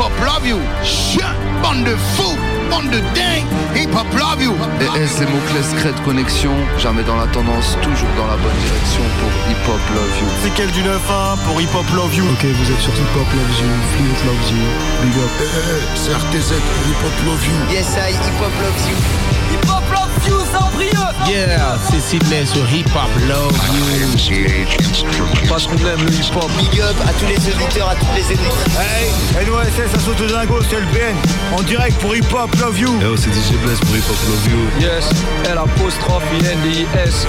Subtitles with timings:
[0.00, 0.58] hop love you.
[0.82, 1.22] Chut,
[1.62, 2.36] bande de fous,
[2.70, 3.44] bande de dingue.
[3.76, 4.56] Hip hop love you.
[4.80, 8.60] Et S, les mots-clés secrets de connexion, jamais dans la tendance, toujours dans la bonne
[8.64, 10.26] direction pour Hip Hop Love You.
[10.42, 13.28] C'est quel du 9-1 pour Hip Hop Love You Ok, vous êtes sur Hip Hop
[13.36, 13.68] Love You,
[14.26, 14.64] Love You,
[15.02, 15.32] Big Up.
[15.94, 17.74] c'est RTZ pour Hip Hop Love You.
[17.76, 18.96] Yes, I Hip Hop Love You,
[21.30, 24.40] Yeah, c'est Sydney sur Hip Hop Love You.
[25.48, 26.50] Parce qu'on aime le hip hop.
[26.58, 28.76] Big up à tous les auditeurs, à toutes les éditrices.
[28.76, 31.14] Hey, NOSS, Assaut de Dingo, c'est le BN.
[31.56, 33.00] En direct pour Hip Hop Love You.
[33.00, 34.80] Yo, c'est DJ Bless pour Hip Hop Love You.
[34.80, 35.08] Yes,
[35.48, 37.26] L apostrophe N D S.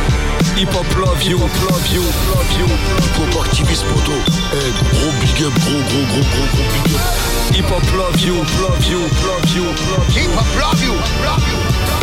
[0.57, 2.65] Hip Hop Love You, Love You, Love You.
[2.65, 4.13] Hip Hop activiste poto.
[4.53, 7.30] Eh, gros big up, gros, gros, gros, gros, gros big up.
[7.61, 10.23] Hip Hop Love You, Love You, Love You, Love You.
[10.23, 11.57] Hip hop love you, love you.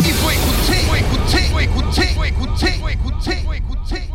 [0.07, 4.08] Il faut écouter, faut écouter, faut écouter, faut écouter, faut écouter, faut écouter,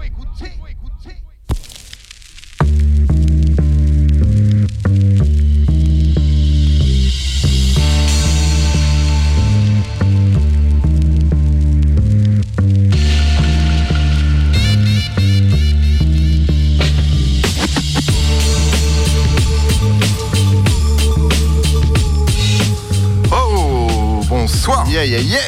[24.66, 24.86] Bonsoir.
[24.88, 25.40] Yeah, yeah, yeah.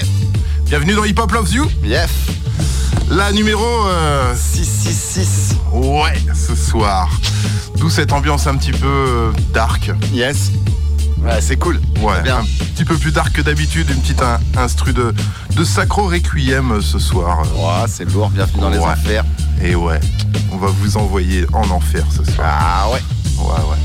[0.67, 1.67] Bienvenue dans Hip Hop Loves You.
[1.83, 2.11] Yes.
[3.09, 5.57] La numéro euh, 666.
[5.73, 7.09] ouais ce soir.
[7.79, 9.91] D'où cette ambiance un petit peu euh, dark.
[10.13, 10.51] Yes.
[11.23, 11.81] Ouais, c'est cool.
[12.03, 12.41] Ouais, Bien.
[12.41, 12.45] un
[12.75, 13.89] petit peu plus dark que d'habitude.
[13.89, 15.15] Une petite in- instru de,
[15.55, 17.39] de Sacro Requiem euh, ce soir.
[17.55, 18.29] Ouais, c'est lourd.
[18.29, 19.25] Bienvenue dans les affaires.
[19.63, 19.99] Et ouais,
[20.53, 22.49] on va vous envoyer en enfer ce soir.
[22.61, 23.01] Ah ouais.
[23.39, 23.79] Ouais, ouais.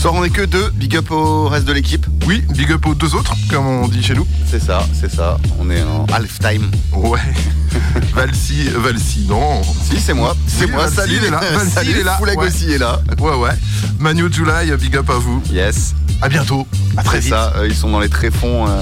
[0.00, 0.70] Soir, on est que deux.
[0.74, 2.06] Big up au reste de l'équipe.
[2.26, 4.26] Oui, big up aux deux autres, comme on dit chez nous.
[4.48, 5.38] C'est ça, c'est ça.
[5.58, 6.70] On est en half-time.
[6.92, 7.18] Ouais.
[8.14, 9.60] Valsi, Valsi, non.
[9.90, 10.36] Si, c'est moi.
[10.46, 10.82] C'est Oui, moi.
[10.82, 11.16] Valsi, Salut.
[11.20, 11.40] il est là.
[11.52, 11.90] Valsi, Salut.
[11.90, 12.18] il est là.
[12.22, 12.46] Ouais.
[12.74, 13.00] est là.
[13.18, 13.50] Ouais, ouais.
[13.98, 15.42] Manu July, big up à vous.
[15.50, 15.94] Yes.
[16.22, 16.66] À bientôt.
[16.96, 17.30] À très vite.
[17.30, 17.52] ça.
[17.56, 18.66] euh, ils sont dans les tréfonds.
[18.68, 18.80] euh,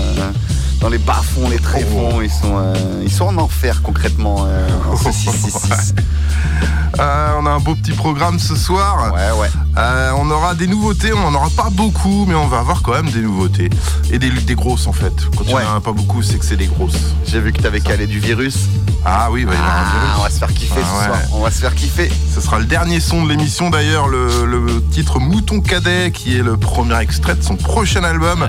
[0.81, 2.21] dans les bas-fonds, les tréfonds.
[2.23, 4.45] Ils, sont, euh, ils sont en enfer concrètement.
[4.47, 5.95] euh, en ce 666.
[6.99, 9.13] Euh, on a un beau petit programme ce soir.
[9.13, 9.49] Ouais, ouais.
[9.77, 12.93] Euh, on aura des nouveautés, on n'en aura pas beaucoup, mais on va avoir quand
[12.93, 13.69] même des nouveautés.
[14.11, 15.13] Et des, des grosses en fait.
[15.37, 15.63] Quand Ouais.
[15.63, 16.97] n'y en a pas beaucoup, c'est que c'est des grosses.
[17.27, 18.61] J'ai vu que t'avais calé du virus.
[19.05, 20.11] Ah oui, bah, il y aura un Ah, virus.
[20.19, 21.19] on va se faire kiffer Ah ce soir.
[21.35, 22.11] On va se faire kiffer.
[22.35, 26.43] Ce sera le dernier son de l'émission d'ailleurs, le, le titre Mouton Cadet, qui est
[26.43, 28.49] le premier extrait de son prochain album.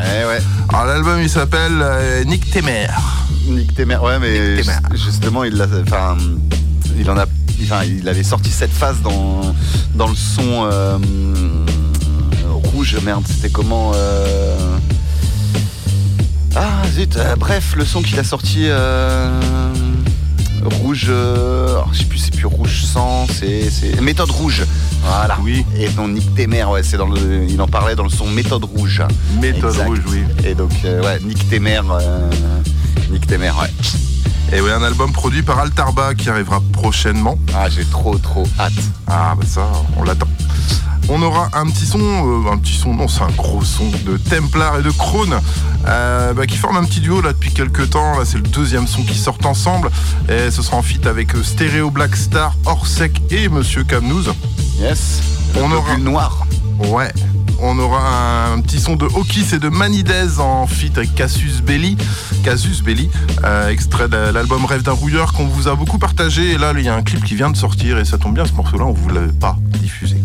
[0.69, 1.83] Alors l'album il s'appelle
[2.17, 2.87] euh, Nick Temer.
[3.47, 3.97] Nick Temer.
[3.97, 4.77] Ouais, mais Temer.
[4.93, 5.61] justement, il.
[5.83, 6.17] Enfin,
[6.97, 7.25] il en a.
[7.63, 9.41] Enfin, il avait sorti cette phase dans
[9.95, 10.97] dans le son euh,
[12.71, 12.97] rouge.
[13.03, 14.77] Merde, c'était comment euh,
[16.55, 17.17] Ah zut.
[17.37, 18.67] bref, le son qu'il a sorti.
[20.75, 24.63] Rouge, euh, je sais plus, c'est plus rouge sang, c'est c'est- méthode rouge.
[25.03, 25.37] Voilà.
[25.43, 25.65] Oui.
[25.77, 28.63] Et donc Nick Temer, ouais, c'est dans le, il en parlait dans le son méthode
[28.65, 29.01] rouge.
[29.41, 29.85] Méthode Exact.
[29.87, 30.19] rouge, oui.
[30.45, 32.29] Et donc, euh, ouais, Nick Temer, euh,
[33.11, 33.69] Nick Temer, ouais.
[34.53, 37.37] Et oui, un album produit par Altarba qui arrivera prochainement.
[37.53, 38.71] Ah, j'ai trop, trop hâte.
[39.07, 40.27] Ah bah ça, on l'attend.
[41.09, 44.17] On aura un petit son, euh, un petit son, non c'est un gros son de
[44.17, 45.39] Templar et de Krone
[45.85, 48.17] euh, bah, qui forment un petit duo là depuis quelques temps.
[48.19, 49.89] Là c'est le deuxième son qui sort ensemble
[50.29, 54.33] et ce sera en feat avec euh, Stereo Black Star, Orsec et Monsieur Camnouz.
[54.79, 55.21] Yes.
[55.55, 56.45] On aura- noir.
[56.79, 57.11] Ouais.
[57.59, 61.97] On aura un petit son de Hawkis et de Manidez en feat avec Cassius Belli.
[62.43, 63.09] Cassius Belli,
[63.43, 66.51] euh, extrait de l'album Rêve d'un rouilleur qu'on vous a beaucoup partagé.
[66.51, 68.45] Et là, il y a un clip qui vient de sortir et ça tombe bien,
[68.45, 70.17] ce morceau-là, on vous l'avait pas diffusé.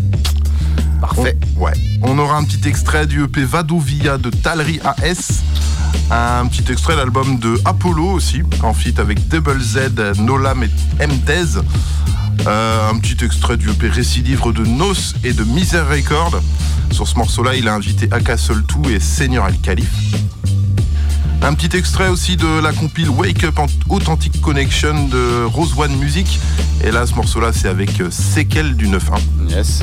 [1.00, 1.36] Parfait.
[1.56, 1.72] On, ouais.
[2.02, 5.42] On aura un petit extrait du EP Vadovia de Talry AS.
[6.10, 11.06] Un petit extrait de l'album de Apollo aussi, en feat avec Double Z, Nolam et
[11.06, 11.60] MDez.
[12.47, 14.94] Euh, un petit extrait du EP Récidivre de Nos
[15.25, 16.41] et de Misère Record.
[16.91, 19.91] Sur ce morceau-là, il a invité Aka Soltou et Seigneur Al Khalif.
[21.43, 26.38] Un petit extrait aussi de la compile Wake Up Authentic Connection de Rose One Music.
[26.84, 28.99] Et là, ce morceau-là, c'est avec euh, Séquelle du 9-1.
[29.49, 29.81] Yes.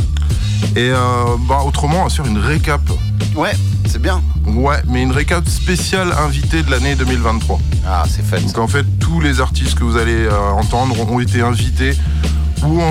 [0.75, 0.97] Et euh,
[1.47, 2.81] bah, autrement, sur une récap.
[3.35, 3.53] Ouais,
[3.85, 4.21] c'est bien.
[4.45, 7.59] Ouais, mais une récap spéciale invitée de l'année 2023.
[7.85, 8.39] Ah, c'est fun.
[8.39, 11.93] Donc en fait, tous les artistes que vous allez euh, entendre ont été invités
[12.65, 12.81] ou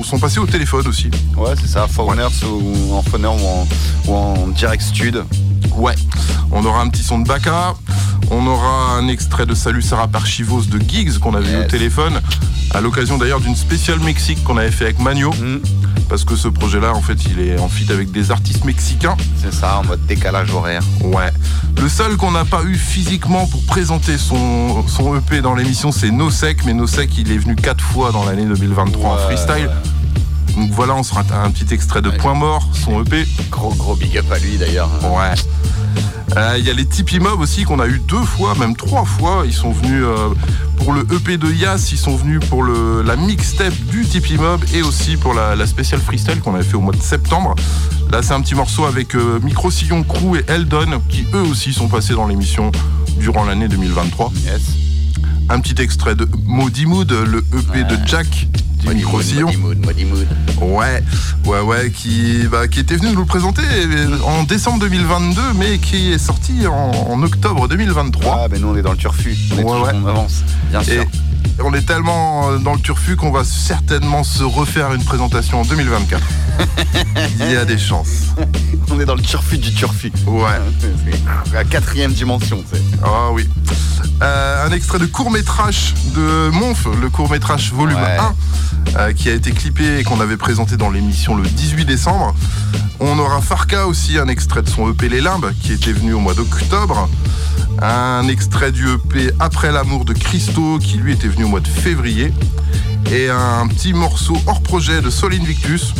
[0.00, 1.10] ou sont passés au téléphone aussi.
[1.36, 1.86] Ouais, c'est ça.
[1.86, 3.66] Foreigners ou en en,
[4.06, 5.24] ou en direct stud.
[5.76, 5.94] Ouais.
[6.52, 7.74] On aura un petit son de Baka.
[8.30, 11.64] On aura un extrait de Salut Sarah par Chivos de Giggs qu'on avait eu au
[11.64, 12.20] téléphone.
[12.72, 15.30] À l'occasion d'ailleurs d'une spéciale Mexique qu'on avait fait avec Magno.
[15.30, 15.58] Hmm,
[16.08, 19.16] Parce que ce projet-là, en fait, il est en feat avec des artistes mexicains.
[19.40, 20.82] c'est ça, en mode décalage horaire.
[21.02, 21.30] Ouais.
[21.80, 26.10] Le seul qu'on n'a pas eu physiquement pour présenter son, son EP dans l'émission, c'est
[26.10, 26.64] Nosec.
[26.64, 29.70] Mais Nosec, il est venu quatre fois dans l'année 2023 en freestyle.
[30.56, 33.26] Donc voilà, on sera un, un petit extrait de Point Mort, son EP.
[33.50, 34.90] Gros gros big up à lui d'ailleurs.
[35.02, 35.34] Ouais.
[36.36, 39.04] Euh, Il y a les Tipeee Mob aussi qu'on a eu deux fois, même trois
[39.04, 39.42] fois.
[39.46, 40.28] Ils sont venus euh,
[40.78, 44.64] pour le EP de Yas, ils sont venus pour le, la mixtape du Tipeee Mob
[44.72, 47.54] et aussi pour la, la spéciale freestyle qu'on avait fait au mois de septembre.
[48.12, 51.72] Là, c'est un petit morceau avec euh, Micro Sillon Crew et Eldon qui eux aussi
[51.72, 52.70] sont passés dans l'émission
[53.18, 54.32] durant l'année 2023.
[54.44, 54.62] Yes.
[55.48, 58.46] Un petit extrait de Maudie Mood, le EP de Jack
[58.84, 60.26] du mood, modi mood.
[60.60, 61.02] Ouais,
[61.46, 63.62] ouais, ouais, qui, bah, qui était venu nous le présenter
[64.24, 68.40] en décembre 2022, mais qui est sorti en, en octobre 2023.
[68.44, 69.36] Ah, ben nous on est dans le turfu.
[69.52, 69.92] On, est Ouais, toujours- ouais.
[70.04, 70.42] on avance.
[70.70, 71.04] Bien sûr.
[71.62, 75.64] On est tellement euh, dans le turfu qu'on va certainement se refaire une présentation en
[75.64, 76.22] 2024.
[77.40, 78.28] Il y a des chances.
[78.90, 80.10] On est dans le turfu du turfu.
[80.26, 80.48] Ouais.
[81.52, 82.64] La quatrième dimension.
[82.70, 82.80] c'est.
[83.02, 83.48] Ah oui.
[84.22, 88.18] Euh, un extrait de court-métrage de Monf, le court-métrage volume Ouais.
[88.18, 92.34] 1, euh, qui a été clippé et qu'on avait présenté dans l'émission le 18 décembre.
[93.00, 96.20] On aura Farka aussi, un extrait de son EP Les Limbes, qui était venu au
[96.20, 97.08] mois d'octobre.
[97.80, 101.68] Un extrait du EP Après l'amour de Christo, qui lui était venu au mois de
[101.68, 102.32] février.
[103.10, 105.94] Et un petit morceau hors projet de Sol Invictus,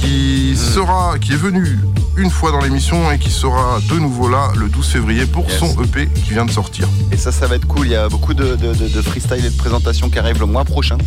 [0.00, 1.78] qui sera, qui est venu
[2.16, 5.58] une fois dans l'émission et qui sera de nouveau là le 12 février pour Yes.
[5.58, 6.88] son EP qui vient de sortir.
[7.12, 7.86] Et ça, ça va être cool.
[7.86, 10.46] Il y a beaucoup de, de- de- de freestyle et de présentations qui arrivent le
[10.46, 10.98] mois prochain.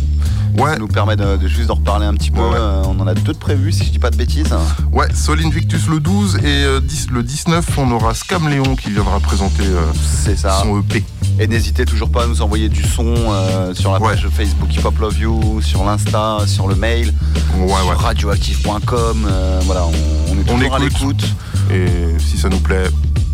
[0.56, 2.40] Ouais, Ça nous permet de, de juste d'en reparler un petit peu.
[2.40, 2.56] Ouais, ouais.
[2.56, 4.54] Euh, on en a deux de prévus, si je dis pas de bêtises.
[4.92, 8.90] ouais, Sol Invictus le 12 et euh, 10 le 19, on aura Scam Léon qui
[8.90, 9.92] viendra présenter euh,
[10.36, 10.60] ça.
[10.62, 11.02] son EP.
[11.40, 14.10] Et n'hésitez toujours pas à nous envoyer du son euh, sur la Ouais.
[14.14, 17.12] page Facebook Hip Hop Love You, sur l'Insta, sur le mail,
[17.58, 17.94] Ouais, sur ouais.
[17.96, 19.26] radioactive.com.
[19.28, 20.92] euh, voilà, on, on est On toujours à écoute.
[21.00, 21.24] l'écoute.
[21.72, 21.86] Et
[22.20, 22.84] si ça nous plaît,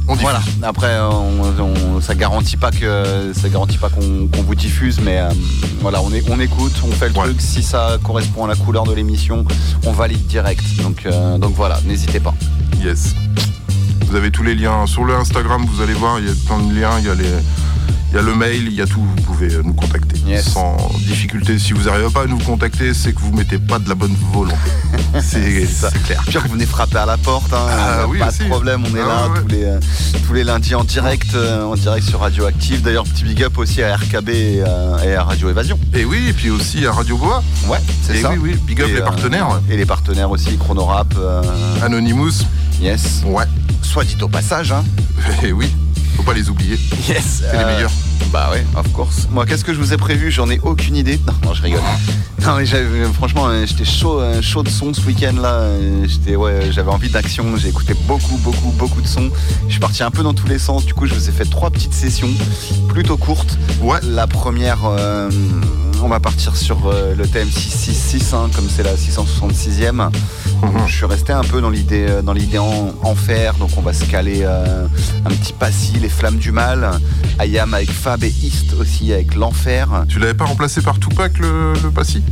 [0.08, 0.22] on diffuse.
[0.22, 0.40] Voilà.
[0.62, 5.28] Après, on, on- ça garantit pas que ça garantit pas qu'on vous diffuse, mais euh,
[5.82, 7.24] voilà, on, est, on écoute, on fait le Ouais.
[7.26, 7.40] truc.
[7.42, 9.44] Si ça correspond à la couleur de l'émission,
[9.84, 10.64] on valide direct.
[10.82, 12.34] Donc, euh, donc voilà, n'hésitez pas.
[12.82, 13.14] Yes.
[14.06, 16.58] Vous avez tous les liens sur le Instagram, vous allez voir, il y a plein
[16.60, 17.30] de liens, il y a les.
[18.12, 20.50] Il y a le mail, il y a tout, vous pouvez euh, nous contacter Yes.
[20.52, 21.58] sans difficulté.
[21.58, 24.14] Si vous n'arrivez pas à nous contacter, c'est que vous mettez pas de la bonne
[24.32, 24.56] volonté.
[25.22, 25.66] C'est
[26.04, 26.22] clair.
[26.26, 28.40] Puis vous venez frapper à la porte, hein, Ah, oui, pas aussi.
[28.40, 29.40] de problème, on est Ah, là ouais.
[29.42, 29.80] tous, les, euh,
[30.26, 32.82] tous les lundis en direct, euh, en direct sur Radioactive.
[32.82, 35.78] D'ailleurs, petit big up aussi à RKB et, à- et à Radio Évasion.
[35.94, 37.42] Et oui, et puis aussi à Radio Boa.
[37.68, 38.30] Ouais, c'est ça.
[38.32, 39.60] oui, oui, big up Et, les euh, partenaires.
[39.70, 41.14] Et les partenaires aussi, Chronorap,
[41.82, 42.42] Anonymous.
[42.80, 43.22] yes.
[43.24, 43.44] Ouais.
[43.82, 44.84] Soit dit au passage, hein.
[45.42, 45.72] Et oui,
[46.20, 46.78] faut pas les oublier.
[47.08, 47.42] Yes.
[47.50, 47.90] C'est les meilleurs.
[48.30, 49.26] Bah ouais, of course.
[49.30, 50.30] Moi, qu'est-ce que je vous ai prévu?
[50.30, 51.18] J'en ai aucune idée.
[51.26, 51.80] Non, non, je rigole.
[52.44, 55.52] Non, mais j'avais- franchement, euh, j'étais chaud, euh, chaud de son ce week-end là.
[55.54, 57.56] Euh, J'étais, ouais, j'avais envie d'action.
[57.56, 59.30] J'ai écouté beaucoup, beaucoup, beaucoup de sons.
[59.66, 60.84] Je suis parti un peu dans tous les sens.
[60.84, 62.30] Du coup, je vous ai fait trois petites sessions,
[62.88, 63.56] plutôt courtes.
[63.80, 63.98] Ouais.
[64.02, 65.30] La première, euh,
[66.02, 70.10] on va partir sur euh, le thème 666, hein, comme c'est la 666e.
[70.86, 73.54] Je suis resté un peu dans l'idée, euh, en, enfer.
[73.54, 74.86] Donc, on va se caler euh,
[75.24, 76.90] un petit passy, les flammes du mal.
[77.38, 80.04] Ayam avec Fab et East aussi avec l'enfer.
[80.08, 82.22] Tu l'avais pas remplacé par Tupac le passy?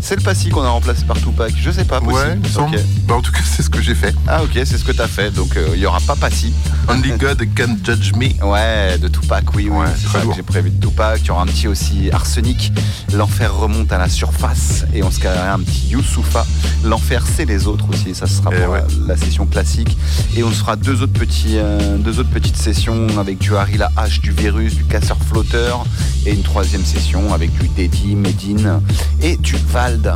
[0.00, 1.52] C'est le passy qu'on a remplacé par Tupac.
[1.56, 2.16] Je sais pas, possible.
[2.16, 2.76] Ouais, il semble.
[3.06, 4.14] Bah, en tout cas, c'est ce que j'ai fait.
[4.26, 5.30] Ah ok, c'est ce que t'as fait.
[5.30, 6.52] Donc euh, il y aura pas passy.
[6.88, 8.44] Only God can judge me.
[8.44, 11.20] Ouais, de Tupac, oui, oui, Ouais, c'est ça que j'ai prévu de Tupac.
[11.22, 12.72] Il y aura un petit aussi arsenic.
[13.14, 16.46] L'enfer remonte à la surface et on se calera un petit Youssoufa.
[16.84, 18.14] L'enfer, c'est les autres aussi.
[18.14, 18.82] Ça sera Eh pour ouais.
[19.06, 19.96] la, session classique.
[20.36, 23.76] Et on se fera deux autres petits, euh, deux autres petites sessions avec du Harry
[23.76, 25.84] la hache, du virus, du casseur flotteur
[26.26, 28.80] et une troisième session avec du Dedi, Medine
[29.20, 30.14] et du Vald.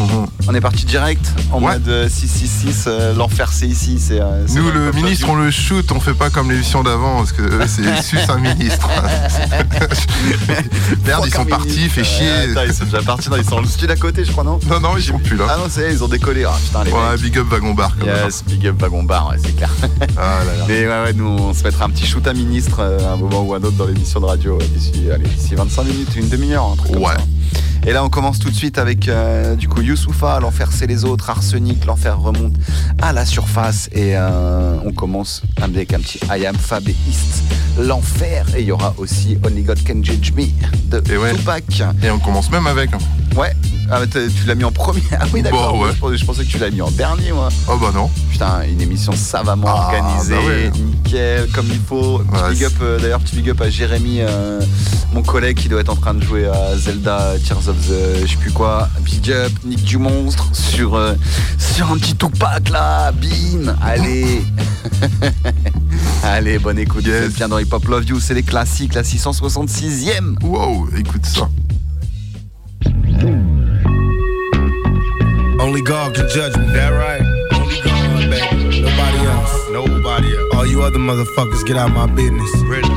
[0.00, 0.26] Mhm.
[0.46, 1.72] On est parti direct en Ouais.
[1.72, 2.84] mode euh, 666.
[2.86, 3.98] euh, L'enfer, c'est ici.
[3.98, 7.32] c'est, euh, Nous, le ministre, on le shoot, on fait pas comme l'émission d'avant, parce
[7.32, 8.88] que eux, c'est sus un ministre.
[11.04, 12.30] Merde, ils sont partis, fait chier.
[12.52, 13.28] attends, ils sont déjà partis.
[13.28, 15.18] Non, ils sont dans le studio d'à côté, je crois, non Non, non, ils sont
[15.18, 15.46] plus là.
[15.50, 16.44] Ah non, c'est ils ont décollé.
[16.44, 17.20] Ah putain, les Ouais, mecs.
[17.20, 17.96] big up Wagon Bar.
[17.98, 19.70] Comme Yes, big up wagon bar, ouais, c'est clair.
[20.16, 20.64] Ah là là.
[20.68, 23.16] Mais ouais, ouais, nous, on se mettra un petit shoot à ministre euh, à un
[23.16, 26.14] moment ou à un autre dans l'émission de radio euh, d'ici, allez, d'ici 25 minutes,
[26.16, 27.14] une demi-heure, un truc comme Ouais.
[27.16, 27.22] ça.
[27.86, 31.04] Et là, on commence tout de suite avec euh, du coup Youssoufa, l'enfer c'est les
[31.04, 32.54] autres, Arsenic, l'enfer remonte
[33.00, 37.42] à la surface et euh, on commence avec un petit I am Fab et East,
[37.80, 40.46] l'enfer et il y aura aussi Only God Can Judge Me
[40.90, 41.34] de Et ouais.
[41.34, 41.64] Tupac.
[42.02, 42.92] Et on commence même avec.
[42.92, 42.98] hein.
[43.36, 43.54] Ouais,
[43.90, 45.02] ah, tu l'as mis en premier.
[45.20, 45.78] Ah oui, d'accord.
[45.78, 45.90] Ouais.
[45.94, 47.48] je, pensais, je pensais que tu l'as mis en dernier, moi.
[47.68, 48.10] Oh bah non.
[48.30, 50.70] Putain, une émission savamment Ah, organisée, bah ouais.
[50.70, 52.18] nickel, comme il faut.
[52.18, 54.60] Ouais, big up, euh, d'ailleurs, petit big up à Jérémy, euh,
[55.14, 58.26] mon collègue qui doit être en train de jouer à Zelda Tears of the je
[58.26, 58.88] sais plus quoi.
[59.02, 61.14] Big up, Nick du monstre sur, euh,
[61.58, 64.42] sur un petit Tupac là, bim, allez.
[66.24, 67.32] allez, bonne écoute, Yes.
[67.34, 70.36] bien dans Hip Hop Love You, c'est les classiques, la 666e.
[70.42, 71.48] Wow, écoute ça.
[75.60, 76.66] Only God can judge me.
[76.72, 77.22] That right?
[77.54, 78.82] Only God, baby.
[78.82, 79.70] Nobody else.
[79.70, 80.54] Nobody else.
[80.54, 82.54] All you other motherfuckers, get out my business.
[82.62, 82.88] Really?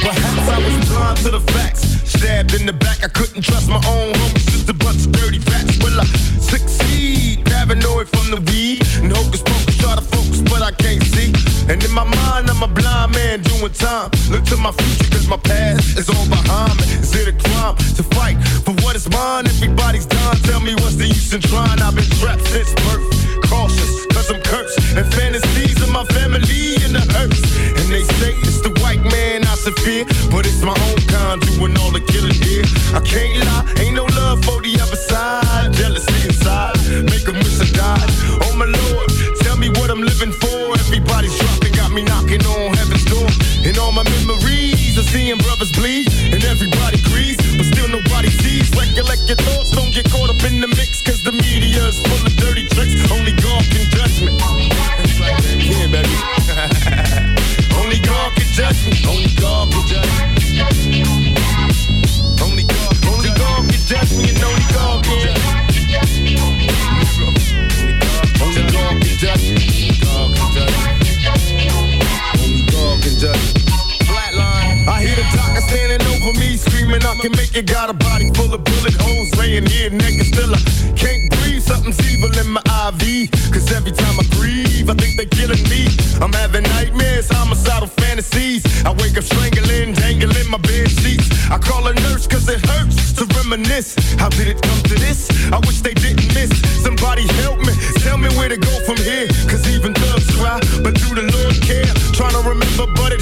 [0.00, 1.99] Perhaps I was blind to the facts.
[2.20, 4.44] Stabbed in the back, I couldn't trust my own homies.
[4.52, 5.80] Just a bunch of dirty rats.
[5.80, 6.04] Will I
[6.36, 7.46] succeed?
[7.46, 8.84] Paranoid from the weed.
[9.00, 11.32] And hocus pocus, try to focus, but I can't see.
[11.72, 14.12] And in my mind, I'm a blind man doing time.
[14.28, 17.00] Look to my future, cause my past is all behind me.
[17.00, 18.36] Is it a crime to fight
[18.68, 19.48] for what is mine?
[19.48, 20.36] Everybody's done.
[20.44, 21.80] Tell me what's the use in trying?
[21.80, 23.00] I've been trapped since birth.
[23.48, 24.76] Cautious, cause I'm cursed.
[24.92, 27.40] And fantasies of my family in the hearse.
[27.80, 31.40] And they say it's the white man I should fear, but it's my own kind
[31.56, 32.09] doing all the.
[32.92, 35.72] I can't lie, ain't no love for the other side.
[35.72, 36.74] Jealousy inside,
[37.06, 38.10] make them wish I died.
[38.42, 39.08] Oh my lord,
[39.40, 40.74] tell me what I'm living for.
[40.74, 43.30] Everybody's dropping, got me knocking on heaven's door.
[43.62, 48.70] And all my memories of seeing brothers bleed, and everybody agrees, but still nobody sees.
[48.74, 52.29] Recollect your thoughts, don't get caught up in the mix, cause the media's full of
[77.20, 77.66] screaming, I can make it.
[77.70, 80.60] Got a body full of bullet holes, laying here naked, still I
[80.96, 81.62] can't breathe.
[81.62, 83.30] Something's evil in my IV.
[83.52, 85.88] Cause every time I breathe, I think they're killing me.
[86.20, 88.64] I'm having nightmares, homicidal fantasies.
[88.84, 91.28] I wake up strangling, dangling my bed sheets.
[91.50, 93.94] I call a nurse cause it hurts to reminisce.
[94.18, 95.30] How did it come to this?
[95.52, 96.50] I wish they didn't miss.
[96.82, 99.28] Somebody help me, tell me where to go from here.
[99.48, 101.88] Cause even thugs cry, but do the Lord care?
[102.12, 103.19] Trying to remember, but it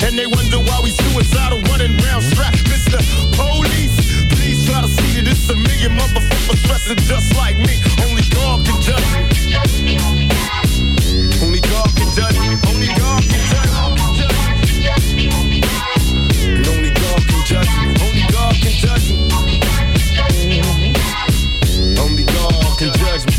[0.00, 2.64] And they wonder why we suicidal running round strapped.
[2.64, 2.96] Mr.
[3.36, 3.92] Police,
[4.32, 7.76] please try to see that it's a million motherfuckers dressing just like me.
[8.08, 9.04] Only God can judge.
[11.44, 12.36] Only God can judge.
[12.40, 13.68] Only God can judge.
[13.76, 15.28] Only God can judge me.
[15.36, 15.60] Only
[16.96, 17.92] God can judge me.
[22.00, 23.36] Only God can judge me.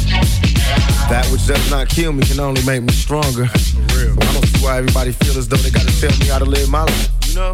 [1.10, 3.50] That which does not kill me can only make me stronger.
[4.63, 7.12] Why everybody feel as though they gotta tell me how to live my life.
[7.27, 7.51] You know?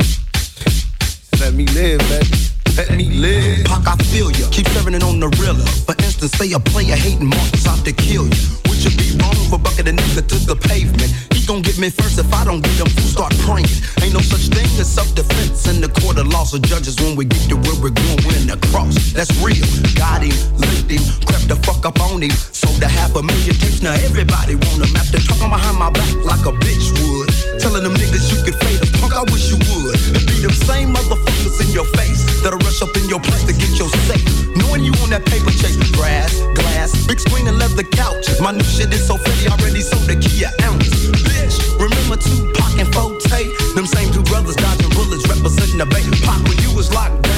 [1.42, 2.30] Let me live, baby.
[2.78, 3.66] Let me live.
[3.66, 4.46] Pac, I feel ya.
[4.51, 5.66] Keep serving it on the realer.
[5.89, 8.38] For instance, say a player hating marks out to kill ya.
[8.70, 11.10] Would you be wrong for bucking a nigga to the pavement?
[11.34, 12.86] He gon' get me first if I don't get him.
[12.94, 13.74] Fool start praying.
[14.06, 17.25] Ain't no such thing as self-defense in the court of laws of judges when we
[17.25, 18.22] get to where we're going.
[18.22, 18.94] We're in the cross.
[19.18, 19.66] That's real.
[19.98, 22.38] Got him, licked him, crept the fuck up on him.
[22.80, 23.82] A half a million tapes.
[23.82, 27.28] Now everybody want him after talking behind my back like a bitch would.
[27.60, 28.88] Telling them niggas you could fade us.
[29.04, 30.00] Punk, I wish you would.
[30.16, 33.54] It be them same motherfuckers in your face that'll rush up in your place to
[33.54, 34.24] get your safe.
[34.56, 38.40] Knowing you on that paper chase, grass, glass, big screen and leather couches.
[38.40, 40.88] My new shit is so pretty, already sold a key an ounce.
[41.28, 43.44] Bitch, remember Tupac and Forte?
[43.76, 46.08] Them same two brothers dodging bullets, representing the bay.
[46.24, 47.29] Pop when you was locked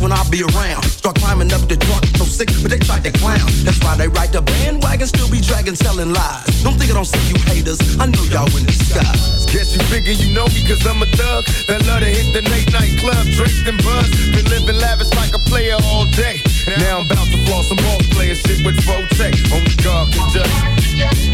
[0.00, 0.82] when I'll be around.
[0.84, 3.46] Start climbing up the truck, so sick, but they tried to clown.
[3.62, 6.62] That's why they ride the bandwagon, still be dragging, selling lies.
[6.64, 7.78] Don't think I don't see you haters.
[8.00, 9.40] I know y'all in the skies.
[9.52, 12.48] Guess you figure you know me cause I'm a thug That love to hit the
[12.50, 16.38] late night club, drink and buzz Been living lavish like a player all day
[16.78, 20.54] Now I'm about to floss some ball player shit with Forte Only God can judge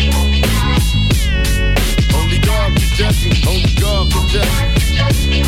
[0.01, 0.09] me
[2.17, 5.45] Only God can judge me Only God can judge me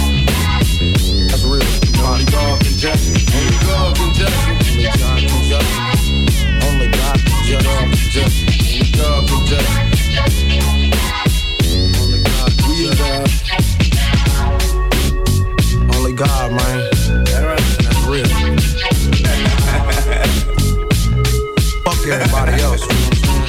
[1.33, 4.37] That's real Only God can judge me Only God can judge
[4.77, 6.29] me Only God can judge me
[6.63, 10.89] Only God can judge me Only God can judge me
[12.79, 13.29] we God.
[15.97, 16.91] Only God, man.
[17.25, 18.27] That's real.
[21.83, 22.87] Fuck everybody else.
[22.89, 23.47] Man,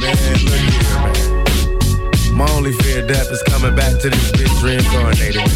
[0.00, 2.36] look here, man.
[2.36, 5.46] My only fear of death is coming back to this bitch reincarnated.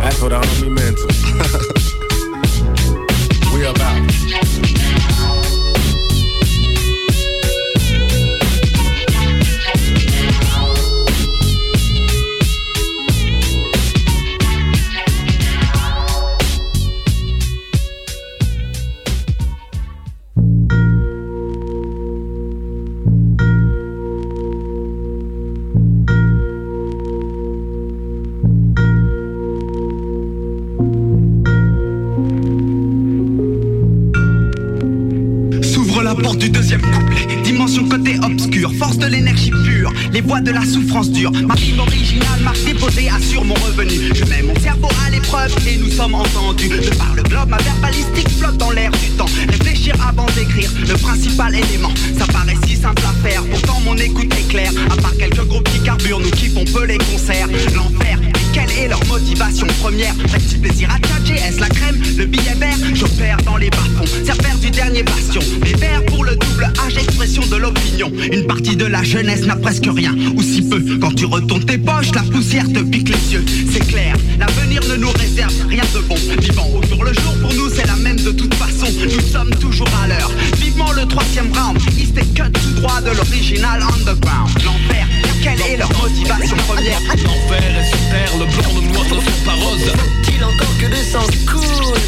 [0.00, 1.31] That's what the homie mental.
[3.52, 4.01] we about.
[36.36, 37.26] Du deuxième couplet.
[37.42, 41.32] Dimension côté obscur, force de l'énergie pure, les voix de la souffrance dure.
[41.32, 43.94] Ma rime originale, marque déposée, assure mon revenu.
[44.14, 46.68] Je mets mon cerveau à l'épreuve et nous sommes entendus.
[46.68, 49.26] De par le globe, ma verbalistique flotte dans l'air du temps.
[49.48, 51.92] Réfléchir avant d'écrire, le principal élément.
[52.18, 54.72] Ça paraît si simple à faire, pourtant mon écoute est claire.
[54.90, 57.48] À part quelques groupes qui carburent, nous kiffons peu les concerts.
[57.74, 58.18] L'enfer,
[58.52, 62.76] quelle est leur motivation première Petit plaisir à tchatcher, est-ce la crème Le billet vert
[62.94, 65.40] J'opère dans les bas-fonds, serveur du dernier bastion.
[65.64, 68.12] Les verts pour le double H, expression de l'opinion.
[68.32, 70.82] Une partie de la jeunesse n'a presque rien, ou si peu.
[71.00, 73.44] Quand tu retournes tes poches, la poussière te pique les yeux.
[73.70, 76.16] C'est clair, l'avenir ne nous réserve rien de bon.
[76.40, 78.86] Vivant au jour le jour, pour nous c'est la même de toute façon.
[79.02, 80.30] Nous sommes toujours à l'heure.
[80.58, 84.50] Vivement le troisième round, East cut tout droit de l'original underground.
[84.64, 85.06] L'enfer,
[85.42, 89.44] quelle est leur motivation première L'enfer est sur terre, le blanc, le noir ne sont
[89.44, 91.98] pas roses Faut-il encore que le sang coule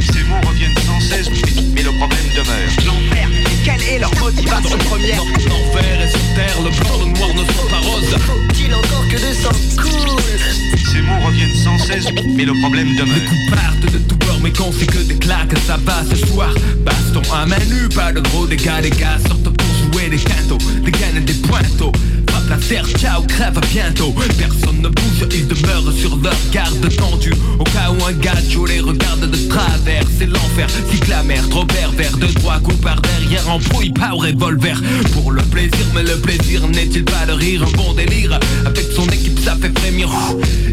[0.00, 1.28] Ces mots reviennent sans cesse,
[1.74, 2.70] mais le problème demeure.
[2.86, 3.28] L'enfer,
[3.64, 7.68] quelle est leur motivation première L'enfer est sur terre, le blanc, le noir ne sont
[7.68, 12.54] pas roses Faut-il encore que le sang coule Ces mots reviennent sans cesse, mais le
[12.60, 13.16] problème demeure.
[13.16, 16.16] Les coups partent de tout bord, mais quand c'est que des claques, ça va ce
[16.26, 16.54] soir.
[16.78, 20.58] Baston à main nue, pas de gros dégâts, les gars sortent pour jouer des cantos,
[20.82, 21.92] des cannes et des pointeaux.
[21.92, 22.17] Frappe
[22.48, 24.14] la terre, ciao, crève bientôt.
[24.38, 27.34] Personne ne bouge, ils demeurent sur leur garde tendue.
[27.58, 31.64] Au cas où un gacho les regarde de travers C'est l'enfer, cycle la mer, trop
[31.64, 34.80] pervers De droit coup par derrière, embrouille pas au revolver.
[35.12, 37.62] Pour le plaisir, mais le plaisir n'est-il pas de rire?
[37.62, 40.08] Un bon délire, avec son équipe ça fait frémir.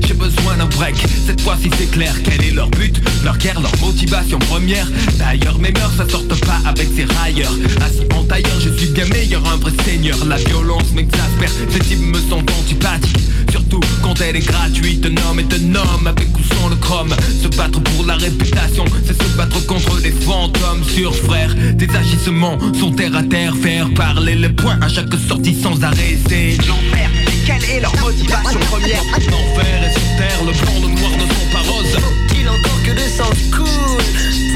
[0.05, 0.95] J'ai besoin d'un break,
[1.25, 4.87] cette fois-ci c'est clair Quel est leur but, leur guerre, leur motivation première.
[5.17, 7.53] D'ailleurs mes mœurs ça sortent pas avec ces railleurs.
[7.81, 10.17] Assis en tailleur, je suis bien meilleur, un vrai seigneur.
[10.25, 15.39] La violence m'exaspère, ces types me sont antipathiques Surtout quand elle est gratuite, un homme
[15.39, 17.15] est un homme avec ou sans le chrome.
[17.41, 20.83] Se battre pour la réputation, c'est se battre contre les fantômes.
[20.83, 25.55] Sur frère Des agissements sont terre à terre, faire parler les points à chaque sortie
[25.55, 27.09] sans arrêt C'est l'enfer,
[27.45, 29.03] quelle est leur motivation première?
[29.03, 31.95] L'enfer est sur terre, le blanc, le noir ne sont pas roses.
[31.95, 34.03] Faut-il encore que le sang coule.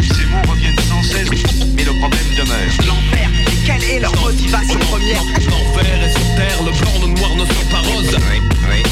[0.01, 1.29] Ces mots reviennent sans cesse,
[1.75, 2.87] mais le problème demeure.
[2.87, 3.29] L'enfer,
[3.65, 5.23] quelle est leur motivation première?
[5.23, 6.28] L'enfer est sur terre,
[6.63, 8.83] le blanc, le noir ne sont pas roses Oui, oui,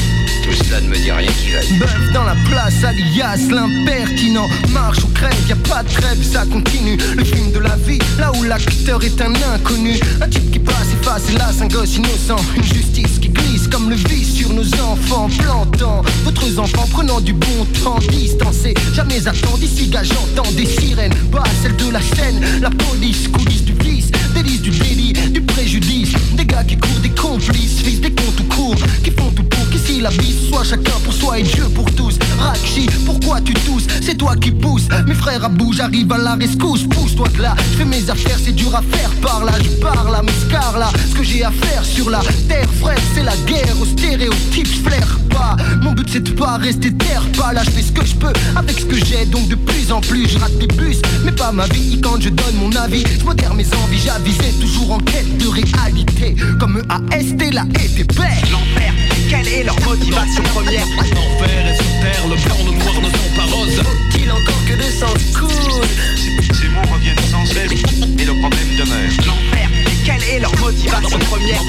[0.42, 4.48] tout cela ne me dit rien qui vaille Bœuf dans la place, alias l'impertinent.
[4.70, 6.96] Marche ou crève, y a pas de trêve, ça continue.
[7.16, 9.98] Le film de la vie, là où l'acteur est un inconnu.
[10.20, 12.42] Un type qui passe, efface, hélas, un gosse innocent.
[12.56, 17.32] Une justice qui glisse comme le vice sur nos enfants Plantant d'autres enfants prenant du
[17.32, 22.40] bon temps Distancé, jamais attendu d'ici gars j'entends des sirènes Pas celle de la scène,
[22.60, 26.12] la police, coulisses du vice Délice du délit, du préjudice
[26.48, 29.10] gars qui courent, des complices, fils des comptes tout court Qui
[30.00, 32.18] la vie soit chacun pour soi et Dieu pour tous.
[32.38, 33.86] Rakshi, pourquoi tu tousses?
[34.02, 36.84] C'est toi qui pousse Mes frères à bout, j'arrive à la rescousse.
[36.84, 39.10] Pousse-toi de là, je fais mes affaires, c'est dur à faire.
[39.22, 40.32] Par là Je parle à mes
[40.78, 40.90] là.
[41.10, 43.74] Ce que j'ai à faire sur la terre frère C'est la guerre.
[43.80, 45.56] Aux stéréotypes, je flaire pas.
[45.82, 48.32] Mon but c'est de pas rester terre pas là Je fais ce que je peux.
[48.56, 51.00] Avec ce que j'ai Donc de plus en plus je rate des bus.
[51.24, 53.04] Mais pas ma vie quand je donne mon avis.
[53.18, 56.36] Je modère mes envies, j'avisais toujours en quête de réalité.
[56.58, 56.82] Comme
[57.12, 58.18] EAST, la ETP
[58.50, 58.92] L'enfer,
[59.28, 63.34] quelle est leur motivation première L'enfer est sur terre, le blanc, le noir ne sont
[63.36, 63.76] pas roses.
[63.76, 65.84] Faut-il encore que le sang coule
[66.54, 67.82] Ces mots reviennent sans cesse,
[68.16, 69.10] mais le problème demeure.
[69.26, 69.68] L'enfer,
[70.04, 71.62] quelle est leur motivation première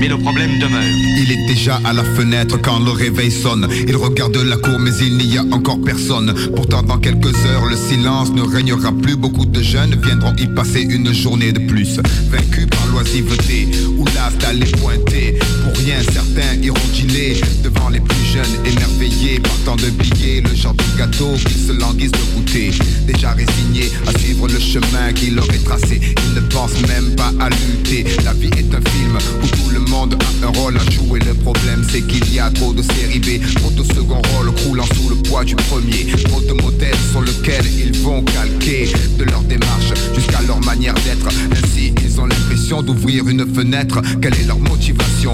[0.00, 0.82] mais le problème demeure
[1.18, 3.68] Il est déjà à la fenêtre quand le réveil sonne.
[3.86, 6.34] Il regarde la cour mais il n'y a encore personne.
[6.56, 9.16] Pourtant dans quelques heures le silence ne régnera plus.
[9.16, 12.00] Beaucoup de jeunes viendront y passer une journée de plus.
[12.30, 15.38] Vaincus par l'oisiveté ou l'as d'aller pointer.
[15.84, 20.40] Rien certains iront dîner devant les plus jeunes émerveillés par tant de billets.
[20.40, 22.70] Le genre de gâteau qu'ils se languissent de goûter.
[23.04, 26.00] Déjà résignés à suivre le chemin qui leur est tracé.
[26.00, 28.04] Ils ne pensent même pas à lutter.
[28.24, 31.18] La vie est un film où tout le monde a un rôle à jouer.
[31.18, 34.86] Le problème c'est qu'il y a trop de séries B, trop de second rôle croulant
[34.94, 36.06] sous le poids du premier.
[36.24, 41.26] Trop de modèles sur lesquels ils vont calquer de leur démarche jusqu'à leur manière d'être.
[41.50, 44.00] Ainsi ils ont l'impression d'ouvrir une fenêtre.
[44.20, 45.32] Quelle est leur motivation?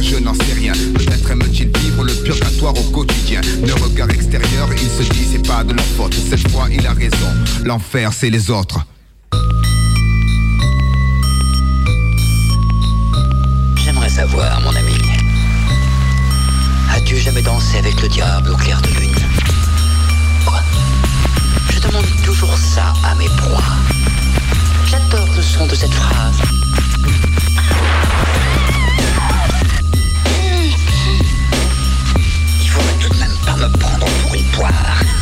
[0.00, 0.72] Je n'en sais rien.
[0.72, 3.40] Peut-être aiment-ils vivre le purgatoire au quotidien.
[3.64, 6.14] Le regard extérieur, ils se disent c'est pas de leur faute.
[6.14, 7.28] Cette fois, il a raison.
[7.64, 8.80] L'enfer, c'est les autres.
[13.76, 14.94] J'aimerais savoir, mon ami.
[16.94, 19.14] As-tu jamais dansé avec le diable au clair de lune?
[20.44, 20.60] Quoi?
[21.70, 23.62] Je demande toujours ça à mes proies.
[24.86, 26.40] J'adore le son de cette phrase.
[33.68, 35.17] me prendre pour une poire.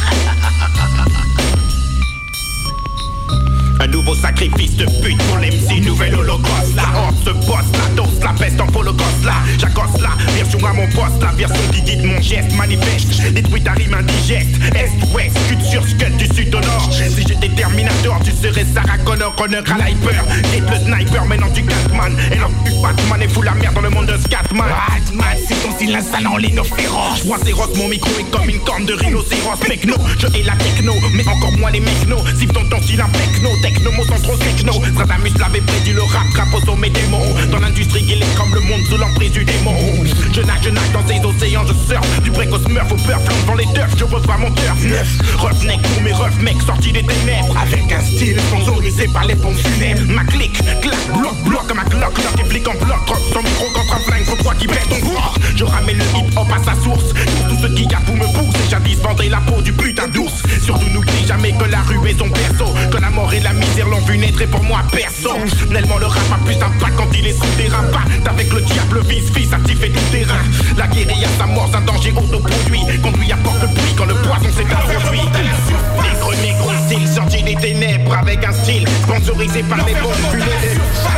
[3.87, 6.75] Nouveau sacrifice de pute pour l'MC, nouvelle holocauste.
[6.75, 9.25] La horde se bosse, la danse, la peste en holocauste.
[9.25, 13.33] Là, j'accoste la version à mon poste, la version qui guide mon geste manifeste.
[13.33, 16.91] Détruit ta rime indigeste, est-ouest, sud sur sud, du sud au nord.
[16.93, 20.25] Si j'étais Terminator, tu serais Sarah Connor, Connor à l'hyper.
[20.53, 22.17] le sniper, maintenant du Catman.
[22.33, 24.69] Et non, tu Batman et fous la merde dans le monde de Scatman.
[24.69, 27.23] Batman, c'est ton signe insalant, l'inoférence.
[27.25, 29.61] Je c'est rock, mon micro est comme une corne de rhinocéros.
[29.61, 32.19] Techno, je hais la techno, mais encore moins les mechno.
[32.39, 33.51] Si ton si techno
[33.91, 34.73] mots sont trop techno.
[34.93, 37.35] Stradamus l'avait prédit le rap, rap au sommet des mots.
[37.51, 39.77] Dans l'industrie, il est comme le monde sous l'emprise du démon.
[40.33, 42.23] Je nage, je nage dans ces océans, je surfe.
[42.23, 44.83] Du précoce meurtre au peur, dans les turfs, je reçois mon turf.
[44.85, 45.09] Neuf,
[45.39, 47.57] roughneck pour mes refs, mecs sortis des ténèbres.
[47.61, 50.03] Avec un style sponsorisé par les pompes funèbres.
[50.13, 53.97] Ma clique, clac, bloc, bloc, un clock, clock, et en bloc, drop son micro contre
[53.97, 55.35] un flingue, faut toi qui pète ton corps.
[55.55, 57.13] Je ramène le hip hop à sa source.
[57.49, 60.43] Tous ceux qui gardent pour me pousser, jadis vendrait la peau du putain d'ours.
[60.63, 62.73] Surtout n'oublie jamais que la rue est son berceau.
[62.91, 65.31] Que la mort et la misère l'ont vu naître et pour moi perso.
[65.71, 67.85] Nellement le rap a plus d'impact quand il est souterrain.
[67.93, 70.43] Pas avec le diable, vice, fils, activé tout terrain.
[70.77, 72.83] La guérilla, sa mort, un danger autoproduit.
[73.03, 75.21] Conduit à porte pluie quand le poison s'est introduit.
[76.03, 80.51] Négro, négro, style sorti des ténèbres avec un style sponsorisé par les bombes funèbres.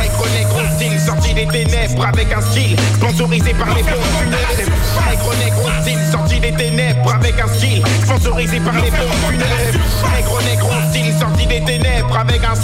[0.01, 4.69] Négro, négro, style sorti des ténèbres avec un style sponsorisé par les bombes funèbres.
[5.09, 10.15] Négro, négro, style sorti des ténèbres avec un style sponsorisé par les bombes funèbres.
[10.15, 12.55] Négro, négro, style sorti des ténèbres avec un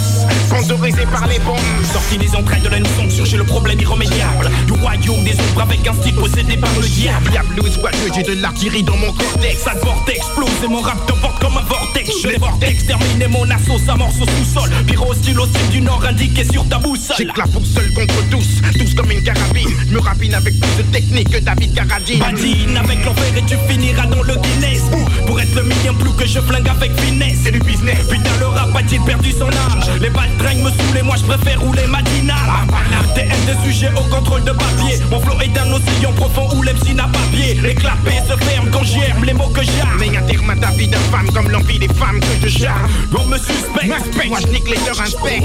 [0.46, 1.58] sponsorisé par les bombes.
[1.92, 4.50] Sorti des entrailles de la nuisance, surgit le problème irrémédiable.
[4.66, 7.30] Du royaume des ombres avec un style possédé par le diable.
[7.30, 9.62] Diable, soit j'ai de l'artillerie dans mon cortex.
[9.62, 12.10] Ça porte explose et mon rap t'emporte comme un vortex.
[12.22, 14.70] Je les vortex, terminer mon assaut, ça morce au sous-sol.
[14.86, 17.16] Pyro style au style du nord indiqué sur ta boussole.
[17.18, 19.68] J'éclate pour seul contre tous, tous comme une carabine.
[19.88, 22.18] Je me rapine avec plus de technique que David Carradine.
[22.18, 24.82] Badine avec l'enfer et tu finiras dans le Guinness.
[25.26, 27.38] Pour être le million plus que je flingue avec finesse.
[27.44, 27.98] C'est du business.
[28.08, 29.65] Putain le rap a-t-il perdu son âge
[30.00, 32.36] Les balles traînent me saoulent et moi je préfère rouler matinale
[33.14, 34.98] TM des sujets au contrôle de papier.
[35.10, 37.54] Mon flow est un océan profond où l'MC n'a pas pied.
[37.62, 39.60] Les clapets se ferment quand j'aime les mots que
[40.26, 42.90] terme à ta vie d'infâme comme l'envie des femmes que je charme.
[43.18, 44.28] On me suspecte.
[44.28, 45.42] Moi je nique les leurs inspects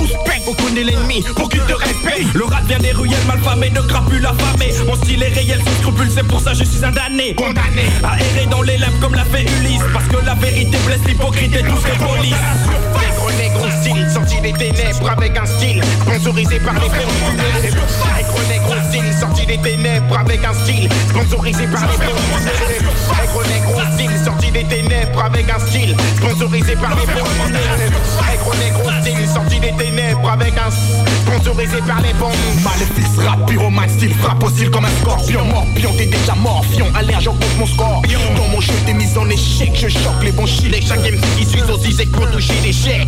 [0.48, 2.34] On connaît l'ennemi pour qu'il te respecte.
[2.34, 6.10] Le rap vient des ruelles malfamées de crapules affamées Mon style est réel sans scrupule
[6.14, 7.86] c'est pour ça je suis un damné Condamné.
[8.04, 9.82] À errer dans les lèvres comme l'a fait Ulysse.
[9.94, 12.36] Parce que la vérité blesse l'hypocrite et tous les polices
[13.82, 17.42] Style sorti des ténèbres avec un style sponsorisé par les bombes
[18.16, 19.14] Négro négro style.
[19.20, 21.98] Sorti des ténèbres avec un style sponsorisé par les
[23.52, 24.12] négro style.
[24.24, 27.08] Sorti des ténèbres avec un style sponsorisé par les
[28.60, 29.28] négro style.
[29.34, 30.70] Sorti des ténèbres avec un
[31.26, 34.14] sponsorisé par les bombes Maléfice rap pyromane style.
[34.14, 35.44] Frappe au style comme un scorpion.
[35.46, 36.86] Morpion t'es déjà morpion.
[36.94, 38.04] Allergique contre mon score
[38.38, 39.72] Dans mon jeu t'es mis en échec.
[39.74, 43.08] Je choque les bons chiles Chaque MC qui suit aux zizek pour toucher l'échec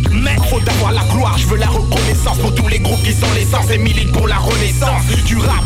[0.64, 1.36] d'avoir la gloire.
[1.38, 4.36] Je veux la reconnaissance Pour tous les groupes qui sont l'essence et militent pour la
[4.36, 5.64] renaissance Du rap.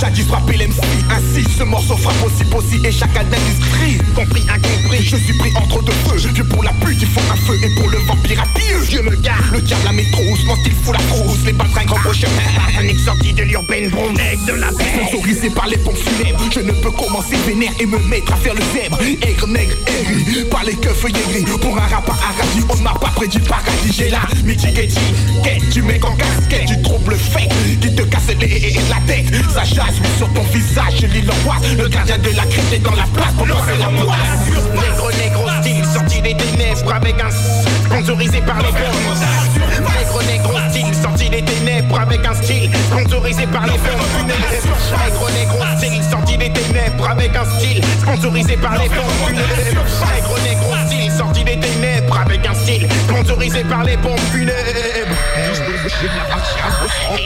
[0.00, 5.16] Jadis frappé l'MC Ainsi ce morceau frappe aussi possible et chaque d'industrie Compris incompris Je
[5.16, 6.28] suis pris entre deux feux.
[6.32, 8.86] Dieu pour la pute il faut un feu et pour le vampire à pieux.
[8.88, 12.00] Dieu me garde Le diable la métrousse Mon style fout la frousse Les balles grand
[12.00, 12.28] prochain
[12.74, 14.84] Panique sortie de l'urbaine bronze de la paix.
[14.96, 16.40] Sponsorisé par les pompes funèbres.
[16.52, 18.98] Je ne peux commencer vénère et me mettre à faire le zèbre.
[19.00, 22.14] Aigre, nègre, aigri Par les keufs gris Pour un rap à
[22.70, 23.92] On m'a pas prédit paradis.
[23.92, 24.98] J'ai la mitigati
[25.42, 27.48] Quête du mec en casquette Du trouble fait
[27.80, 29.26] Qui te casse les la tête.
[29.54, 31.72] Ça chasse sur ton visage l'île l'angoisse.
[31.76, 34.42] Le gardien de la crête est dans la place Pour lancer la poisse
[34.74, 39.92] Négro, négro style sorti des ténèbres avec un sponsorisé par les bombes.
[39.98, 40.41] Négro, négro
[41.22, 46.52] sorti des ténèbres avec un style sponsorisé par les bombes Négro, négro style sorti des
[46.52, 52.46] ténèbres avec un style sponsorisé par les bombes Négro, négro style sorti des ténèbres avec
[52.46, 55.16] un style sponsorisé par les bombes funèbres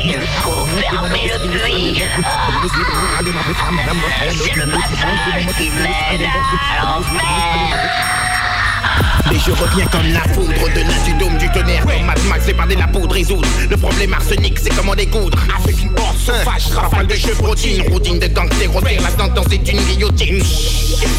[0.04, 2.02] Il faut fermer le puits.
[4.44, 6.28] C'est le matin qui mène
[6.70, 8.25] à l'enfer.
[9.32, 11.82] Et je reviens comme la foudre de l'intudome du tonnerre.
[11.82, 15.90] Comme Mad Max, de la poudre résoudre Le problème arsenic, c'est comment découdre Avec une
[15.98, 20.42] horde sauvage, rafale de chevrotine Routine de gangster, repère la sentence est une guillotine.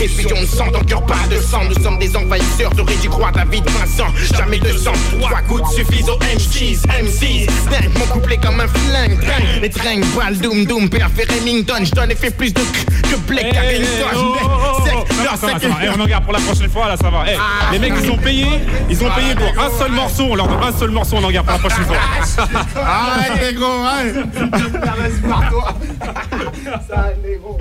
[0.02, 1.62] Effusion de sang, ton cœur pas de sang.
[1.66, 4.08] Nous sommes des envahisseurs, t'aurais dû croire la vie de Vincent.
[4.38, 9.20] Jamais de sang, trois gouttes suffisent aux M6 M6, dingue, mon couplet comme un flingue.
[9.20, 13.16] Dingue, les trains, balles, doom, doom Père fait Remington, je donne effet plus de que
[13.28, 14.36] Blake Harrison
[15.38, 15.78] Ça va, ça va.
[15.84, 17.26] Eh, on en garde pour la prochaine fois, là, ça va.
[17.28, 17.38] Eh,
[17.72, 18.48] les mecs, ils ont payé,
[18.90, 20.28] ils ont payé pour un seul morceau.
[20.32, 21.98] On leur donne un seul morceau, on en garde pour la prochaine fois.
[22.76, 24.16] Arrête, les gros, arrête.
[26.88, 27.58] Ça, négro.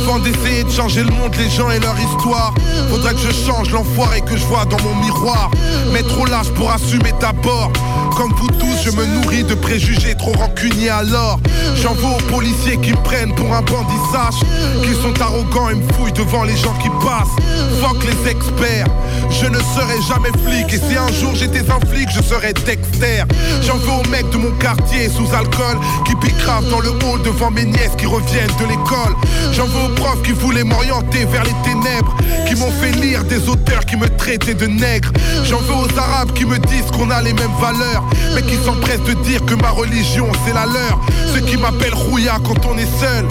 [0.00, 2.54] Avant d'essayer de changer le monde, les gens et leur histoire.
[2.88, 5.50] Faudrait que je change l'enfoiré que je vois dans mon miroir.
[5.92, 7.72] Mais trop lâche pour assumer d'abord
[8.16, 11.40] Comme vous tous, je me nourris de préjugés trop rancuniers alors.
[11.82, 14.40] J'en veux aux policiers qui me prennent pour un bandit sage
[14.82, 17.36] Qu'ils sont arrogants et me fouillent devant les gens qui passent.
[17.80, 18.86] Fuck les experts.
[19.30, 20.72] Je ne serai jamais flic.
[20.72, 23.24] Et si un jour j'étais un flic, je serais Dexter.
[23.62, 27.50] J'en veux aux mecs de mon quartier sous alcool Qui picravent dans le hall devant
[27.50, 29.14] mes nièces qui reviennent de l'école.
[29.52, 32.14] J'en veux aux profs qui voulaient m'orienter vers les ténèbres
[32.46, 35.10] Qui m'ont fait lire des auteurs qui me traitaient de nègre.
[35.44, 39.04] J'en veux aux arabes qui me disent qu'on a les mêmes valeurs Mais qui s'empressent
[39.04, 41.00] de dire que ma religion c'est la leur.
[41.34, 43.26] Ceux qui m'appellent Rouya quand on est seul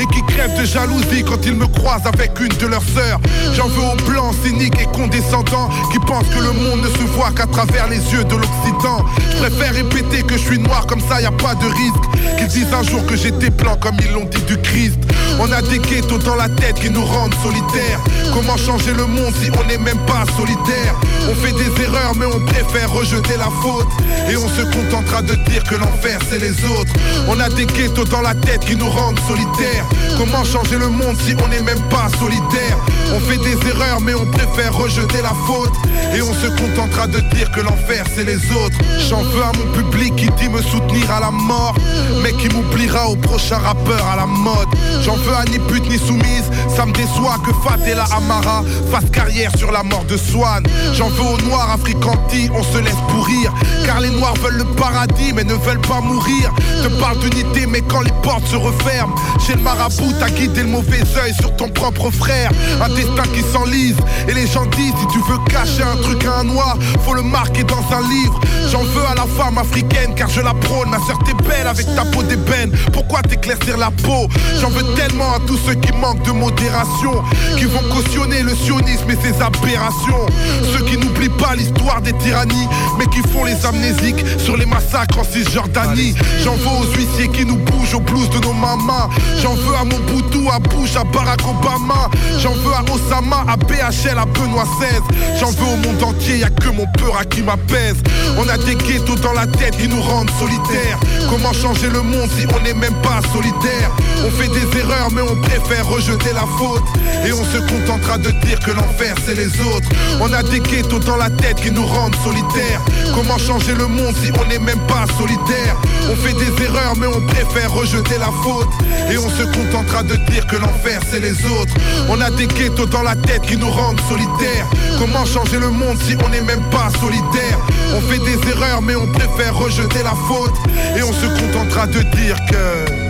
[0.00, 3.20] Et qui crèvent de jalousie quand ils me croisent avec une de leurs sœurs.
[3.54, 7.30] J'en veux aux blancs cyniques et condescendants Qui pensent que le monde ne se voit
[7.32, 11.20] qu'à travers les yeux de l'Occident Je préfère répéter que je suis noir comme ça
[11.20, 12.38] y a pas de risque.
[12.38, 14.98] Qu'ils disent un jour que j'étais blanc comme ils l'ont dit du Christ.
[15.38, 18.00] On a des ghettos dans la tête qui nous rendent solitaires.
[18.32, 20.94] Comment changer le monde si on n'est même pas solitaire?
[21.28, 23.88] On fait des erreurs mais on préfère rejeter la faute.
[24.30, 26.92] Et on se contentera de dire que l'enfer c'est les autres.
[27.28, 29.84] On a des ghettos dans la tête qui nous rendent solitaires.
[30.16, 32.76] Comment changer le monde si on n'est même pas solidaire
[33.14, 35.74] On fait des erreurs mais on préfère rejeter la faute.
[36.14, 38.78] Et on se contentera de dire que l'enfer c'est les autres.
[39.08, 41.74] J'en veux à mon public qui dit me soutenir à la mort.
[42.22, 44.68] Mais qui m'oubliera au prochain rappeur à la mode.
[45.02, 49.50] J'en veux à ni pute ni soumise Ça me déçoit que Fadela Amara fasse carrière
[49.56, 50.62] sur la mort de Swan.
[50.94, 53.52] J'en veux aux noirs africantis, on se laisse pourrir.
[53.84, 56.52] Car les noirs veulent le paradis mais ne veulent pas mourir.
[56.82, 59.14] Te parle d'unité mais quand les portes se referment
[59.46, 62.50] Chez le marabout t'as guidé le mauvais œil sur ton propre frère.
[62.82, 63.96] Un destin qui s'enlise
[64.28, 67.22] Et les gens disent si tu veux cacher un truc à un noir Faut le
[67.22, 68.40] marquer dans un livre.
[68.70, 70.90] J'en veux à la femme africaine car je la prône.
[70.90, 72.72] Ma soeur t'es belle avec ta peau d'ébène.
[72.92, 74.28] Pourquoi t'éclaircir la peau?
[74.60, 77.22] J'en veux tellement à tous ceux qui manquent de modération
[77.56, 80.26] Qui vont cautionner le sionisme et ses aberrations.
[80.72, 85.18] Ceux qui n'oublient pas l'histoire des tyrannies Mais qui font les amnésiques sur les massacres
[85.18, 86.14] en Cisjordanie.
[86.44, 89.08] J'en veux aux huissiers qui nous bougent au blues de nos mamas
[89.40, 92.10] J'en veux à Mobutu, à Bush, à Barack Obama.
[92.38, 95.00] J'en veux à Osama, à BHL, à Benoît XVI
[95.40, 97.96] J'en veux au monde entier, y a que mon peur à qui m'apaise.
[98.36, 100.98] On a des ghettos dans la tête qui nous rendent solitaires.
[101.30, 103.90] Comment changer le monde si on n'est même pas solidaire
[104.24, 106.82] On fait des erreurs mais on préfère rejeter la faute.
[107.26, 109.88] Et on se contentera de dire que l'enfer c'est les autres.
[110.20, 112.80] On a des ghettos dans la tête qui nous rendent solitaires.
[113.14, 115.76] Comment changer le monde si on n'est même pas solidaire
[116.10, 118.68] On fait des erreurs mais on préfère rejeter la faute.
[119.10, 121.74] Et on se contentera de dire que l'enfer c'est les autres.
[122.08, 124.66] On a des ghettos dans la tête qui nous rendent solitaires.
[124.98, 127.58] Comment changer le monde si on n'est même pas solidaire
[127.94, 130.54] On fait des erreurs mais on préfère rejeter la faute.
[130.96, 133.01] Et on se contentera de dire que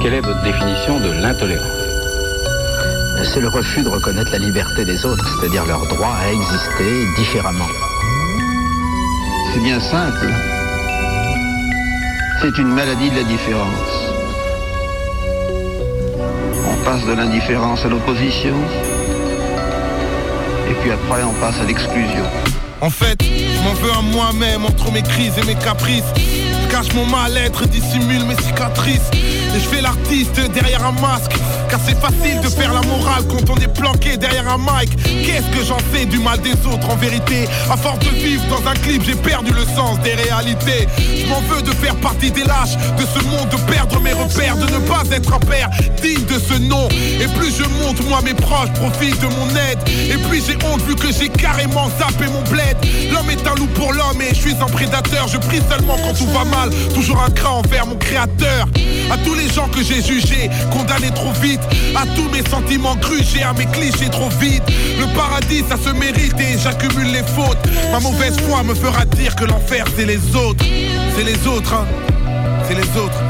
[0.00, 1.66] Quelle est votre définition de l'intolérance
[3.24, 7.66] C'est le refus de reconnaître la liberté des autres, c'est-à-dire leur droit à exister différemment.
[9.52, 10.28] C'est bien simple.
[12.40, 14.12] C'est une maladie de la différence.
[16.70, 18.54] On passe de l'indifférence à l'opposition,
[20.70, 22.24] et puis après on passe à l'exclusion.
[22.80, 26.04] En fait, je m'en veux à moi-même entre mes crises et mes caprices.
[26.16, 29.10] Je cache mon mal-être, dissimule mes cicatrices.
[29.54, 31.32] Et je fais l'artiste derrière un masque.
[31.70, 34.90] Car c'est facile de faire la morale quand on est planqué derrière un mic.
[35.04, 37.46] Qu'est-ce que j'en sais du mal des autres en vérité?
[37.70, 40.88] À force de vivre dans un clip, j'ai perdu le sens des réalités.
[40.98, 44.56] Je m'en veux de faire partie des lâches de ce monde, de perdre mes repères,
[44.56, 45.68] de ne pas être un père
[46.02, 46.88] digne de ce nom.
[46.90, 49.78] Et plus je monte, moi mes proches profitent de mon aide.
[49.88, 52.76] Et puis j'ai honte vu que j'ai carrément zappé mon bled.
[53.12, 55.28] L'homme est un loup pour l'homme et je suis un prédateur.
[55.28, 58.68] Je prie seulement quand tout va mal, toujours un cran envers mon créateur.
[59.10, 61.60] À les gens que j'ai jugés, condamnés trop vite.
[61.94, 64.62] À tous mes sentiments grugés, à mes clichés trop vite.
[64.98, 67.58] Le paradis, ça se mérite et j'accumule les fautes.
[67.92, 70.64] Ma mauvaise foi me fera dire que l'enfer, c'est les autres.
[71.16, 71.86] C'est les autres, hein.
[72.66, 73.22] C'est les autres.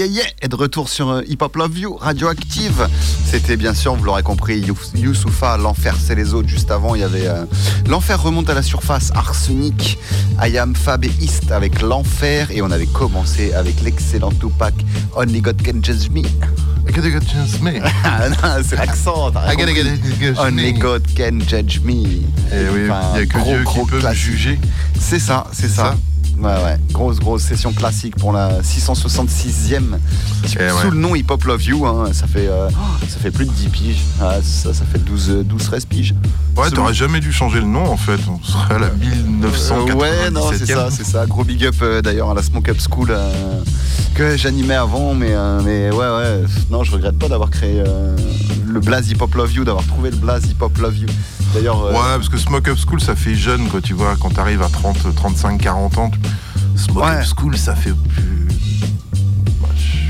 [0.00, 2.88] Yeah, yeah, de retour sur euh, Hip Hop Love You, Radioactive.
[3.26, 6.48] C'était bien sûr, vous l'aurez compris, Yous- Youssoufa, L'Enfer c'est les autres.
[6.48, 7.44] Juste avant, il y avait euh,
[7.86, 9.98] L'Enfer remonte à la surface, Arsenic,
[10.38, 12.50] Ayam, Fab et East avec L'Enfer.
[12.50, 14.72] Et on avait commencé avec l'excellent Tupac,
[15.14, 16.22] Only God Can Judge Me.
[18.02, 19.30] Ah c'est l'accent,
[20.38, 21.92] Only God Can Judge Me.
[22.52, 24.58] Et oui, il y a que Dieu qui peut me juger.
[24.98, 25.94] C'est ça, c'est ça.
[26.40, 26.76] Ouais, ouais.
[26.92, 29.98] Grosse, grosse session classique pour la 666e.
[30.46, 30.70] Sous Eh ouais.
[30.90, 32.68] le nom Hip Hop Love You, hein, ça, fait, euh,
[33.08, 34.00] ça fait plus de 10 piges.
[34.20, 36.14] Ah, ça, ça fait 12, euh, 12 13 piges.
[36.56, 38.18] Ouais, Sous- t'aurais jamais dû changer le nom en fait.
[38.28, 41.26] On serait à la 1997 Euh, ouais, non, c'est ça, c'est ça.
[41.26, 43.60] Gros big up euh, d'ailleurs à la Smoke Up School euh,
[44.14, 46.42] que j'animais avant, mais, euh, mais ouais, ouais.
[46.70, 48.16] Non, je regrette pas d'avoir créé euh,
[48.70, 51.08] le Blaze Hip Hop Love You, d'avoir trouvé le Blaze Hip Hop Love You.
[51.54, 54.30] D'ailleurs, euh, Ouais, parce que Smoke Up School, ça fait jeune, quoi, tu vois, quand
[54.30, 56.10] t'arrives à 30, 35, 40 ans.
[56.10, 56.18] tu-
[56.78, 58.39] Smoke Up School, ça fait plus.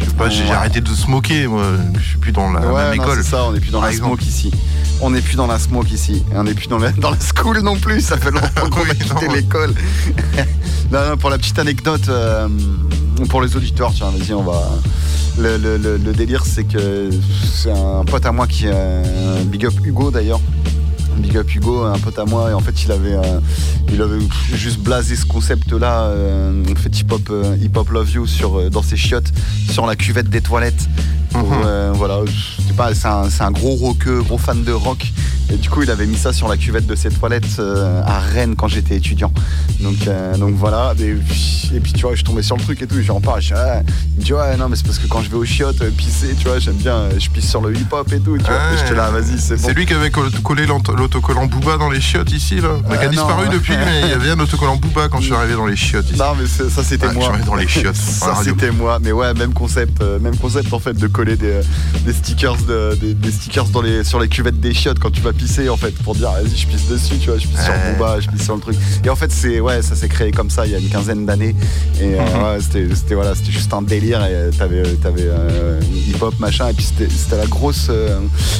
[0.00, 0.50] Je sais pas, j'ai Ouais.
[0.50, 1.64] arrêté de smoker, moi.
[1.98, 3.22] Je suis plus dans la ouais, même non, école.
[3.24, 4.50] ça, on n'est plus dans par la smoke ici.
[5.02, 6.24] On n'est plus dans la smoke ici.
[6.34, 8.00] On n'est plus dans la, dans la school non plus.
[8.00, 9.74] Ça fait longtemps qu'on a quitté l'école.
[10.92, 12.48] non, non, pour la petite anecdote, euh,
[13.28, 14.62] pour les auditeurs, tiens, vas-y, on va.
[15.38, 17.08] Le, le- le- le délire, c'est que
[17.54, 18.64] c'est un pote à moi qui.
[18.66, 20.40] euh, big up Hugo d'ailleurs.
[21.20, 23.40] Big up Hugo, un pote à moi, et en fait il avait, euh,
[23.92, 24.18] il avait
[24.54, 28.58] juste blasé ce concept-là, euh, en fait hip hop, euh, hip hop love you sur,
[28.58, 29.30] euh, dans ses chiottes,
[29.70, 30.88] sur la cuvette des toilettes.
[31.30, 35.12] Pour, euh, voilà, je pas, c'est un, un gros rockeux, gros fan de rock,
[35.48, 37.60] et du coup il avait mis ça sur la cuvette de ses toilettes
[38.04, 39.32] à Rennes quand j'étais étudiant.
[39.80, 42.82] Donc, donc voilà, et puis, et puis, tu vois, je suis tombé sur le truc
[42.82, 43.80] et tout, j'en parle, je dis, ah,
[44.16, 46.34] il me dit ouais non mais c'est parce que quand je vais aux chiottes pisser,
[46.36, 48.78] tu vois, j'aime bien, je pisse sur le hip hop et tout, tu vois, et
[48.78, 49.62] j'étais là, vas-y c'est bon.
[49.68, 50.80] C'est lui qui avait col- collé l'ant-
[51.12, 52.68] l'autocollant Booba dans les chiottes ici, là.
[52.88, 53.52] Qui a Euh, disparu non.
[53.52, 56.06] depuis, mais il y avait un autocollant Booba quand je suis arrivé dans les chiottes
[56.08, 56.18] ici.
[56.18, 57.20] Non mais ça c'était Ouais, moi.
[57.22, 57.96] je suis arrivé dans les chiottes.
[57.96, 58.98] ça c'était moi.
[59.02, 61.60] Mais ouais, même concept, euh, même concept en fait de coller des,
[62.04, 65.20] des stickers, de- des, des stickers dans les, sur les cuvettes des chiottes quand tu
[65.20, 67.72] vas pisser en fait pour dire vas-y je pisse dessus, tu vois, je pisse sur.
[67.92, 68.76] Booba, je pisse sur le truc.
[69.04, 71.26] Et en fait c'est ouais, ça s'est créé comme ça il y a une quinzaine
[71.26, 71.56] d'années.
[72.00, 72.42] Et euh, Mhm.
[72.44, 76.68] ouais, c'était voilà, c'était juste un délire et euh, t'avais t'avais euh, hip hop machin
[76.68, 78.18] et puis c'était c'était la grosse euh,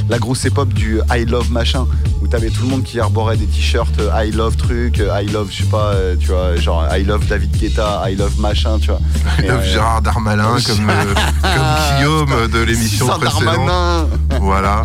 [0.09, 1.87] la grosse époque du I love machin
[2.23, 5.27] où t'avais tout le monde qui arborait des t-shirts euh, I love truc, euh, I
[5.27, 8.79] love je sais pas, euh, tu vois, genre I love David Guetta, I love machin,
[8.79, 9.01] tu vois.
[9.39, 13.45] I love euh, Gérard Darmalin, comme, euh, comme Guillaume de l'émission précédente.
[13.45, 14.07] Darmanin.
[14.41, 14.85] Voilà.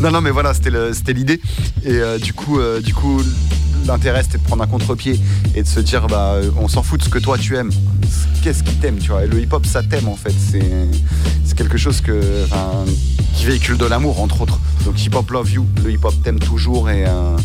[0.00, 1.40] Non, non, mais voilà, c'était l'idée.
[1.84, 3.20] Et euh, du coup, euh, du coup,
[3.86, 5.20] l'intérêt c'était de prendre un contre-pied
[5.54, 7.70] et de se dire, bah, euh, on s'en fout de ce que toi tu aimes.
[8.42, 9.24] Qu'est-ce qui t'aime, tu vois?
[9.24, 10.34] Et le hip-hop, ça t'aime en fait.
[10.50, 12.84] C'est quelque chose que, enfin,
[13.36, 14.58] qui véhicule de l'amour, entre autres.
[14.84, 17.36] Donc hip-hop love you, le hip-hop t'aime toujours et, euh,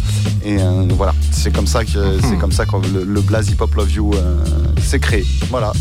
[0.44, 3.74] et euh, voilà, c'est comme ça que c'est comme ça que le, le blaze hip-hop
[3.76, 4.44] love you euh,
[4.82, 5.26] s'est créé.
[5.50, 5.72] Voilà,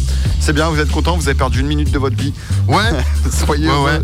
[0.41, 2.33] c'est bien, vous êtes content, vous avez perdu une minute de votre vie.
[2.69, 2.77] Ouais.
[3.33, 3.91] Soyez Ouais, heureux.
[3.91, 4.01] ouais.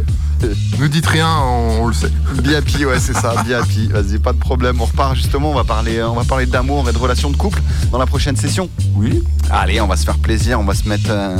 [0.79, 2.11] Nous dites rien, on, on le sait.
[2.43, 3.91] BIP, ouais, c'est ça, BIP.
[3.93, 4.81] Vas-y, pas de problème.
[4.81, 7.61] On repart justement, on va parler, on va parler d'amour et de relations de couple
[7.91, 8.69] dans la prochaine session.
[8.95, 9.23] Oui.
[9.51, 11.39] Allez, on va se faire plaisir, on va se mettre euh,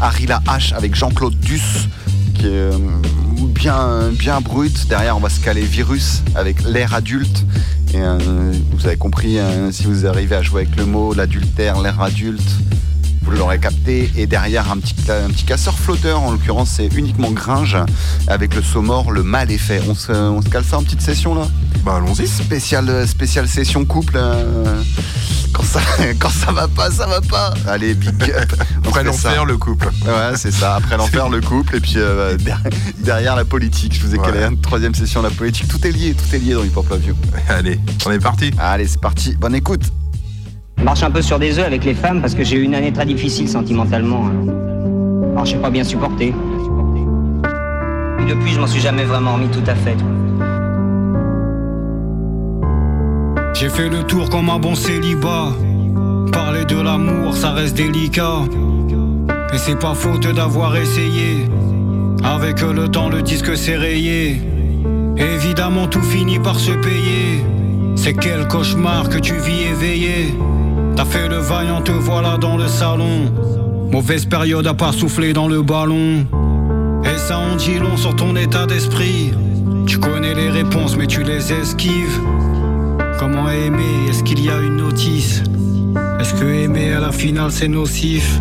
[0.00, 1.88] Harry la H avec Jean-Claude Duss,
[2.34, 2.72] qui est euh,
[3.48, 4.88] bien, bien brut.
[4.88, 7.44] Derrière, on va se caler Virus avec l'air adulte.
[7.94, 8.18] Et euh,
[8.72, 12.42] vous avez compris, euh, si vous arrivez à jouer avec le mot, l'adultère, l'air adulte,
[13.26, 14.10] vous l'aurez capté.
[14.16, 17.76] Et derrière, un petit, un petit casseur flotteur, en l'occurrence, c'est uniquement Gringe,
[18.28, 19.82] avec le saumor, le mal est fait.
[19.88, 21.46] On se, on se cale ça en petite session là?
[21.84, 22.26] Bah allons-y.
[22.26, 24.14] Spéciale, spéciale session couple.
[24.16, 24.82] euh,
[25.52, 25.80] quand, ça,
[26.18, 27.54] quand ça va pas, ça va pas.
[27.66, 28.52] Allez, big up.
[28.86, 29.88] Après l'enfer, le couple.
[30.04, 30.76] Ouais, c'est ça.
[30.76, 32.60] Après l'enfer, le couple, et puis euh, der-
[32.98, 33.94] derrière la politique.
[33.94, 35.68] Je vous ai calé une troisième session, la politique.
[35.68, 37.14] Tout est lié, tout est lié dans Hip Hop Love You.
[37.48, 38.50] Allez, on est parti.
[38.58, 39.34] Allez, c'est parti.
[39.36, 39.82] Bonne écoute.
[40.86, 42.76] Je marche un peu sur des œufs avec les femmes parce que j'ai eu une
[42.76, 44.26] année très difficile sentimentalement.
[44.26, 45.32] hein.
[45.32, 46.32] Alors j'ai pas bien supporté.
[48.20, 49.96] Et depuis, je m'en suis jamais vraiment remis tout à fait.
[53.54, 55.48] J'ai fait le tour comme un bon célibat.
[56.30, 58.42] Parler de l'amour, ça reste délicat.
[59.52, 61.48] Et c'est pas faute d'avoir essayé.
[62.22, 64.40] Avec le temps, le disque s'est rayé.
[65.16, 67.44] Évidemment, tout finit par se payer.
[67.96, 70.32] C'est quel cauchemar que tu vis éveillé.
[70.96, 73.30] T'as fait le vaillant, te voilà dans le salon.
[73.92, 76.26] Mauvaise période à part souffler dans le ballon.
[77.04, 79.32] Et ça en dit long sur ton état d'esprit.
[79.86, 82.18] Tu connais les réponses, mais tu les esquives.
[83.18, 84.08] Comment aimer?
[84.08, 85.42] Est-ce qu'il y a une notice?
[86.18, 88.40] Est-ce que aimer à la finale c'est nocif?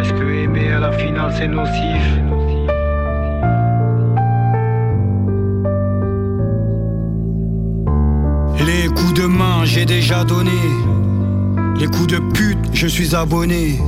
[0.00, 2.19] Est-ce que aimer à la finale c'est nocif?
[9.10, 10.50] Coups de main j'ai déjà donné
[11.78, 13.80] Les coups de pute, je suis abonné.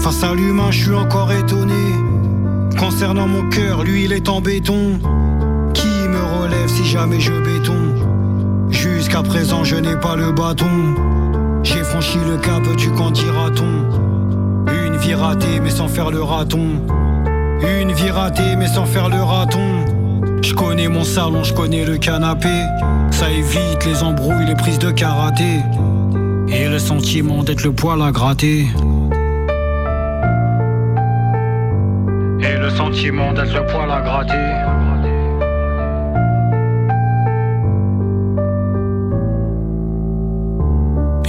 [0.00, 1.84] Face à l'humain, je suis encore étonné.
[2.76, 4.98] Concernant mon cœur, lui il est en béton.
[5.74, 8.70] Qui me relève si jamais je béton?
[8.70, 10.96] Jusqu'à présent, je n'ai pas le bâton.
[11.62, 16.80] J'ai franchi le cap, tu qu'en diras-t-on Une vie ratée, mais sans faire le raton.
[17.80, 19.91] Une vie ratée, mais sans faire le raton.
[20.42, 22.48] Je connais mon salon, je connais le canapé.
[23.10, 25.60] Ça évite les embrouilles, les prises de karaté.
[26.48, 28.66] Et le sentiment d'être le poil à gratter.
[32.40, 34.34] Et le sentiment d'être le poil à gratter.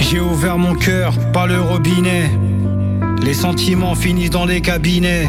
[0.00, 2.30] J'ai ouvert mon cœur, pas le robinet.
[3.22, 5.28] Les sentiments finissent dans les cabinets.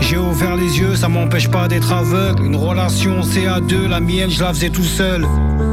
[0.00, 2.44] J'ai ouvert les yeux, ça m'empêche pas d'être aveugle.
[2.44, 5.26] Une relation c'est à deux, la mienne je la faisais tout seul.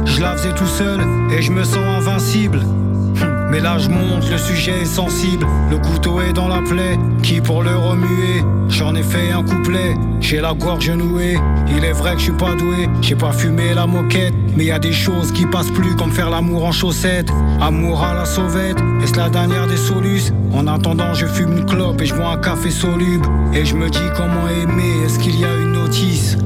[0.04, 1.00] Je la faisais tout seul
[1.36, 2.58] et je me sens invincible.
[2.60, 5.46] Hum, Mais là je monte, le sujet est sensible.
[5.70, 8.44] Le couteau est dans la plaie, qui pour le remuer?
[8.68, 11.38] J'en ai fait un couplet, j'ai la gorge nouée.
[11.74, 14.34] Il est vrai que je suis pas doué, j'ai pas fumé la moquette.
[14.56, 17.30] Mais y a des choses qui passent plus comme faire l'amour en chaussettes.
[17.60, 20.32] Amour à la sauvette, est-ce la dernière des solus?
[20.52, 23.26] En attendant, je fume une clope et je bois un café soluble.
[23.54, 26.36] Et je me dis comment aimer, est-ce qu'il y a une notice?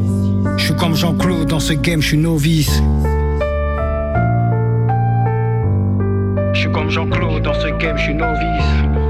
[0.57, 2.83] Je suis comme Jean-Claude, dans ce game, je suis novice.
[6.53, 9.02] Je suis comme Jean-Claude, dans ce game, je suis novice.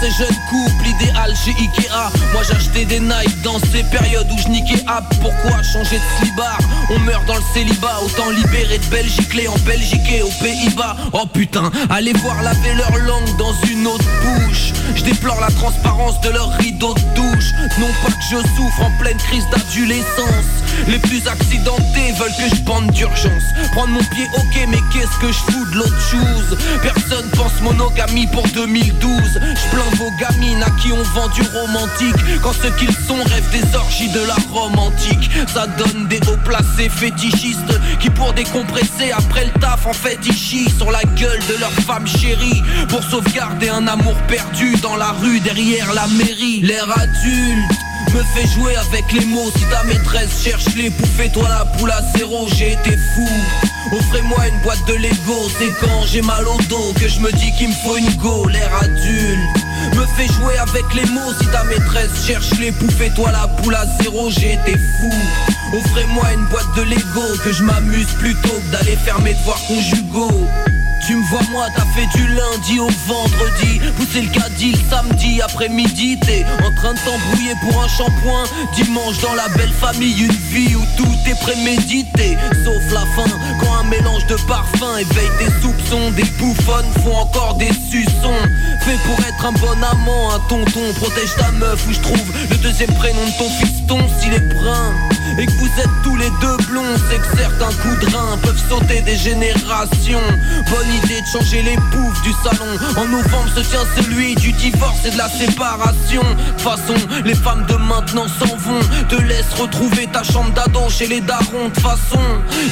[0.00, 2.10] Ces jeunes couples, idéal chez Ikea.
[2.32, 6.58] Moi j'achetais des Nike dans ces périodes où je niquais app Pourquoi changer de slibard
[6.90, 8.00] On meurt dans le célibat.
[8.04, 10.96] Autant libérer de Belgique les en Belgique et aux Pays-Bas.
[11.12, 14.72] Oh putain, allez voir laver leur langue dans une autre bouche.
[14.94, 17.52] Je déplore la transparence de leur rideau de douche.
[17.78, 20.46] Non pas que je souffre en pleine crise d'adolescence.
[20.86, 23.44] Les plus accidentés veulent que je bande d'urgence.
[23.72, 26.58] Prendre mon pied ok mais qu'est-ce que je fous de l'autre chose?
[26.82, 32.16] Personne pense monogamie pour 2012 Je plains vos gamines à qui on vend du romantique.
[32.42, 35.30] Quand ceux qu'ils sont rêvent des orgies de la romantique.
[35.52, 40.70] Ça donne des hauts placés fétichistes Qui pour décompresser après le taf en fait ils
[40.70, 42.62] Sur la gueule de leur femme chérie.
[42.88, 46.60] Pour sauvegarder un amour perdu dans la rue derrière la mairie.
[46.62, 47.78] L'air adulte
[48.14, 49.50] me fait jouer avec les mots.
[49.56, 52.48] Si ta maîtresse cherche les poufs toi la poule à zéro.
[52.56, 53.28] J'ai été fou.
[53.92, 55.50] Offrez-moi une boîte de Lego.
[55.58, 58.46] C'est quand j'ai mal au dos que je me dis qu'il me faut une go.
[58.48, 63.30] L'air adulte me fait jouer avec les mots Si ta maîtresse cherche les poufs toi
[63.32, 65.12] la poule à zéro J'ai été fou.
[65.76, 70.46] Offrez-moi une boîte de Lego Que je m'amuse plutôt que d'aller faire mes devoirs conjugaux
[71.08, 73.80] tu me vois moi, t'as fait du lundi au vendredi.
[73.96, 76.18] Pousser le caddie le samedi après-midi.
[76.20, 78.44] T'es en train de t'embrouiller pour un shampoing.
[78.74, 82.36] Dimanche dans la belle famille, une vie où tout est prémédité.
[82.62, 87.54] Sauf la fin, quand un mélange de parfums éveille tes soupçons Des bouffonnes font encore
[87.54, 88.42] des suçons.
[88.84, 90.92] Fait pour être un bon amant, un tonton.
[90.96, 93.98] Protège ta meuf où je trouve le deuxième prénom de ton fiston.
[94.20, 95.07] S'il est brun
[95.38, 98.62] et que vous êtes tous les deux blonds C'est que certains coups de rein peuvent
[98.68, 100.26] sauter des générations.
[100.70, 102.72] Bonne idée de changer les bouffes du salon.
[102.96, 106.22] En novembre se tient celui du divorce et de la séparation.
[106.56, 108.80] De façon, les femmes de maintenant s'en vont.
[109.08, 111.68] Te laisse retrouver ta chambre d'ado chez les darons.
[111.74, 112.22] De façon,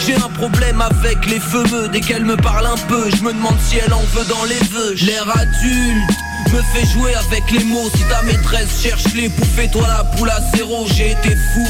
[0.06, 3.56] j'ai un problème avec les feux Dès qu'elle me parle un peu, je me demande
[3.60, 4.94] si elle en veut dans les vœux.
[5.04, 7.88] L'air adulte me fait jouer avec les mots.
[7.94, 10.86] Si ta maîtresse cherche les poufs toi la poule à zéro.
[10.94, 11.66] J'ai été fou.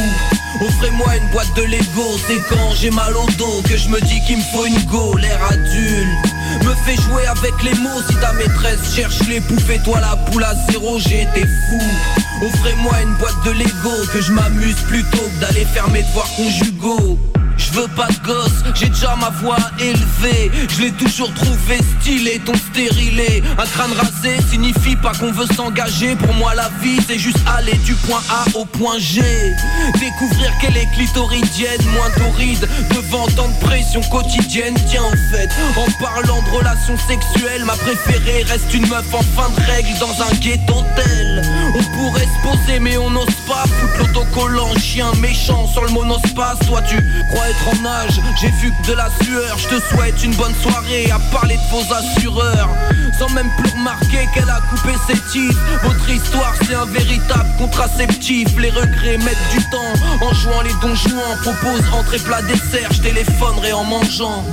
[0.61, 2.19] Offrez-moi une boîte de Lego.
[2.27, 5.17] C'est quand j'ai mal au dos que je me dis qu'il me faut une go.
[5.17, 8.03] L'air adulte me fait jouer avec les mots.
[8.09, 10.99] Si ta maîtresse cherche les poufs toi la poule à zéro.
[10.99, 12.47] J'ai été fou.
[12.47, 14.07] Offrez-moi une boîte de Lego.
[14.13, 17.19] Que je m'amuse plutôt que d'aller faire mes devoirs conjugaux
[17.57, 20.51] Je veux pas de gosse, j'ai déjà ma voix élevée.
[20.69, 23.43] Je l'ai toujours trouvé stylé, ton stérilé.
[23.59, 26.17] Un crâne rasé signifie pas qu'on veut s'engager.
[26.17, 29.23] Pour moi la vie c'est juste aller du point A au point G.
[29.99, 34.75] Découvrir qu'elle est clitoridienne, moins torride Devant tant de pression quotidienne.
[34.89, 39.49] Tiens en fait, en parlant de relations sexuelles Ma préférée reste une meuf en fin
[39.51, 43.99] de règle dans un ghetto tel On pourrait se poser mais on n'ose pas Foutre
[43.99, 45.67] l'autocollant, chien méchant.
[45.67, 46.97] Sur le monospace Toi tu
[47.31, 50.55] crois être en âge, j'ai vu que de la sueur Je te souhaite une bonne
[50.63, 52.69] soirée à parler de vos assureurs.
[53.19, 55.61] Sans même plus remarquer qu'elle a coupé ses titres.
[55.83, 58.49] Votre histoire c'est un véritable contraceptif.
[58.59, 59.93] Les regrets mettent du temps.
[60.21, 62.91] En jouant les donjons Propose entrée plat dessert.
[62.93, 64.45] Je téléphonerai en mangeant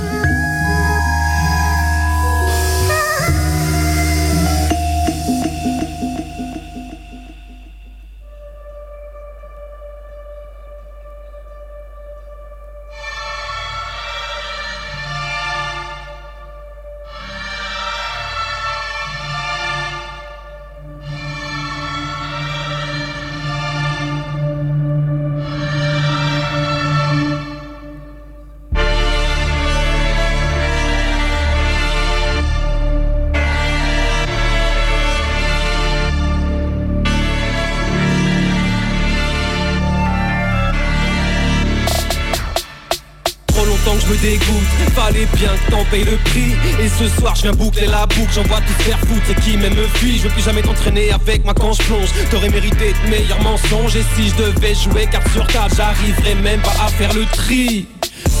[44.94, 46.52] Fallait bien que t'en payes le prix.
[46.80, 48.32] Et ce soir je viens boucler la boucle.
[48.34, 49.22] J'envoie tout faire foutre.
[49.26, 52.08] C'est qui même me fuit Je veux plus jamais t'entraîner avec moi quand je plonge.
[52.30, 53.96] T'aurais mérité de meilleurs mensonges.
[53.96, 57.86] Et si je devais jouer carte sur table J'arriverais même pas à faire le tri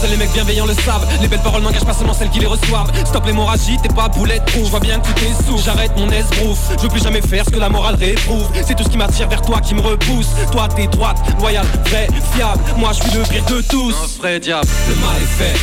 [0.04, 1.06] Seuls les mecs bienveillants le savent.
[1.22, 2.92] Les belles paroles n'engagent pas seulement celles qui les reçoivent.
[3.06, 6.58] Stop l'hémorragie, t'es pas boulette Je vois bien que tu t'es sous J'arrête mon esbrouf
[6.76, 8.46] Je veux plus jamais faire ce que la morale réprouve.
[8.66, 10.28] C'est tout ce qui m'attire vers toi qui me repousse.
[10.52, 12.60] Toi t'es droite, loyale, vraie, fiable.
[12.76, 13.94] Moi je suis le pire de tous.
[13.94, 14.68] Un vrai diable.
[14.88, 15.58] Le mal est fait.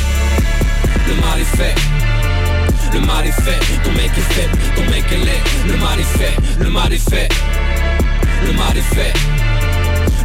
[1.07, 1.75] Le mal est fait.
[2.93, 5.41] Le mal est fait, ton mec est faible, ton mec est laid.
[5.67, 7.29] Le mal est fait, le mal est fait.
[8.47, 9.40] Le mal est fait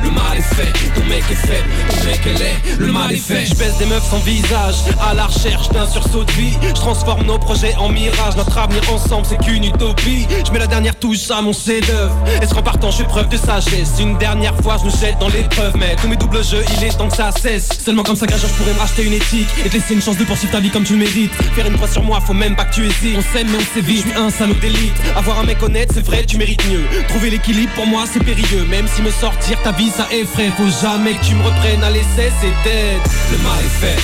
[0.06, 3.16] le mal est fait, ton mec est faible, ton mec est laid, le mal est
[3.16, 3.46] fait.
[3.46, 6.56] Je baisse des meufs sans visage, à la recherche d'un sursaut de vie.
[6.62, 10.26] Je transforme nos projets en mirage, notre avenir ensemble c'est qu'une utopie.
[10.46, 12.14] Je mets la dernière touche à mon chef-d'œuvre.
[12.40, 13.94] Et ce partant, je fais preuve de sagesse?
[14.00, 16.96] Une dernière fois, je me jette dans l'épreuve, mais tous mes doubles jeux, il est
[16.96, 17.68] temps que ça cesse.
[17.84, 20.24] Seulement comme ça je pourrais me racheter une éthique et te laisser une chance de
[20.24, 21.32] poursuivre ta vie comme tu le mérites.
[21.54, 23.16] Faire une croix sur moi, faut même pas que tu hésites.
[23.18, 24.94] On s'aime mais on sévit, je suis un salaud d'élite.
[25.16, 26.84] Avoir un mec honnête, c'est vrai, tu mérites mieux.
[27.08, 28.64] Trouver l'équilibre pour moi, c'est périlleux.
[28.68, 30.50] Même si me sortir ta vie, ça effraie.
[30.56, 33.00] Faut jamais que tu me reprennes à l'essai, c'est dead.
[33.32, 34.00] Le mal est fait,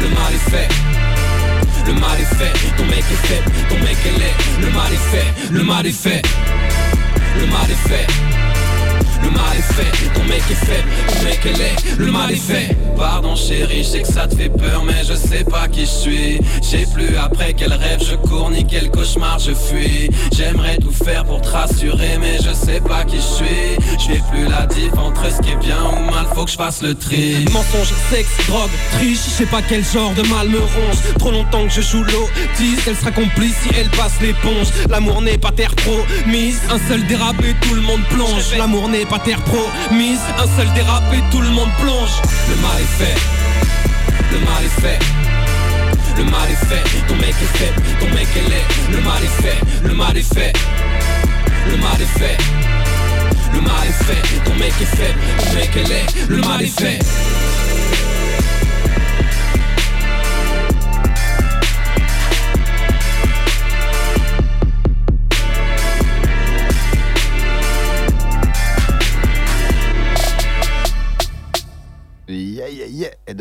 [0.00, 0.68] le mal est fait.
[1.86, 4.34] Le mal est fait, ton mec est faible, ton mec est laid.
[4.60, 6.22] Le mal est fait, le mal est fait.
[7.38, 8.33] Le mal est fait.
[9.24, 12.36] Le mal est fait, ton mec est faible, ton mec est laid, le mal est
[12.36, 12.76] fait.
[12.96, 15.90] Pardon chérie, je sais que ça te fait peur mais je sais pas qui je
[15.90, 16.38] suis.
[16.62, 20.10] Je sais plus après quel rêve je cours ni quel cauchemar je fuis.
[20.36, 23.98] J'aimerais tout faire pour te rassurer mais je sais pas qui je suis.
[23.98, 26.56] Je fais plus la diff entre ce qui est bien ou mal, faut que je
[26.56, 27.44] fasse le tri.
[27.52, 30.98] Mensonge, sexe, drogue, triche, je sais pas quel genre de mal me ronge.
[31.18, 34.68] Trop longtemps que je joue l'autiste, elle sera complice si elle passe l'éponge.
[34.88, 38.56] L'amour n'est pas terre promise, un seul dérapé tout le monde plonge.
[38.56, 42.10] L'amour n'est pas terre promise, un seul dérapé tout le monde plonge
[42.48, 43.14] Le mal est fait,
[44.32, 44.98] le mal est fait
[46.16, 49.42] le mal est fait, ton mec est faible, ton mec est laid Le mal est
[49.42, 50.52] fait, le mal est fait
[51.68, 52.38] Le mal est fait
[53.52, 56.80] Le mal est fait, ton mec est faible, ton mec est laid Le mal est
[56.80, 56.98] fait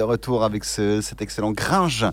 [0.04, 2.06] de retour avec ce- cet excellent Gringe.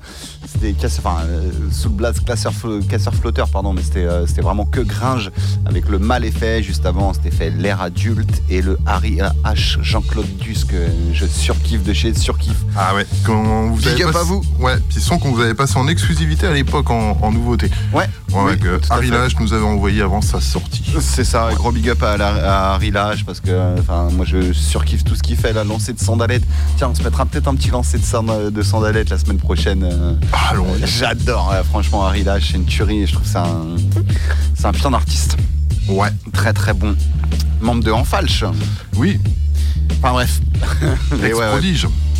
[0.47, 4.65] C'était enfin, euh, sous le classeur, flo- casseur flotteur, pardon, mais c'était euh, c'était vraiment
[4.65, 5.31] que Gringe
[5.67, 6.63] avec le mal effet.
[6.63, 9.79] Juste avant, c'était fait l'air adulte et le Harry H.
[9.83, 10.77] Jean-Claude Duss que
[11.13, 12.57] je surkiffe de chez Surkiff.
[12.77, 14.43] Ah ouais, quand vous Big passé- à vous.
[14.61, 17.71] Ouais, puis son qu'on vous avait passé en exclusivité à l'époque en, en nouveauté.
[17.93, 18.09] Ouais.
[18.33, 19.11] Ouais, Oui, que à Harry.
[19.11, 20.85] Lage nous avait envoyé avant sa sortie.
[21.01, 22.29] C'est ça, gros big up à, la,
[22.71, 25.93] à Harry Lage parce que enfin moi je surkiffe tout ce qu'il fait, la lancée
[25.93, 26.45] de sandalettes.
[26.77, 29.83] Tiens, on se mettra peut-être un petit de, sand- de sandalettes la semaine prochaine.
[29.85, 30.15] euh.
[30.85, 33.77] J'adore, ouais, franchement Harry Lage, c'est une tuerie et je trouve c'est un,
[34.55, 35.37] c'est un putain d'artiste.
[35.89, 36.11] Ouais.
[36.33, 36.95] Très très bon.
[37.61, 38.45] Membre de Enfalche.
[38.97, 39.19] Oui.
[39.99, 40.41] Enfin bref.
[41.21, 41.61] Mais ouais, ouais.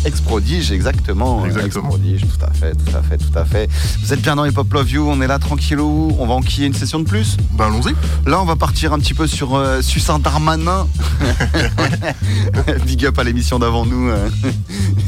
[0.05, 0.71] Ex-prodige.
[0.71, 1.45] Ex-prodige, exactement.
[1.45, 3.69] Ex-prodige, tout à fait, tout à fait, tout à fait.
[4.03, 6.67] Vous êtes bien dans Hip Hop Love You, on est là tranquillou, on va enquiller
[6.67, 7.93] une session de plus Bah allons-y.
[8.29, 10.87] Là, on va partir un petit peu sur euh, Sucin Darmanin.
[12.85, 14.09] Big up à l'émission d'avant nous.
[14.09, 14.29] euh.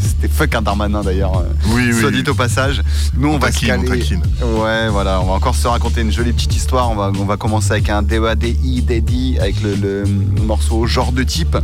[0.01, 1.37] C'était fuck un Darmanin d'ailleurs.
[1.37, 1.99] euh, Oui, oui.
[1.99, 2.81] Soit dit au passage.
[3.17, 4.19] Nous, on, On va se taquine, on caler.
[4.61, 6.89] Ouais, voilà, on va encore se raconter une jolie petite histoire.
[6.91, 10.05] On va, on va commencer avec un DEADI, Daddy, avec le, le
[10.43, 11.57] morceau genre de type.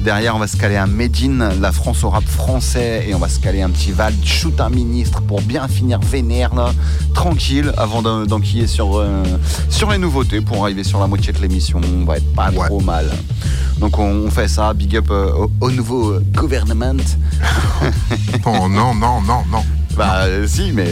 [0.00, 2.73] Derrière, on va se caler un Medine, la France au rap français.
[2.76, 6.54] Et on va se caler un petit Val, shoot un ministre pour bien finir vénère,
[6.54, 6.72] là,
[7.14, 9.22] tranquille, avant d'en- d'enquiller sur, euh,
[9.70, 11.80] sur les nouveautés pour arriver sur la moitié de l'émission.
[12.00, 13.06] On va être pas trop mal.
[13.78, 14.72] Donc, on, on fait ça.
[14.74, 16.94] Big up euh, au, au nouveau euh, gouvernement.
[18.46, 19.62] Oh non, non, non, non.
[19.96, 20.88] Bah euh, si, mais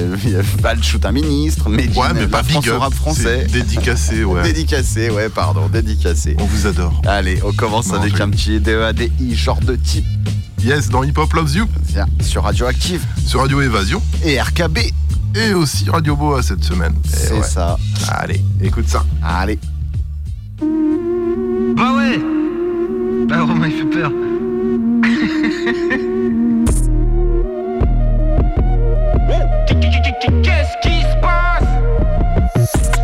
[0.63, 3.47] Val shoot un ministre, Medine, Ouais, mais pas France big au up, rap français.
[3.53, 4.43] dédicacé, ouais.
[4.45, 6.37] Dédicacé, ouais, pardon, dédicacé.
[6.41, 7.03] On vous adore.
[7.07, 10.05] Allez, on commence Non, avec un petit DEADI, genre de type.
[10.65, 11.67] Yes, dans Hip Hop Loves You.
[11.89, 13.05] Tiens, sur Radioactive.
[13.27, 14.01] Sur Radio Évasion.
[14.25, 14.79] Et RKB.
[15.35, 16.95] Et aussi Radio Boa cette semaine.
[17.05, 17.43] Et C'est ouais.
[17.43, 17.77] ça.
[18.09, 19.05] Allez, écoute ça.
[19.23, 19.59] Allez.
[20.61, 22.19] Bah ouais
[23.27, 24.13] Bah Romain il fait peur.
[30.43, 31.69] Qu'est-ce qui se passe?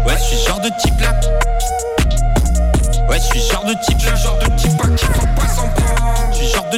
[0.07, 1.21] Ouais, je suis genre de type là.
[3.09, 4.48] Ouais, je suis genre de type là, genre de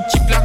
[0.01, 0.41] de type là.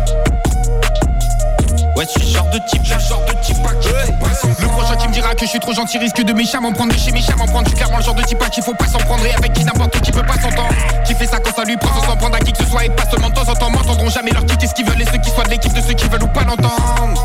[1.95, 4.27] Ouais, je suis genre de type là, genre de type qui faut pas.
[4.59, 6.93] Le prochain qui me dira que je suis trop gentil risque de méchant m'en prendre
[6.93, 7.65] de chez méchant m'en prendre.
[7.65, 9.53] Je suis clairement le genre de type à qui faut pas s'en prendre et avec
[9.53, 10.73] qui n'importe qui peut pas s'entendre.
[11.05, 12.85] Qui fait ça quand ça lui prend sans s'en prendre à qui que ce soit
[12.85, 15.05] et pas seulement de temps en temps m'entendront jamais leur quitter ce qu'ils veulent et
[15.05, 17.23] ceux qui soient de l'équipe de ceux qui veulent ou pas l'entendre.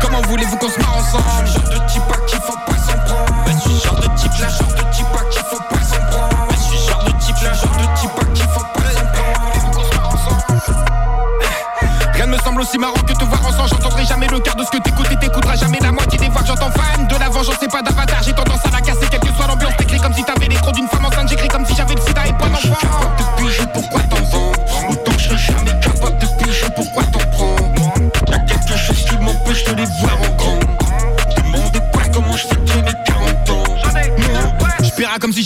[0.00, 1.46] Comment voulez-vous qu'on se marre ensemble?
[1.46, 3.46] Je suis le genre de type à qui faut pas s'en prendre.
[3.46, 5.69] Ouais, je suis genre de type là, genre de type à qui faut pas
[12.60, 13.68] semble aussi marrant que te voir ensemble.
[13.68, 16.42] J'entendrai jamais le quart de ce que t'écoutes et t'écouteras jamais la moitié des voix
[16.42, 17.06] que j'entends fan.
[17.06, 18.22] De l'avant, j'en sais pas d'avatar.
[18.22, 19.20] J'ai tendance à la casser, quelle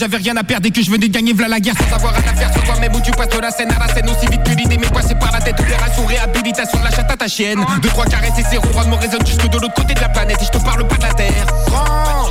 [0.04, 2.12] j'avais rien à perdre et que je venais de gagner v'là la guerre sans avoir
[2.12, 2.52] rien à faire.
[2.52, 4.06] Sur toi-même où tu passes de la scène à la scène.
[4.10, 5.58] Aussi vite que l'idée m'est passée par la tête.
[5.58, 7.64] Opération réhabilitation de la chatte à ta chienne.
[7.80, 10.42] Deux trois caresses et ces ronrons me résonnent jusque de l'autre côté de la planète.
[10.42, 11.46] Et je te parle pas de la terre.
[11.66, 12.28] Prends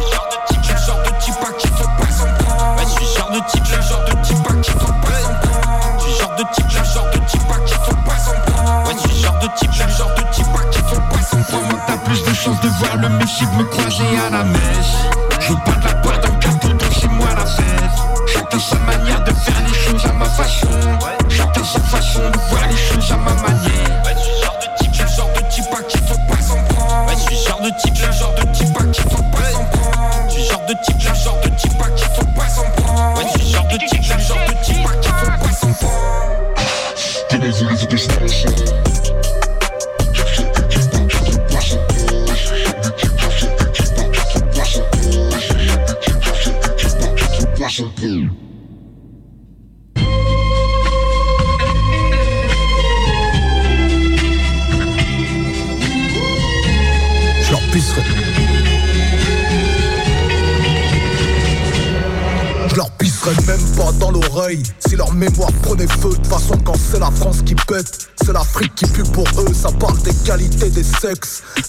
[0.51, 3.39] Je suis genre de type à qui faut pas s'en prendre je suis genre de
[3.49, 6.43] type, je genre de type à qui faut pas s'en prendre Je suis genre de
[6.53, 9.39] type, je genre de type à qui faut pas s'en prendre Ouais, je suis genre
[9.39, 12.33] de type, je genre de type à qui faut pas s'en prendre T'as plus de
[12.35, 14.93] chances de voir le messie me croiser à la messe
[15.39, 15.82] Je veux pas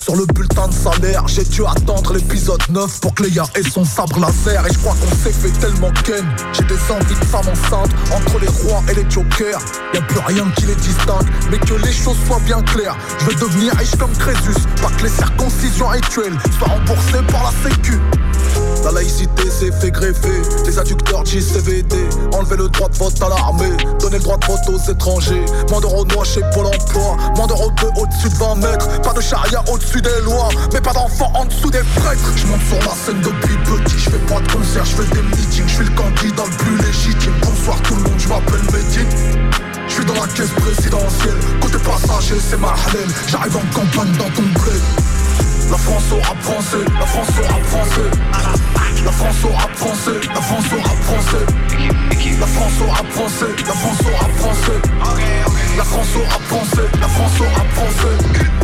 [0.00, 3.84] Sur le bulletin de salaire J'ai dû attendre l'épisode 9 Pour que Léa ait son
[3.84, 4.64] sabre laser.
[4.64, 6.24] Et je crois qu'on s'est fait tellement ken.
[6.52, 9.58] J'ai des envies de femmes enceintes Entre les rois et les jokers.
[9.92, 12.96] Y'a plus rien qui les distingue Mais que les choses soient bien claires.
[13.18, 17.68] Je veux devenir riche comme Crésus Pas que les circoncisions actuelles Soient remboursées par la
[17.68, 17.98] sécu
[18.84, 21.96] la laïcité s'est fait greffer, les adducteurs JCVD,
[22.32, 25.80] enlever le droit de vote à l'armée, donner le droit de vote aux étrangers, moins
[25.80, 30.00] d'euros noix chez Pôle emploi, d'euros de au-dessus de 20 mètres, pas de charia au-dessus
[30.00, 32.32] des lois, mais pas d'enfants en dessous des prêtres.
[32.36, 35.22] Je monte sur la scène depuis petit, je fais pas de concert, je fais des
[35.22, 37.34] meetings, je suis le candidat le plus légitime.
[37.42, 39.54] Bonsoir tout le monde, je m'appelle Medine.
[39.88, 42.74] Je suis dans la caisse présidentielle, côté passager c'est ma
[43.28, 44.82] j'arrive en campagne dans ton bled.
[45.70, 48.10] La France au rap français, la France au rap français
[49.04, 51.46] La France au rap français, la France au rap français
[52.40, 54.80] La France au rap français, la France au rap français
[55.76, 58.63] La France au rap français, la France au rap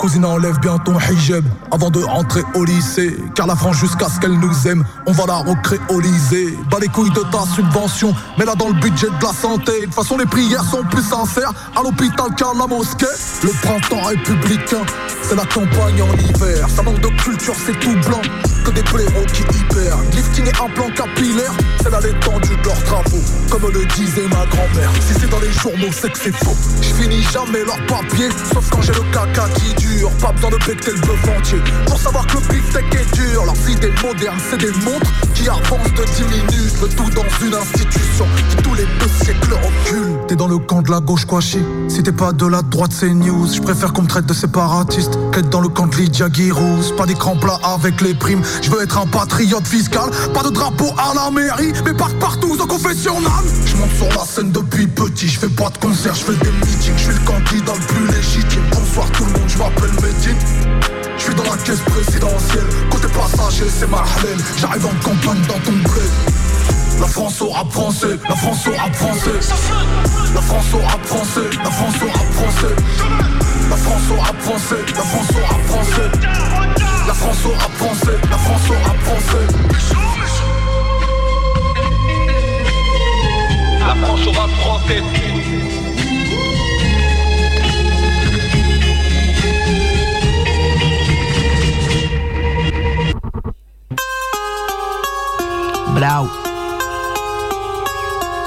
[0.00, 3.16] Vas-y, enlève bien ton hijab avant de rentrer au lycée.
[3.34, 6.56] Car la France, jusqu'à ce qu'elle nous aime, on va la recréoliser.
[6.70, 9.80] Bas les couilles de ta subvention, mais là dans le budget de la santé.
[9.80, 13.06] De toute façon, les prières sont plus sincères à l'hôpital qu'à la mosquée.
[13.42, 14.82] Le printemps républicain,
[15.22, 16.68] c'est la campagne en hiver.
[16.74, 18.22] Ça manque de culture, c'est tout blanc.
[18.64, 19.96] Que des blaireaux qui hyper.
[20.12, 23.22] Lifting et implant capillaire, c'est là l'étendue de leurs travaux.
[23.50, 24.90] Comme le disait ma grand-mère.
[25.00, 26.56] Si c'est dans les journaux, c'est que c'est faux.
[26.82, 29.87] Je finis jamais leurs papiers, sauf quand j'ai le caca qui dure.
[30.20, 31.58] Pas besoin de becter le bœuf entier.
[31.86, 33.44] Pour savoir que le beefsteak est dur.
[33.44, 36.74] Leurs idées modernes, c'est des montres qui avancent de 10 minutes.
[36.82, 40.12] Le tout dans une institution qui tous les deux siècles recule.
[40.26, 41.60] T'es dans le camp de la gauche, quoi, chi.
[41.88, 43.48] Si t'es pas de la droite, c'est news.
[43.52, 46.92] Je préfère qu'on me traite de séparatiste qu'être dans le camp de Lydia Guirous.
[46.96, 48.42] Pas d'écran plat avec les primes.
[48.60, 50.10] Je veux être un patriote fiscal.
[50.34, 53.44] Pas de drapeau à la mairie, mais pas partout au confessionnal.
[53.64, 55.28] Je monte sur la scène depuis petit.
[55.28, 56.96] Je fais pas de concert, je fais des meetings.
[56.96, 58.62] Je suis le candidat le plus légitime.
[58.70, 60.38] Bonsoir tout le monde, je m'appelle Medine.
[61.16, 62.66] Je suis dans la caisse présidentielle.
[62.90, 64.38] Côté passager, c'est ma halal.
[64.58, 66.02] J'arrive en campagne dans ton blé.
[67.00, 69.38] La France au rap français, la France au rap français.
[70.34, 72.74] La France au rap français, la France au rap français.
[73.70, 76.10] La France au rap français, la France au rap français.
[77.06, 79.46] La France au rap français, la France au rap français.
[83.80, 84.22] La France
[84.60, 85.67] français.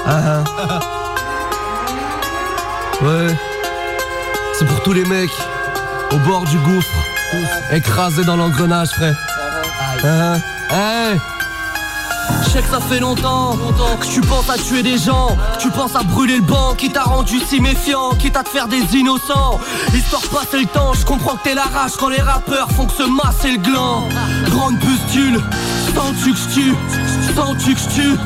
[0.06, 0.42] Ah.
[3.02, 3.36] Ouais.
[4.58, 5.30] C'est pour tous les mecs
[6.12, 6.88] au bord du gouffre,
[7.72, 9.16] écrasés dans l'engrenage, frère.
[10.04, 10.36] Ah,
[10.70, 10.74] ah.
[11.10, 11.20] Hey.
[12.44, 13.56] Je sais que ça fait longtemps,
[14.00, 17.02] que tu penses à tuer des gens, tu penses à brûler le banc qui t'a
[17.02, 19.58] rendu si méfiant, quitte à te faire des innocents.
[19.94, 22.86] Histoire de passer le temps, je comprends que t'es la rage quand les rappeurs font
[22.86, 24.04] que se masser le gland.
[24.50, 25.40] Grande pustule,
[25.94, 26.38] sens-tu que
[27.34, 28.16] sens-tu que je tue,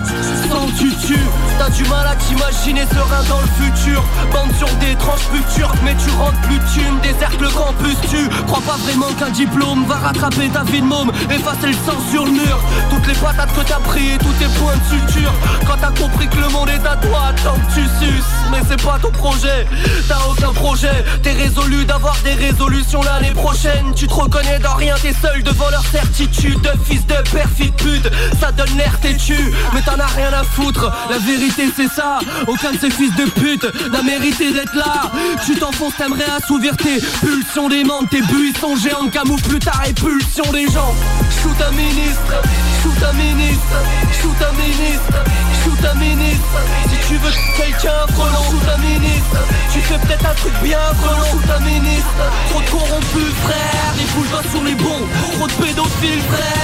[0.49, 1.27] sens-tu tues.
[1.59, 4.03] T'as du mal à t'imaginer serein dans le futur.
[4.33, 7.97] Bande sur des tranches plus turques, mais tu rentres plus de thunes, déserte le campus,
[8.11, 11.99] tu crois pas vraiment qu'un diplôme va rattraper ta vie de môme, effacer le sang
[12.11, 12.61] sur le mur.
[12.91, 15.33] Toutes les patates que t'as pris et tous tes points de suture.
[15.67, 18.25] Quand t'as compris que le monde est à toi, tant que tu suces.
[18.51, 19.67] Mais c'est pas ton projet,
[20.09, 21.05] t'as aucun projet.
[21.23, 23.93] T'es résolu d'avoir des résolutions l'année prochaine.
[23.95, 26.61] Tu te reconnais dans rien, t'es seul devant leur certitude.
[26.61, 29.37] De fils de père, fils de pute, ça donne l'air têtu.
[29.75, 32.19] Mais t'en as rien à foutre, la vérité c'est ça.
[32.47, 35.11] Aucun de ces fils de pute n'a mérité d'être là.
[35.45, 38.09] Tu t'enfonces, t'aimerais assouvir tes pulsions des membres.
[38.11, 40.95] Tes buissons géants camouflent ta répulsion des gens.
[41.43, 42.35] Shoot un ministre,
[42.83, 43.77] shoot un ministre,
[44.21, 45.19] shoot un ministre,
[45.65, 46.59] shoot un ministre.
[46.89, 49.37] Si tu veux quelqu'un, prenons shoot un ministre.
[49.73, 52.23] Tu fais peut-être un truc bien, prenons shoot un ministre.
[52.51, 55.05] Trop de corrompus, frère, les poules doigts sur les bons.
[55.37, 56.56] Trop de pédophiles, frère,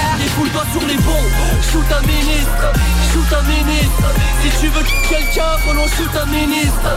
[0.73, 1.27] sur les bons.
[1.71, 2.67] Shoot ministre,
[3.11, 4.09] shoot un ministre.
[4.41, 6.89] Si tu veux quelqu'un, prenons shoot un ministre.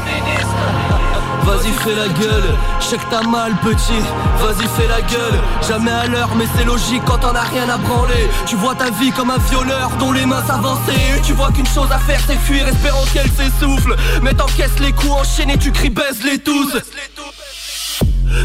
[1.44, 4.02] Vas-y fais la gueule, que t'as mal petit
[4.40, 7.76] Vas-y fais la gueule, jamais à l'heure mais c'est logique quand t'en as rien à
[7.76, 11.66] branler Tu vois ta vie comme un violeur dont les mains s'avancer Tu vois qu'une
[11.66, 15.90] chose à faire c'est fuir espérant qu'elle s'essouffle Mais t'encaisses les coups enchaînés tu cries
[15.90, 16.72] baise-les tous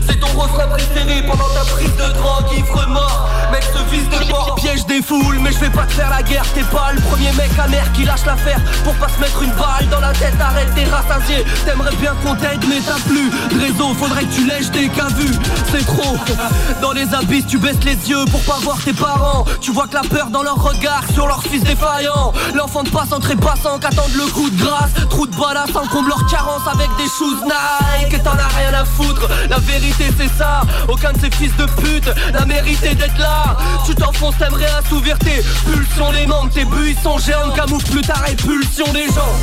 [0.08, 3.30] c'est ton refrain préféré pendant ta prise de drogue, ivre mort.
[3.52, 6.22] Mec ce fils de mort piège des foules Mais je vais pas te faire la
[6.24, 8.60] guerre, t'es pas le premier mec amer qui lâche l'affaire.
[8.84, 11.44] Pour pas se mettre une balle dans la tête, arrête tes rassasiés.
[11.66, 15.08] T'aimerais bien qu'on t'aide mais t'as plus de Faudrait que tu lèches tes cas
[15.72, 16.16] c'est trop.
[16.82, 19.46] Dans les abysses tu baisses les yeux pour pas voir tes parents.
[19.60, 22.32] Tu vois que la peur dans leur regard sur leur fils défaillant.
[22.56, 24.92] L'enfant de passant très passant qu'attendent le coup de grâce.
[25.10, 28.24] Trou de balasse en comble leur carence avec des shoes Nike.
[28.24, 29.81] T'en as rien à foutre, la vérité
[30.18, 30.62] c'est ça.
[30.88, 33.58] Aucun de ces fils de pute n'a mérité d'être là.
[33.86, 38.86] Tu t'enfonces, t'aimerais assouvir tes pulsions Les membres, tes buissons géants camouflent plus ta répulsion
[38.94, 39.34] des gens.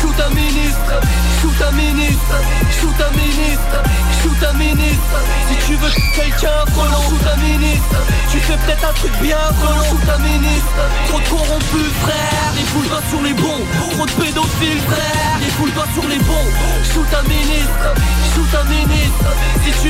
[0.00, 0.94] Shoot un ministre,
[1.40, 2.34] shoot un ministre,
[2.80, 3.78] shoot un ministre,
[4.22, 5.18] shoot un ministre.
[5.48, 7.96] Si tu veux quelqu'un, prenons shoot un ministre.
[8.30, 10.78] Tu fais peut-être un truc bien, prenons shoot un ministre.
[11.08, 13.64] Trop de corrompus, frère, les poules doigts sur les bons.
[13.94, 16.48] Trop de pédophiles, frère, les poules doigts sur les bons.
[16.92, 17.88] Shoot un ministre,
[18.34, 18.98] shoot un ministre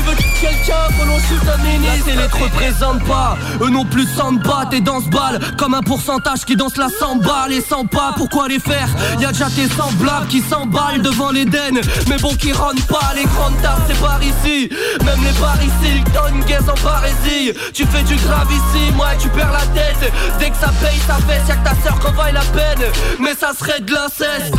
[0.01, 0.89] veux quelqu'un,
[1.29, 5.01] shoot un ministre La télé te représente pas, eux non plus s'en battent Et dans
[5.01, 8.59] sens balles Comme un pourcentage qui danse la 100 balles Et sans pas, pourquoi les
[8.59, 8.89] faire?
[9.21, 11.81] Y'a déjà tes semblables qui s'emballent devant l'Éden.
[12.09, 14.69] Mais bon qui rentrent pas, les grandes tasses c'est par ici.
[15.05, 19.53] Même les ils donnent gaze en parésie Tu fais du grave ici, moi tu perds
[19.53, 20.13] la tête.
[20.39, 22.87] Dès que ça paye ça fesse, y'a que ta sœur qu'on vaille la peine.
[23.21, 24.55] Mais ça serait de l'inceste.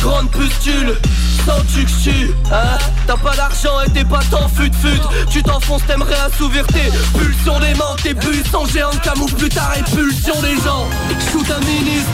[0.00, 0.96] Grande pustule
[1.46, 2.78] sans tu que tu hein.
[3.06, 5.00] T'as pas d'argent et t'es pas tant fut fut.
[5.30, 9.66] Tu t'enfonces, t'aimerais assouvir tes pulsions des mains Tes bus en géant camoufle plus ta
[9.66, 10.88] répulsion des gens.
[11.30, 12.10] Shoot un ministre,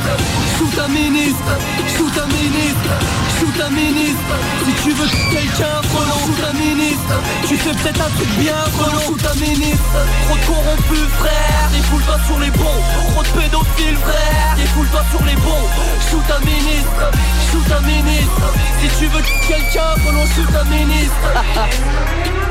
[0.58, 1.52] shoot un ministre,
[1.96, 2.90] shoot un ministre,
[3.38, 4.34] shoot un ministre.
[4.64, 7.14] Si tu veux quelqu'un, frelon, shoot un ministre.
[7.46, 9.98] Tu fais peut-être un truc bien, frelon, shoot un ministre.
[10.26, 12.80] Trop de corrompus, frère, défoule-toi sur les bons.
[13.12, 15.68] Trop de pédophiles, frère, défoule-toi sur les bons.
[16.10, 17.10] Shoot un ministre,
[17.50, 18.52] shoot un ministre.
[18.80, 21.28] Si tu veux quelqu'un, frelon, shoot un ministre.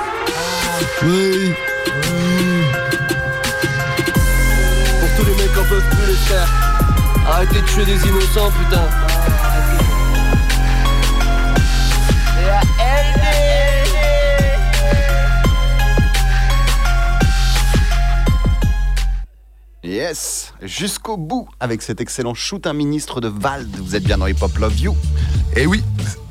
[1.03, 1.53] Oui.
[4.99, 6.47] Pour tous les mecs en peuvent plus les faire
[7.27, 8.87] Arrêtez de tuer des innocents putain
[19.83, 23.73] Yes, jusqu'au bout avec cet excellent shoot un ministre de Vald.
[23.77, 24.95] Vous êtes bien dans Hip Hop Love You.
[25.55, 25.83] Et oui.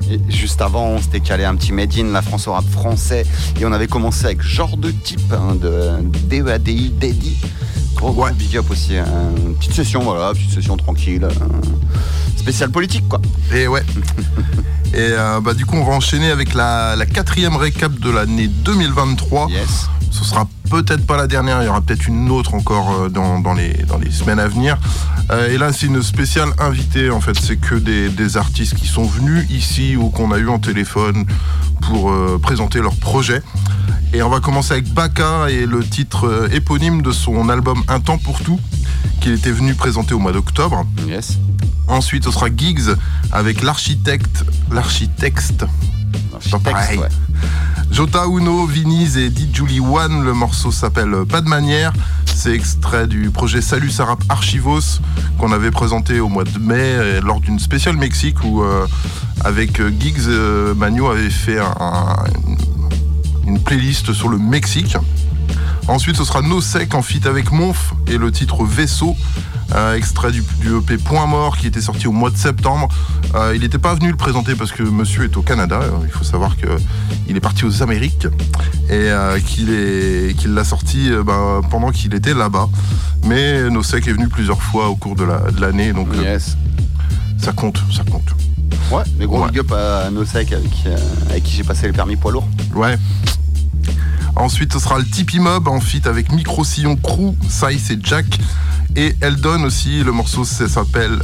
[0.09, 3.25] Et juste avant, on s'était calé un petit made in, la France au rap français,
[3.59, 5.97] et on avait commencé avec genre de type hein, de
[6.29, 7.37] DEADI, Daddy.
[7.97, 8.97] Gros, gros big up aussi.
[8.97, 9.05] hein.
[9.59, 11.23] petite session, voilà, petite session tranquille.
[11.25, 11.61] hein.
[12.35, 13.19] spéciale politique, quoi.
[13.53, 13.83] Et ouais.
[14.93, 18.47] Et euh, bah, du coup, on va enchaîner avec la, la quatrième récap de l'année
[18.47, 19.49] 2023.
[19.49, 19.87] Yes.
[20.11, 23.53] Ce sera peut-être pas la dernière, il y aura peut-être une autre encore euh, dans,
[23.53, 24.77] les, semaines à venir.
[25.31, 27.37] Euh, et là, c'est une spéciale invitée, en fait.
[27.39, 31.25] C'est que des, artistes qui sont venus ici ou qu'on a eu en téléphone
[31.81, 33.41] pour euh, présenter leur projet.
[34.13, 38.17] Et on va commencer avec Baka et le titre éponyme de son album Un temps
[38.17, 38.59] pour tout,
[39.21, 40.85] qu'il était venu présenter au mois d'octobre.
[41.07, 41.37] Yes.
[41.87, 42.95] Ensuite, ce sera Giggs
[43.31, 44.43] avec l'architecte.
[44.71, 45.65] L'architecte.
[46.99, 47.07] Ouais.
[47.91, 50.23] Jota Uno, Viniz et Did Julie One.
[50.23, 51.93] Le morceau s'appelle Pas de manière.
[52.25, 54.99] C'est extrait du projet Salut Sarap Archivos
[55.39, 58.85] qu'on avait présenté au mois de mai euh, lors d'une spéciale Mexique où euh,
[59.43, 62.15] avec euh, Giggs, euh, Magno avait fait un- un-
[63.47, 64.97] une playlist sur le Mexique.
[65.87, 69.15] Ensuite, ce sera No Sec en feat avec Monf et le titre Vaisseau,
[69.73, 72.89] euh, extrait du, du EP Point Mort qui était sorti au mois de septembre.
[73.35, 75.79] Euh, il n'était pas venu le présenter parce que monsieur est au Canada.
[75.81, 78.27] Euh, Il faut savoir qu'il est parti aux Amériques
[78.89, 79.11] et
[79.45, 82.67] qu'il l'a sorti bah, pendant qu'il était là-bas.
[83.25, 86.09] Mais No Sec est venu plusieurs fois au cours de la- de l'année, donc
[87.37, 88.27] ça compte, ça compte.
[88.91, 89.49] Ouais, mais gros Ouais.
[89.51, 90.71] big up à Nosek avec,
[91.29, 92.47] avec qui j'ai passé le permis poids lourd.
[92.73, 92.97] Ouais.
[94.35, 98.25] Ensuite, ce sera le Tipeee Mob en feat avec Micro Sillon Crew, Sice et Jack.
[98.95, 101.19] Et Eldon aussi, le morceau s'appelle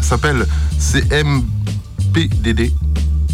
[0.80, 2.72] CMPDD.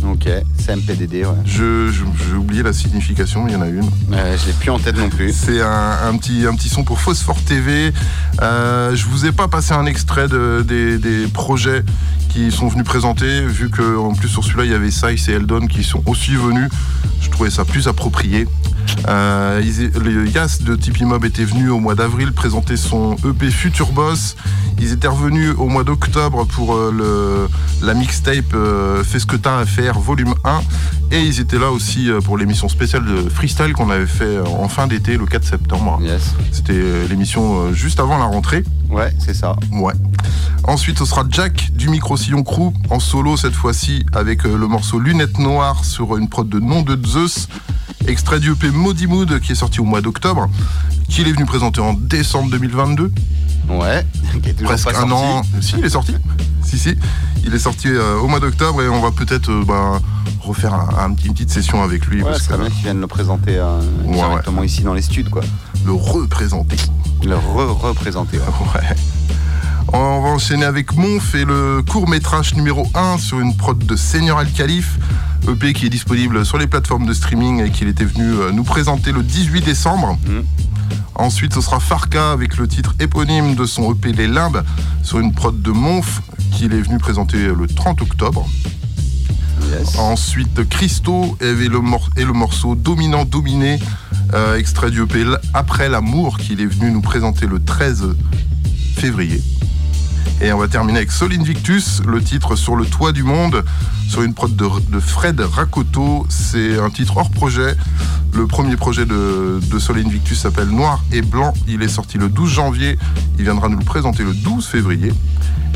[0.05, 0.29] Ok,
[0.65, 1.35] CMPDD, ouais.
[1.45, 3.83] J'ai oublié la signification, mais il y en a une.
[4.11, 5.33] je l'ai plus en tête non plus.
[5.33, 7.91] C'est un, un petit, un petit son pour Phosphore TV.
[8.41, 11.83] Euh, je vous ai pas passé un extrait de- des, des projets
[12.29, 15.33] qui sont venus présenter, vu que en plus sur celui-là il y avait Sice et
[15.33, 16.69] Eldon qui sont aussi venus.
[17.21, 18.47] Je trouvais ça plus approprié.
[19.07, 23.49] Euh, ils- le Yas de Tipeee Mob était venu au mois d'avril présenter son EP
[23.49, 24.35] Future Boss.
[24.81, 26.93] Ils étaient revenus au mois d'octobre pour euh,
[27.81, 30.61] le, la mixtape euh, Fais ce que t'as à faire, volume 1.
[31.11, 34.85] Et ils étaient là aussi pour l'émission spéciale de freestyle qu'on avait fait en fin
[34.87, 35.99] d'été, le 4 septembre.
[36.51, 36.79] C'était
[37.09, 38.63] l'émission juste avant la rentrée.
[38.89, 39.55] Ouais, c'est ça.
[39.71, 39.93] Ouais.
[40.63, 44.67] Ensuite, ce sera Jack du Micro Sillon Crew en solo cette fois-ci avec euh, le
[44.67, 47.47] morceau Lunettes Noires sur une prod de Nom de Zeus,
[48.07, 50.49] extrait du EP Maudit Mood qui est sorti au mois d'octobre,
[51.07, 53.11] qu'il est venu présenter en décembre 2022.
[53.69, 54.05] Ouais,
[54.43, 55.13] qui est toujours Presque pas un sorti.
[55.13, 55.41] an.
[55.61, 56.15] Si, il est sorti.
[56.63, 56.95] si, si.
[57.45, 59.99] Il est sorti euh, au mois d'octobre et on va peut-être euh, ben,
[60.41, 62.21] refaire un- un petit- une petite session avec lui.
[62.21, 65.23] Ouais, parce que, bien qu'ils viennent le présenter euh, Ouais, directement ici dans les studs,
[65.29, 65.41] quoi.
[65.85, 66.75] Le représenter.
[67.23, 68.43] Le re-représenter, ouais.
[68.75, 68.95] Ouais.
[69.91, 74.37] On va enchaîner avec Monf et le court-métrage numéro 1 sur une prod de Seigneur
[74.37, 74.99] Al Khalif,
[75.47, 78.63] EP qui est disponible sur les plateformes de streaming et qu'il était venu euh, nous
[78.63, 80.17] présenter le 18 décembre.
[81.15, 84.63] Ensuite, ce sera Farka avec le titre éponyme de son EP Les Limbes
[85.01, 86.21] sur une prod de Monf
[86.51, 88.45] qu'il est venu présenter le 30 octobre.
[89.97, 93.79] Ensuite, Christo et le, mor- et le morceau Dominant Dominé,
[94.33, 98.15] euh, extrait du EP Après l'amour, qu'il est venu nous présenter le 13
[98.95, 99.41] février.
[100.41, 103.65] Et on va terminer avec Sol Invictus, le titre Sur le toit du monde,
[104.07, 106.25] sur une prod de, Fred Rakoto.
[106.29, 107.75] C'est un titre hors projet.
[108.33, 111.53] Le premier projet de, Sol Invictus s'appelle Noir et Blanc.
[111.67, 112.97] Il est sorti le 12 janvier.
[113.37, 115.09] Il viendra nous le présenter le 12 février.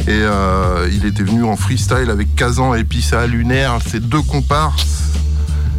[0.08, 5.12] Et euh, il était venu en freestyle avec Kazan et Pissa Lunaire, ces deux comparses.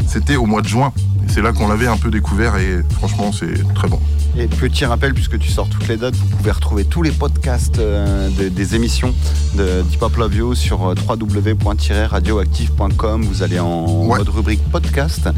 [0.07, 0.93] C'était au mois de juin.
[1.29, 4.01] C'est là qu'on l'avait un peu découvert et franchement c'est très bon.
[4.37, 7.79] Et petit rappel, puisque tu sors toutes les dates, vous pouvez retrouver tous les podcasts
[7.79, 9.15] euh, de- des émissions
[9.57, 13.23] de Deep Hop Love You sur euh, www.radioactive.com.
[13.25, 15.29] Vous allez en mode rubrique podcast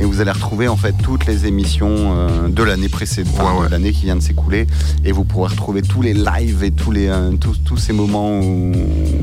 [0.00, 3.70] et vous allez retrouver en fait toutes les émissions euh, de l'année précédente, enfin, de
[3.70, 4.66] l'année qui vient de s'écouler.
[5.04, 8.72] Et vous pourrez retrouver tous les lives et tous, les, tous, tous ces moments où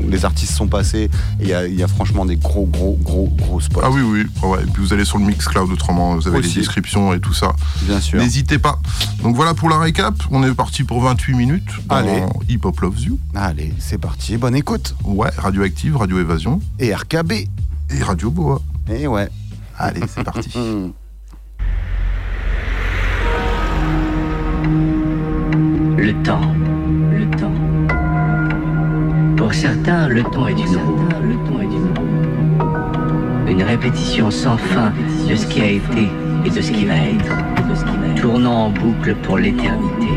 [0.08, 1.10] les artistes sont passés.
[1.40, 3.80] Il y, a- il y a franchement des gros, gros, gros, gros spots.
[3.82, 4.20] Ah oui, oui.
[4.62, 6.50] Et puis vous allez sur le Mixcloud autrement, vous avez Aussi.
[6.50, 7.52] les descriptions et tout ça.
[7.82, 8.20] Bien sûr.
[8.20, 8.78] N'hésitez pas.
[9.24, 10.14] Donc voilà pour la récap.
[10.30, 11.70] On est parti pour 28 minutes.
[11.86, 12.22] dans Allez.
[12.50, 13.18] Hip Hop Loves You.
[13.34, 14.36] Allez, c'est parti.
[14.36, 14.94] Bonne écoute.
[15.02, 16.60] Ouais, Radioactive, Radio Évasion.
[16.78, 17.32] Et RKB.
[17.32, 18.60] Et Radio Boa.
[18.90, 19.30] Et ouais.
[19.78, 20.50] Allez, c'est parti.
[25.96, 26.52] Le temps.
[27.10, 27.50] Le temps.
[29.38, 30.78] Pour certains, le temps est une
[33.48, 34.92] Une répétition sans fin
[35.26, 36.10] de ce qui a été
[36.44, 37.34] et de ce qui va être.
[38.20, 40.08] Tournant en boucle pour l'éternité.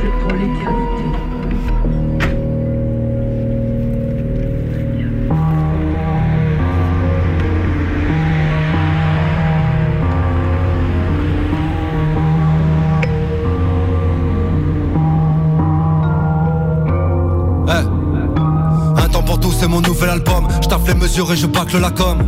[18.95, 20.47] Un temps pour tout, c'est mon nouvel album.
[20.61, 22.19] Je taffe les mesures et je bâcle la com.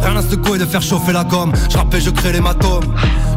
[0.00, 1.52] Rien à secouer de faire chauffer la gomme.
[1.68, 2.84] Je et je crée l'hématome.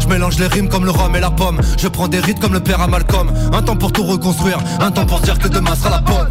[0.09, 1.59] Mélange les rimes comme le rhum et la pomme.
[1.77, 3.31] Je prends des rites comme le père à Malcolm.
[3.53, 6.27] Un temps pour tout reconstruire, un temps pour dire que demain sera la pomme.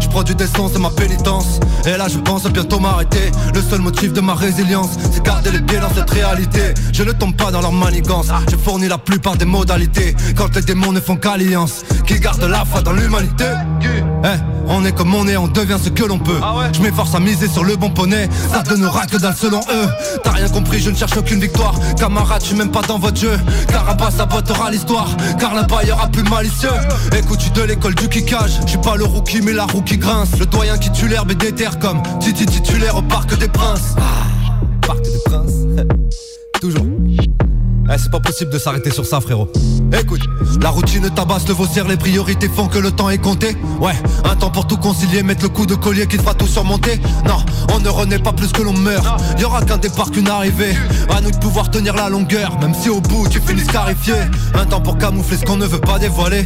[0.00, 1.58] Je produis des sons, c'est ma pénitence.
[1.86, 3.32] Et là, je pense bientôt m'arrêter.
[3.52, 6.74] Le seul motif de ma résilience, c'est garder les pieds dans cette réalité.
[6.92, 8.28] Je ne tombe pas dans leur manigance.
[8.50, 10.14] Je fournis la plupart des modalités.
[10.36, 13.44] Quand les démons ne font qu'alliance, qui gardent la foi dans l'humanité.
[14.24, 16.40] Eh, on est comme on est, on devient ce que l'on peut.
[16.72, 18.28] Je m'efforce à miser sur le bon poney.
[18.52, 19.88] Ça donnera que dalle selon eux.
[20.22, 21.74] T'as rien compris, je ne cherche aucune victoire.
[21.98, 23.38] Camarade, je suis même pas dans votre jeu.
[23.68, 25.08] Carapace sabotera l'histoire.
[25.38, 26.70] Car là-bas y aura plus malicieux.
[27.16, 28.60] Écoute, suis de l'école du kickage.
[28.64, 30.38] Je suis pas le rookie, mais la roue qui grince.
[30.38, 33.94] Le doyen qui tue l'herbe et déterre comme Titi titulaire au Parc des Princes.
[33.98, 34.25] Ah,
[37.98, 39.50] C'est pas possible de s'arrêter sur ça frérot.
[39.98, 40.22] Écoute,
[40.60, 43.56] la routine tabasse le vautière Les priorités font que le temps est compté.
[43.80, 43.94] Ouais,
[44.24, 47.00] un temps pour tout concilier Mettre le coup de collier qui fera tout surmonter.
[47.26, 47.38] Non,
[47.74, 49.06] on ne renaît pas plus que l'on meurt.
[49.38, 50.74] Y'aura qu'un départ qu'une arrivée.
[51.08, 54.14] À nous de pouvoir tenir la longueur Même si au bout tu finis scarifié.
[54.54, 56.44] Un temps pour camoufler ce qu'on ne veut pas dévoiler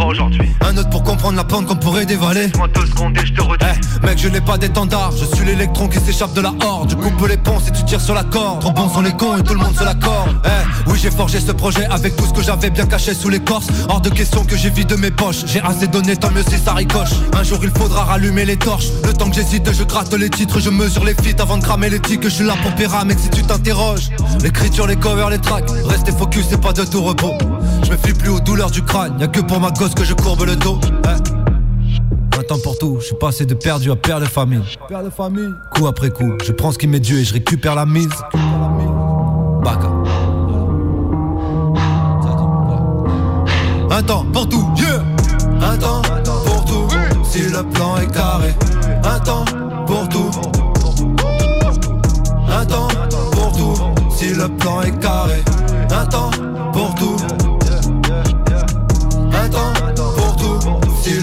[0.00, 0.48] pas aujourd'hui.
[0.62, 2.50] un autre pour comprendre la pente qu'on pourrait dévaler.
[2.56, 3.64] Moi deux secondes et je te redis.
[3.70, 5.12] Eh, mec je n'ai pas d'étendard.
[5.12, 6.90] Je suis l'électron qui s'échappe de la horde.
[6.90, 8.60] Je coupe les ponts si tu tires sur la corde.
[8.60, 10.36] Trop bons sont les cons et tout le monde se l'accorde.
[10.46, 13.66] Eh, oui j'ai forgé ce projet avec tout ce que j'avais bien caché sous l'écorce
[13.88, 15.44] Hors de question que j'ai vide mes poches.
[15.46, 17.10] J'ai assez donné tant mieux si ça ricoche.
[17.34, 18.88] Un jour il faudra rallumer les torches.
[19.04, 21.90] Le temps que j'hésite je gratte les titres Je mesure les feats avant de cramer
[21.90, 22.24] les tics.
[22.24, 24.08] Je suis là pour péra mec si tu t'interroges.
[24.42, 25.68] L'écriture, les covers, les tracks.
[25.86, 27.34] Restez focus et pas de tout repos
[27.82, 30.14] Je me fie plus aux douleurs du crâne Y'a que pour ma gosse que je
[30.14, 32.38] courbe le dos Eh.
[32.38, 34.62] Un temps pour tout, je suis passé de perdu à père de famille.
[34.88, 35.02] Père.
[35.74, 38.08] Coup après coup, je prends ce qui m'est dû et je récupère la mise.
[39.62, 39.90] Baka.
[43.90, 45.02] Un temps pour tout, yeah.
[45.60, 46.00] Un temps
[46.46, 46.88] pour tout,
[47.24, 48.54] si le plan est carré.
[49.04, 49.44] Un temps
[49.86, 50.30] pour tout.
[52.48, 52.88] Un temps
[53.32, 53.74] pour tout,
[54.16, 55.42] si le plan est carré.
[55.90, 56.30] Un temps
[56.72, 57.16] pour tout.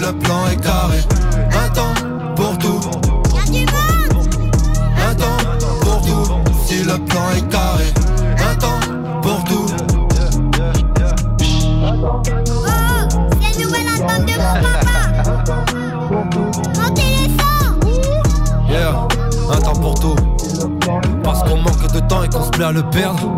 [0.08, 1.00] Le plan est carré.
[1.52, 1.94] Un temps
[2.34, 2.80] pour tout.
[4.96, 5.36] Un temps
[5.80, 6.26] pour tout,
[6.64, 7.92] si le plan est carré.
[8.38, 8.80] Un temps
[9.20, 9.66] pour tout.
[13.40, 14.96] C'est le nouvel album de mon papa.
[18.70, 19.06] Yeah,
[19.50, 20.16] un temps pour tout.
[21.22, 23.36] Parce qu'on manque de temps et qu'on se plaît à le perdre.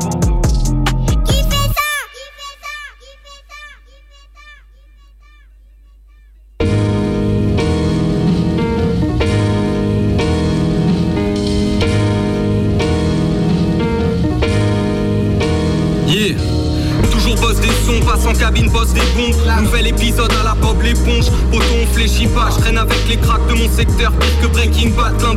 [23.81, 24.13] Secteur.
[24.13, 25.35] Pire que Breaking Bad, plein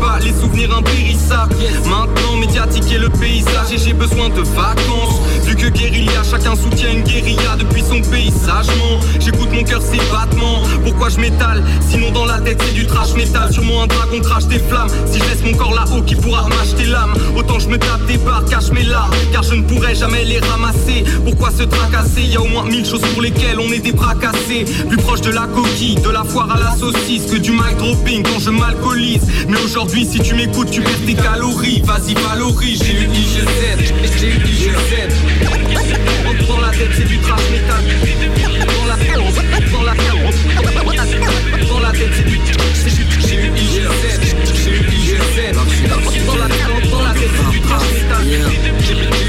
[0.00, 1.54] pas Les souvenirs impérissables.
[1.86, 5.20] Maintenant médiatiquer le paysage et j'ai besoin de vacances.
[5.44, 9.00] Vu que guérilla, chacun soutient une guérilla depuis son pays sagement.
[9.20, 10.62] J'écoute mon cœur ses battements.
[10.82, 13.52] Pourquoi je m'étale Sinon dans la tête c'est du trash métal.
[13.52, 14.88] Sûrement un dragon crache des flammes.
[15.10, 17.14] Si je laisse mon corps là-haut, qui pourra m'acheter l'âme?
[17.36, 19.14] Autant je me tape des barres, cache mes larmes.
[19.32, 21.04] Car je ne pourrai jamais les ramasser.
[21.24, 22.22] Pourquoi se tracasser?
[22.22, 24.64] Y a au moins mille choses pour lesquelles on est des bras cassés.
[24.88, 28.22] Plus proche de la coquille, de la foire à la saucisse que du mic dropping
[28.22, 29.22] quand je m'alcoolise.
[29.48, 31.82] Mais aujourd'hui, si tu m'écoutes, tu perds tes calories.
[31.84, 32.82] Vas-y, valorise.
[32.82, 33.46] J'ai eu IGZ,
[34.18, 34.68] j'ai eu IGZ.
[36.48, 37.84] Dans la tête, c'est du trash métal.
[38.66, 38.94] Dans la
[39.72, 39.94] dans la
[41.94, 42.40] tête, c'est du.
[43.20, 44.20] J'ai eu IGZ,
[44.54, 45.56] j'ai eu IGZ.
[46.26, 49.23] Dans la tête, dans la tête, c'est du trash.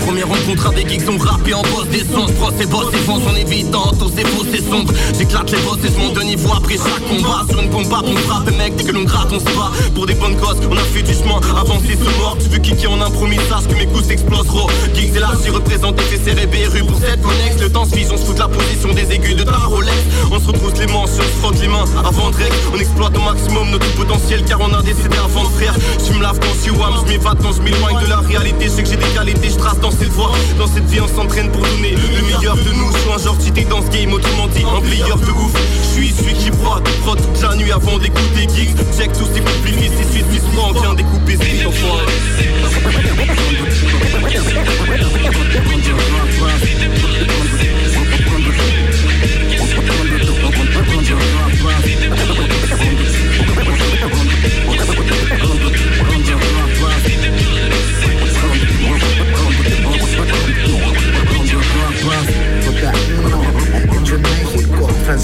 [0.00, 3.34] Première rencontre avec X, on rappé en boss d'essence Bros et boss et fonce en
[3.34, 4.92] évitant Tous ces faux c'est sombre.
[5.18, 7.44] J'éclate les boss et je monte de niveau après chaque combat.
[7.48, 9.70] Sur une pompe on frappe mec dès que l'on gratte on se bat.
[9.94, 12.36] Pour des bonnes causes on a fait du chemin Avancer ce mort.
[12.40, 14.66] Tu veux kicker en impromis sache que mes coups s'exploseront.
[14.94, 17.60] Geeks et là j'ai représenté FCR et Rue pour cette connexe.
[17.60, 19.98] Le temps se fige on se fout de la position des aiguilles de ta Rolex.
[20.30, 22.36] On se retrouve les manches, on se frotte les mains avant de
[22.74, 25.74] On exploite au maximum notre potentiel car on a décédé avant de frère.
[25.98, 28.66] Je me lave quand je suis je m'évade quand je m'éloigne de la réalité.
[28.66, 30.32] Je sais que j'ai des qualités, je trace dans cette voie.
[30.58, 32.90] Dans cette vie on s'entraîne pour donner le meilleur de nous.
[32.92, 35.52] Je un genre cheaté dans ce game, autrement dit un player de ouf.
[35.82, 39.40] Je suis celui qui prod, prod toute la nuit avant d'écouter geeks Check tous ces
[39.40, 41.98] complices, et suite, suite, on vient découper ces enfants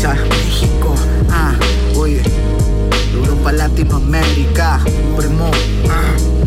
[0.08, 0.94] México,
[1.30, 1.52] ah,
[1.94, 2.22] oye,
[3.12, 4.80] Europa, Latinoamérica,
[5.14, 5.50] primo,
[5.90, 6.39] ah.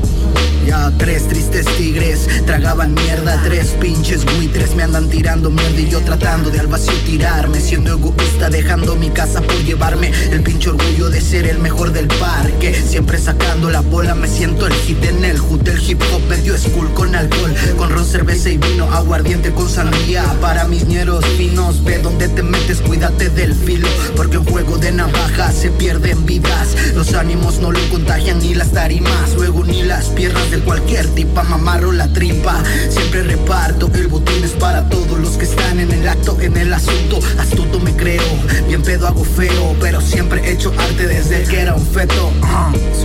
[0.65, 5.99] Ya tres tristes tigres tragaban mierda Tres pinches buitres me andan tirando mierda Y yo
[6.01, 11.09] tratando de al vacío tirarme Siendo egoísta dejando mi casa por llevarme El pinche orgullo
[11.09, 15.25] de ser el mejor del parque Siempre sacando la bola me siento el hit en
[15.25, 19.51] el hood El hip hop medio school con alcohol Con ron, cerveza y vino Aguardiente
[19.51, 24.45] con sangría Para mis ñeros finos Ve donde te metes, cuídate del filo Porque en
[24.45, 29.65] juego de navaja se pierden vidas Los ánimos no lo contagian ni las tarimas Luego
[29.65, 32.63] ni las piernas de cualquier tipa, mamarro la tripa.
[32.89, 36.71] Siempre reparto, el botín es para todos los que están en el acto, en el
[36.73, 37.19] asunto.
[37.39, 38.21] Astuto me creo,
[38.67, 42.31] bien pedo hago feo, pero siempre he hecho arte desde que era un feto.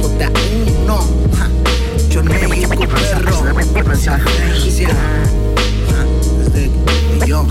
[0.01, 0.31] Sota
[0.83, 1.01] uno,
[2.11, 3.43] yo México, perro,
[6.45, 6.71] desde
[7.27, 7.47] yo,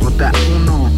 [0.00, 0.90] Sota uno.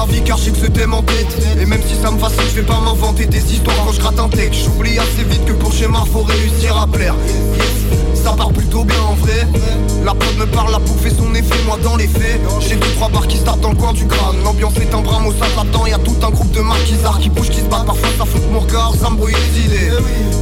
[0.00, 2.60] Ma vie car je sais que en tête Et même si ça me fascine je
[2.60, 5.72] vais pas m'inventer des histoires quand je gratte un texte J'oublie assez vite que pour
[5.72, 7.14] schéma faut réussir à plaire
[8.30, 9.46] ça part plutôt bien en vrai.
[10.04, 12.40] La prod me parle, la bouffe fait son effet, moi dans les faits.
[12.60, 14.36] J'ai deux trois bars qui startent dans le coin du crâne.
[14.44, 17.50] L'ambiance est un bras, au ça là-dedans Y'a tout un groupe de marquisards qui bougent,
[17.50, 17.86] qui se battent.
[17.86, 19.90] Parfois ça fout mon regard, ça me brouille les idées.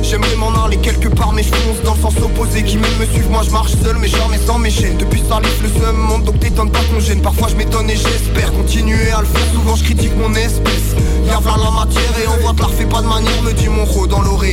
[0.03, 2.63] J'aimerais m'en aller quelque part mais je fonce dans le sens opposé.
[2.63, 5.41] Qui même me suivent, moi je marche seul mais jamais sans mes chaînes Depuis ça
[5.41, 7.23] le seum monte donc t'étonnes pas qu'on gêne.
[7.23, 9.47] Parfois je m'étonne et j'espère continuer à le faire.
[9.55, 10.95] Souvent je critique mon espèce.
[11.27, 13.43] Y'a la matière et on voit que l'art fait pas de manière.
[13.43, 14.48] Me dit mon ro dans l'oreille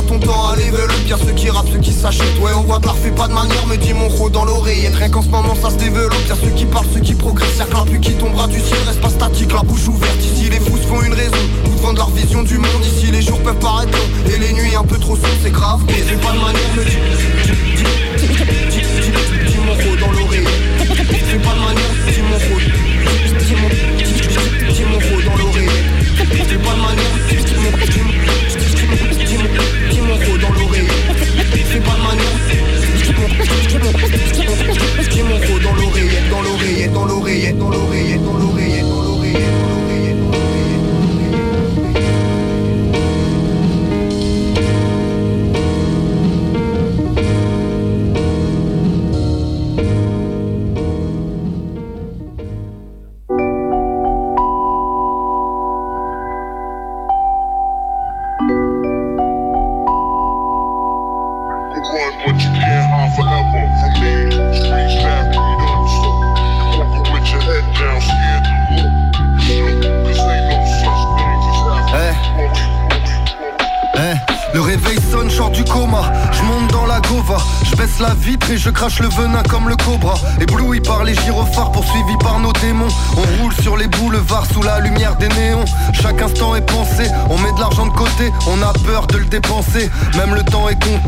[0.00, 2.80] T'emploies ton temps à level Bien ceux qui rappent, ceux qui s'achètent Ouais on voit
[2.80, 5.28] que l'art fait pas de manière Me dit mon ro dans l'oreille Rien qu'en ce
[5.28, 8.14] moment ça se développe Y'a ceux qui parlent, ceux qui progressent Y'a que pluie qui
[8.14, 11.14] tombera du ciel Reste pas statique, la bouche ouverte Ici les fous se font une
[11.14, 11.36] raison
[11.66, 14.76] Ou vendent leur vision du monde Ici les jours peuvent paraître longs Et les nuits
[14.76, 16.98] un peu trop sombres c'est grave Mais c'est pas de manière me dit
[19.46, 20.59] Dis mon ro dans l'oreille
[37.30, 37.89] l'oreillette,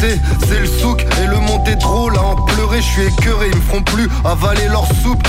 [0.02, 2.16] c'est le souk et le monde est drôle.
[2.16, 5.22] À en pleurer, je suis écœuré, ils me feront plus avaler leur soupe.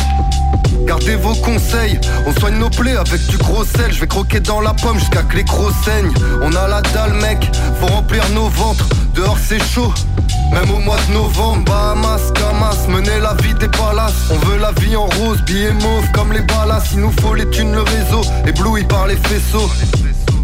[0.88, 3.92] Gardez vos conseils, on soigne nos plaies avec du gros sel.
[3.92, 6.12] Je vais croquer dans la pomme jusqu'à que les crocs saignent.
[6.42, 8.88] On a la dalle, mec, faut remplir nos ventres.
[9.14, 9.94] Dehors c'est chaud,
[10.52, 11.64] même au mois de novembre.
[11.66, 14.32] Bahamas, Camas, mener la vie des palaces.
[14.32, 16.84] On veut la vie en rose, billets mauve comme les balas.
[16.94, 19.70] Il nous faut les thunes, le réseau, ébloui par les faisceaux.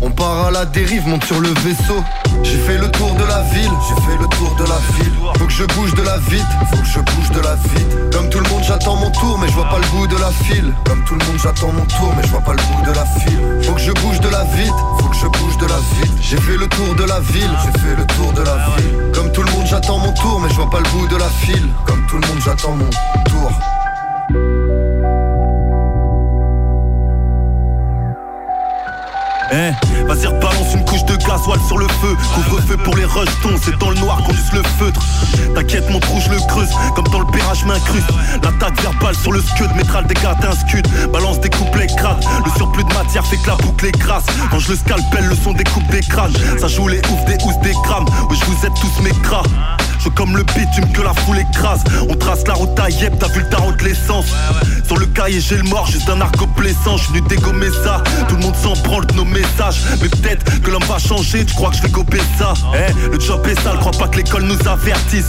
[0.02, 2.04] On part à la dérive, monte sur le vaisseau.
[2.44, 5.14] J'ai fait le tour de la ville, j'ai fait le tour de la ville.
[5.38, 8.12] Faut que je bouge de la vite, faut que je bouge de la vite.
[8.12, 10.32] Comme tout le monde, j'attends mon tour, mais je vois pas le bout de la
[10.32, 10.74] file.
[10.86, 13.06] Comme tout le monde, j'attends mon tour, mais je vois pas le bout de la
[13.06, 13.40] file.
[13.64, 16.14] Faut que je bouge de la vite, faut que je bouge de la vite.
[16.22, 19.12] J'ai fait le tour de la ville, j'ai fait le tour de la ville.
[19.14, 21.30] Comme tout le monde, j'attends mon tour, mais je vois pas le bout de la
[21.30, 21.70] file.
[21.86, 22.90] Comme tout le monde, j'attends mon
[23.30, 23.52] tour.
[29.52, 29.72] Eh,
[30.10, 32.18] vas-y rebalance une couche de gasoil sur le feu.
[32.34, 35.00] Couvre-feu pour les rejetons, c'est dans le noir qu'on use le feutre.
[35.54, 38.10] T'inquiète mon trou je le creuse, comme dans le pérage m'incruste.
[38.44, 42.52] L'attaque verbale sur le scud, métral des gars un scud Balance des couplets crades, le
[42.58, 45.88] surplus de matière fait que la boucle écrase Quand je le scalpelle, le son découpe
[45.92, 46.34] des crânes.
[46.60, 49.44] Ça joue les ouf des housses des grammes, oui je vous êtes tous mes cras
[50.00, 51.84] je comme le bitume que la foule écrase.
[52.10, 54.28] On trace la route à Yep, t'as vu le tarot de l'essence
[54.90, 58.36] Sur le cahier j'ai le mort, juste un arc blessant Je venu dégommer ça, tout
[58.38, 61.70] le monde s'en branle de nos messages Mais peut-être que l'homme va changer, tu crois
[61.70, 62.56] que je vais gober ça?
[62.74, 65.28] Eh, le job est sale, crois pas que l'école nous avertisse.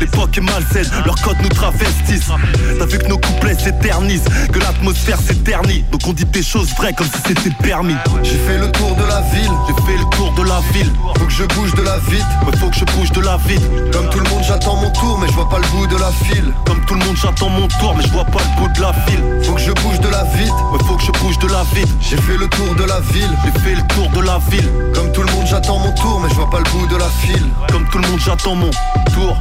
[0.00, 2.30] L'époque est malsaine, leurs codes nous travestissent.
[2.78, 6.94] T'as vu que nos couplets s'éternisent, que l'atmosphère s'éternise Donc on dit des choses vraies
[6.94, 7.96] comme si c'était permis.
[8.22, 10.90] J'ai fait le tour de la ville, j'ai fait le tour de la ville.
[11.18, 13.62] Faut que je bouge de la vite, mais faut que je bouge de la vite
[13.92, 16.10] Comme tout le monde j'attends mon tour mais je vois pas le bout de la
[16.24, 16.54] file.
[16.64, 18.93] Comme tout le monde j'attends mon tour mais je vois pas le bout de la
[19.42, 21.88] Faut que je bouge de la vite Mais faut que je bouge de la vite
[22.00, 24.68] J'ai fait le tour de la ville J'ai fait le tour de la ville.
[24.94, 27.08] Comme tout le monde j'attends mon tour mais je vois pas le bout de la
[27.08, 27.46] file.
[27.70, 28.70] Comme tout le monde j'attends mon
[29.12, 29.36] tour.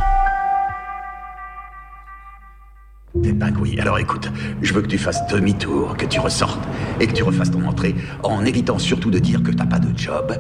[3.16, 4.32] Ben oui, alors écoute,
[4.62, 6.62] je veux que tu fasses demi-tour, que tu ressortes
[7.00, 7.94] et que tu refasses ton entrée
[8.24, 10.36] en évitant surtout de dire que t'as pas de job,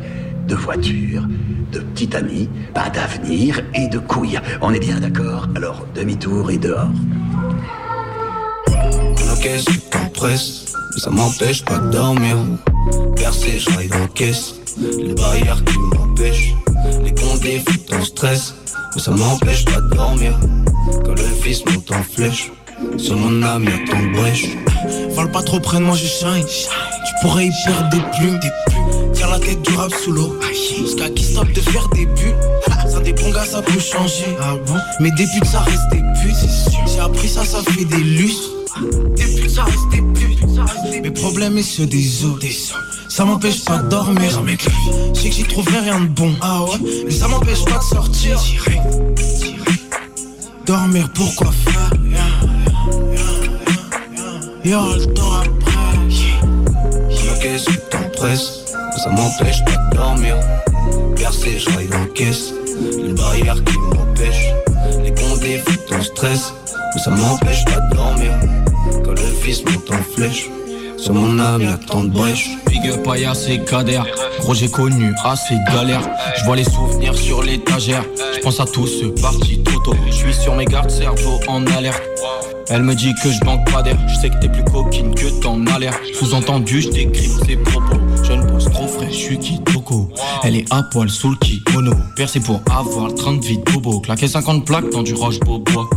[0.47, 1.27] de voiture,
[1.71, 4.39] de petit ami, pas d'avenir et de couilles.
[4.61, 5.47] On est bien d'accord?
[5.55, 6.89] Alors demi-tour et dehors?
[9.43, 12.37] Ok, je t'empresse, mais ça m'empêche pas de dormir.
[13.17, 16.53] Percé, je raille dans la caisse, les barrières qui m'empêchent.
[17.03, 18.53] Les condés foutent en stress,
[18.95, 20.39] mais ça m'empêche pas de dormir.
[21.03, 22.53] Quand le fils monte en flèche,
[22.97, 24.45] sur mon âme y'a tant de brèche.
[25.09, 26.45] Vole pas trop près de moi, je shine.
[26.45, 28.39] Tu pourrais y perdre des plumes.
[29.13, 30.39] Tiens la tête du rap sous l'eau.
[30.79, 32.35] Jusqu'à qui stop de faire des buts.
[32.89, 34.37] Ça des bons gars, ça peut changer.
[34.39, 34.77] Ah bon?
[35.01, 36.49] Mais des putes, ça reste des putes.
[36.87, 38.62] J'ai appris ça, ça fait des lustres.
[39.15, 40.39] Des putes, ça reste des putes.
[41.01, 42.45] Mes problèmes et ceux des autres.
[43.09, 44.41] Ça m'empêche pas de dormir.
[45.13, 46.33] Je sais que j'y trouverai rien de bon.
[46.41, 47.03] Ah ouais?
[47.05, 48.39] Mais ça m'empêche pas de sortir.
[50.65, 51.91] Dormir, pourquoi faire?
[54.65, 55.49] Y'a le temps après.
[57.35, 58.63] Ok, je t'empresse,
[59.03, 60.37] ça m'empêche pas de dormir.
[61.17, 62.53] Percé, je la caisse,
[62.97, 64.53] les barrières qui m'empêchent.
[65.03, 66.53] Les condés foutent en stress,
[66.99, 68.31] ça m'empêche pas de dormir.
[69.03, 70.49] Quand le fils monte en flèche,
[70.97, 72.49] sur mon âme y'a tant de brèches.
[72.67, 74.01] Big up à Yassé Kader,
[74.39, 76.07] gros j'ai connu assez de galères.
[76.37, 78.03] Je vois les souvenirs sur l'étagère,
[78.35, 79.95] je pense à tous ceux partis trop tôt.
[80.07, 82.01] Je suis sur mes gardes, cerveau en alerte.
[82.69, 85.27] Elle me dit que je manque pas d'air, je sais que t'es plus coquine que
[85.41, 87.97] t'en as l'air Sous-entendu, je décrypte ses propos.
[88.23, 88.52] Je ne
[89.13, 90.09] je suis Kitoko
[90.43, 91.93] Elle est à poil sous le kimono.
[92.15, 95.39] Percé pour avoir le train de vie de bobo Claqué 50 plaques dans du roche
[95.39, 95.89] bobois.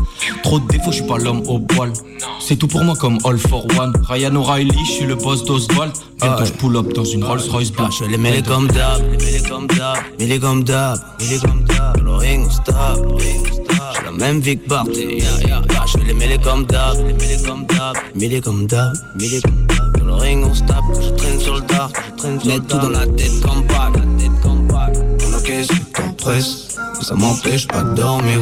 [0.43, 1.93] Trop de défauts, je suis pas l'homme au poil.
[2.41, 3.93] C'est tout pour moi comme All for One.
[4.09, 5.93] Ryan O'Reilly, je suis le boss d'Oswald.
[6.21, 7.93] Bientôt je pull up dans une Rolls Royce black.
[7.99, 11.97] Je les mets comme d'hab, les mets comme d'hab, les comme d'hab, les comme d'hab.
[12.05, 13.66] Le ring on stop,
[13.97, 15.63] j'ai la même vie que Bart, yeah, yeah, yeah.
[15.87, 19.67] Je les les comme d'hab, les les comme d'hab, les comme d'hab, mets les comme
[19.67, 19.99] d'hab.
[19.99, 22.79] Dans le ring on stop, je traîne sur le dard, je traîne sur le tout
[22.79, 24.97] dans la tête comme pack, la tête comme pack.
[25.27, 28.41] On encaisse, tu t'empresses, ça m'empêche pas de dormir.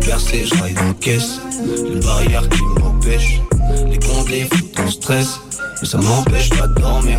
[0.00, 1.40] Percé, je raille dans la caisse,
[1.92, 3.40] les barrières qui m'empêchent.
[3.90, 5.40] Les condés foutent en stress,
[5.80, 7.18] mais ça m'empêche pas de dormir.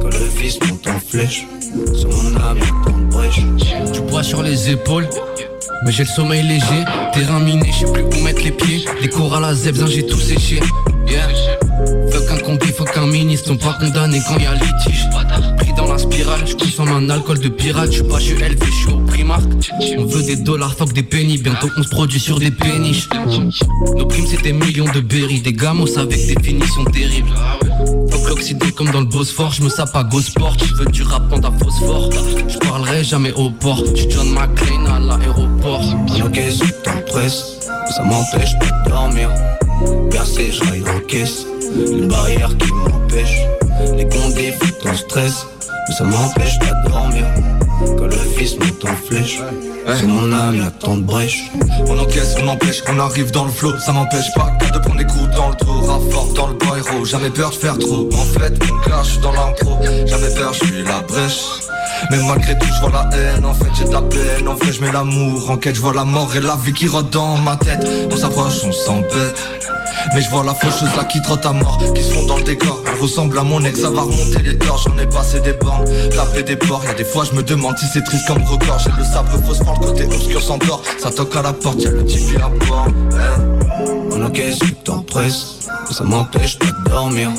[0.00, 1.46] Quand le fils monte en flèche,
[1.94, 3.92] sur mon âme de brèches.
[3.92, 5.08] Du poids sur les épaules
[5.84, 8.84] mais j'ai le sommeil léger, terrain miné, je sais plus où mettre les pieds.
[9.00, 10.60] Les cours à la zebzin, j'ai tout séché.
[11.06, 11.28] Yeah.
[12.10, 15.08] Faut qu'un combi, faut qu'un ministre, sont pas condamnés quand y a litige.
[15.98, 16.46] Spirale.
[16.46, 19.44] Je consomme un alcool de pirate, je suis pas chez LV, je suis au Primark.
[19.98, 23.08] On veut des dollars, fuck des pennies, bientôt on se produit sur des péniches.
[23.96, 27.34] Nos primes c'était millions de berries, des gamos avec des finitions terribles.
[28.10, 31.02] Fuck l'Occident comme dans le Bosphore, je me sape à Go Sport, je veux du
[31.02, 32.10] rap à phosphore.
[32.48, 35.82] Je parlerai jamais au port, tu John McClane à l'aéroport.
[36.24, 37.58] Ok, sous t'empresse,
[37.94, 39.30] ça m'empêche de dormir.
[40.10, 43.38] Percé, je raille en caisse, une barrière qui m'empêche.
[43.96, 45.46] Les condés foutent en stress,
[45.92, 47.24] ça m'empêche pas de dormir.
[47.96, 49.40] Quand le fils monte en flèche,
[49.86, 51.50] c'est mon âme, y'a tant de brèches.
[51.86, 55.04] On encaisse, on empêche, on arrive dans le flow, ça m'empêche pas de prendre des
[55.06, 58.08] coups dans le trou, fort dans le boyro, j'avais peur de faire trop.
[58.12, 61.40] En fait, mon cas, je suis dans l'impro, j'avais peur, je suis la brèche.
[62.10, 63.44] Mais malgré tout je vois la haine.
[63.44, 64.46] En fait j'ai de la peine.
[64.46, 65.74] En fait je mets l'amour En quête.
[65.74, 67.84] Je vois la mort et la vie qui rôde dans ma tête.
[68.10, 69.48] On s'approche on s'embête
[70.14, 72.44] mais je vois la faucheuse là qui trotte à mort Qui se font dans le
[72.44, 72.82] décor.
[72.86, 75.84] Elle ressemble à mon ex, ça va remonter les torts J'en ai passé des bornes,
[76.14, 78.90] tapé des ports Y'a des fois je me demande si c'est triste comme record J'ai
[78.96, 82.38] le sabre phosphore, le côté obscur s'endort Ça toque à la porte, y'a le type
[82.40, 82.86] à bord
[84.12, 85.58] On encaisse, tu t'empresses
[85.90, 87.30] Ça m'empêche de dormir.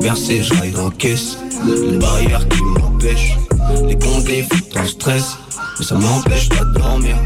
[0.00, 3.36] Bercé, je raille dans caisse Une barrière qui m'empêche
[3.86, 5.36] Les condés foutent en stress.
[5.78, 7.16] Mais ça m'empêche pas de dormir.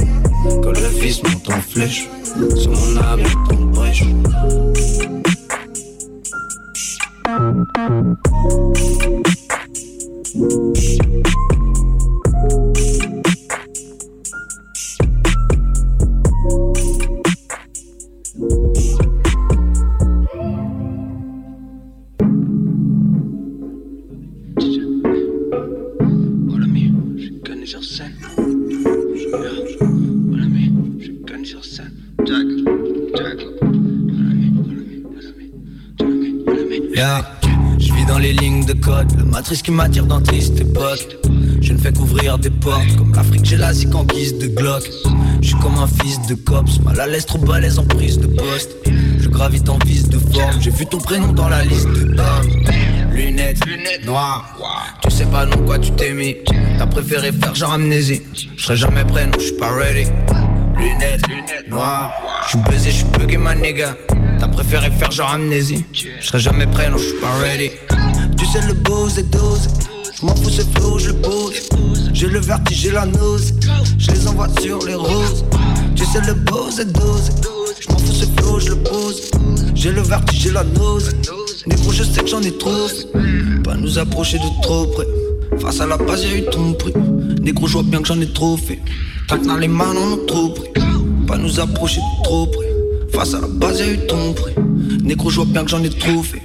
[0.62, 2.08] Quand le fils monte en flèche.
[2.56, 3.20] Sur mon âme,
[3.92, 4.22] il
[43.94, 44.88] en guise de Glock.
[45.40, 48.26] Je suis comme un fils de cops, mal à l'aise, trop balèze en prise de
[48.26, 48.76] poste.
[49.18, 52.14] Je gravite en vis de forme, j'ai vu ton prénom dans la liste de
[53.12, 54.56] Lunettes, lunettes noires,
[55.02, 56.36] tu sais pas non quoi tu t'es mis.
[56.78, 58.22] T'as préféré faire genre amnésie,
[58.56, 60.10] je serai jamais prêt, non, je suis pas ready.
[60.76, 62.12] Lunettes, lunettes noires,
[62.44, 63.96] je suis baisé, je suis bugué, ma nigga.
[64.38, 67.70] T'as préféré faire genre amnésie Je serai jamais prêt, non, je suis pas ready
[68.36, 69.68] Tu sais le beau et dose
[70.18, 71.68] Je m'en fous ce flow, je le pose
[72.12, 73.54] J'ai le vertige, j'ai la nose.
[73.98, 75.44] Je les envoie sur les roses.
[75.94, 77.30] Tu sais le beau et dose.
[77.80, 79.30] Je m'en fous ce flow, je le pose.
[79.74, 81.10] J'ai le vertige, j'ai la nose.
[81.66, 82.88] Négro, je sais que j'en ai trop
[83.64, 85.06] Pas nous approcher de trop près.
[85.58, 86.92] Face à la base, y'a eu ton prix.
[87.40, 88.80] Négro, je vois bien que j'en ai trop fait.
[89.28, 90.70] Que dans les mains, on trop pris.
[91.26, 92.68] Pas nous approcher de trop près.
[93.12, 94.54] Face à la base, y'a eu ton prix.
[95.02, 96.42] Négro, je vois bien que j'en ai trop fait.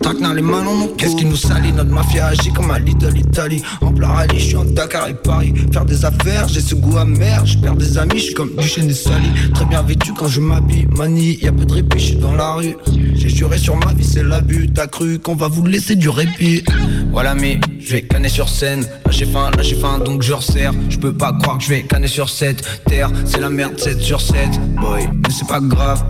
[0.00, 3.16] Tac dans les mains, on Qu'est-ce qui nous salit Notre mafia agit comme à Little
[3.16, 3.62] Italy.
[3.80, 5.52] En plein rallye, je suis en Dakar et Paris.
[5.72, 7.44] Faire des affaires, j'ai ce goût amer.
[7.46, 9.28] Je perds des amis, je suis comme Duchesne et Sally.
[9.54, 10.86] Très bien vêtu quand je m'habille.
[10.96, 12.76] Mani, y'a peu de répit, je suis dans la rue.
[13.14, 14.68] J'ai juré sur ma vie, c'est l'abus.
[14.72, 16.62] T'as cru qu'on va vous laisser du répit.
[17.10, 18.82] Voilà, mais je vais canner sur scène.
[18.82, 20.72] Là j'ai faim, là j'ai faim, donc je resserre.
[20.90, 23.10] Je peux pas croire que je vais canner sur cette terre.
[23.24, 24.36] C'est la merde 7 sur 7.
[24.80, 26.04] Boy, mais c'est pas grave.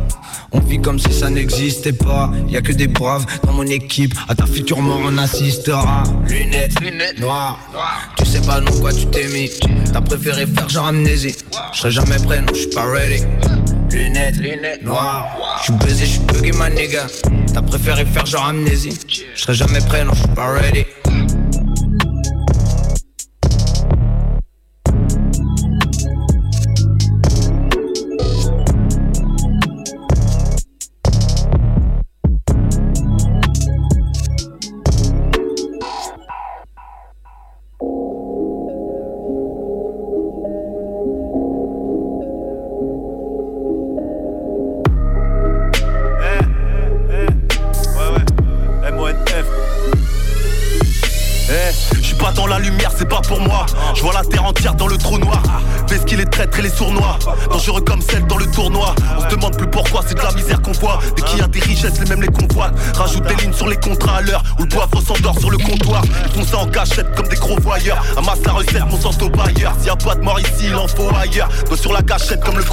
[0.52, 2.30] On vit comme si ça n'existait pas.
[2.48, 4.14] Y a que des braves dans mon équipe.
[4.28, 6.02] À ta future mort, on assistera.
[6.26, 7.58] Lunettes, lunettes noires.
[8.16, 9.50] Tu sais pas non quoi tu t'es mis.
[9.92, 11.36] T'as préféré faire genre amnésie.
[11.72, 13.22] Je serai jamais prêt, non, je suis pas ready.
[13.90, 15.26] Lunettes, lunettes noires.
[15.60, 17.06] Je suis baisé, je suis bugué, ma nigga.
[17.52, 18.98] T'as préféré faire genre amnésie.
[19.34, 20.84] Je serai jamais prêt, non, je suis pas ready.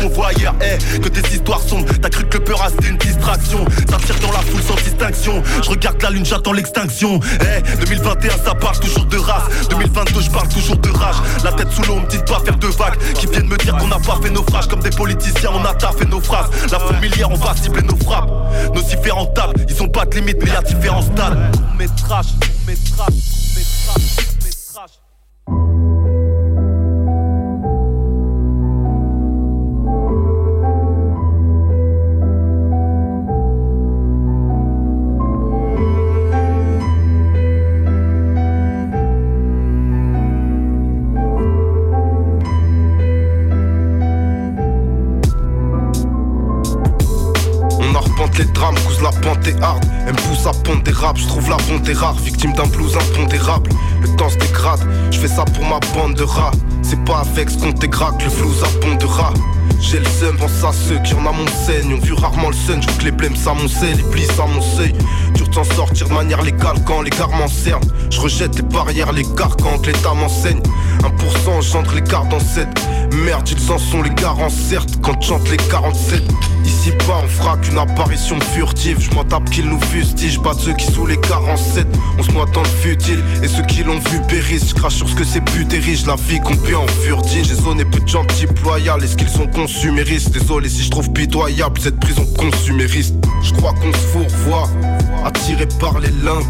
[0.07, 0.53] Convoyeur.
[0.61, 3.65] Eh, que tes histoires sombres, t'as cru que le peur c'était une distraction.
[3.89, 5.41] Ça tire dans la foule sans distinction.
[5.63, 7.19] Je regarde la lune, j'attends l'extinction.
[7.41, 9.67] Eh, 2021, ça parle toujours de race.
[9.69, 11.15] 2022, je parle toujours de rage.
[11.43, 12.97] La tête sous l'eau, on me dit de pas faire de vagues.
[13.15, 14.67] Qui viennent me dire qu'on n'a pas fait naufrage.
[14.67, 16.49] Comme des politiciens, on a taffé nos phrases.
[16.71, 18.29] La familière, on va cibler nos frappes.
[18.73, 21.37] Nos différents tables, ils ont pas de limite, mais a différents stades.
[21.77, 22.27] Met trash.
[52.35, 53.69] Victime d'un blues impondérable.
[54.01, 56.51] Le temps se dégrade, je fais ça pour ma bande de rats.
[56.81, 59.31] C'est pas avec ce qu'on t'égraque, le flou abondera.
[59.79, 62.55] J'ai le seum, pense à ceux qui en a mon saigne Ont vu rarement le
[62.55, 64.27] sun, que les blêmes s'amoncer, les plis
[64.77, 64.93] seuil
[65.33, 69.23] Dur t'en sortir de manière légale quand les gars m'encernent Je rejette les barrières, les
[69.23, 70.61] quand l'état m'enseigne
[70.99, 72.67] 1% j'entre les cartes en 7
[73.23, 73.47] Merde.
[73.49, 76.21] Ils en sont les garants certes Quand chante les 47
[76.65, 78.99] Ici bas on fera qu'une apparition furtive.
[78.99, 82.45] Je m'en tape qu'ils nous fustigent Pas ceux qui sous les 47 On se noie
[82.53, 84.69] dans le futile Et ceux qui l'ont vu périssent.
[84.69, 87.85] Je crache sur ce que c'est but riche La vie qu'on en furtive J'ai zoné
[87.85, 90.31] peu de gens type loyal Est-ce qu'ils sont consuméristes?
[90.31, 93.15] Désolé si je trouve pitoyable Cette prison consumériste.
[93.43, 94.69] Je crois qu'on se fourvoie
[95.23, 96.43] Attiré par les limbes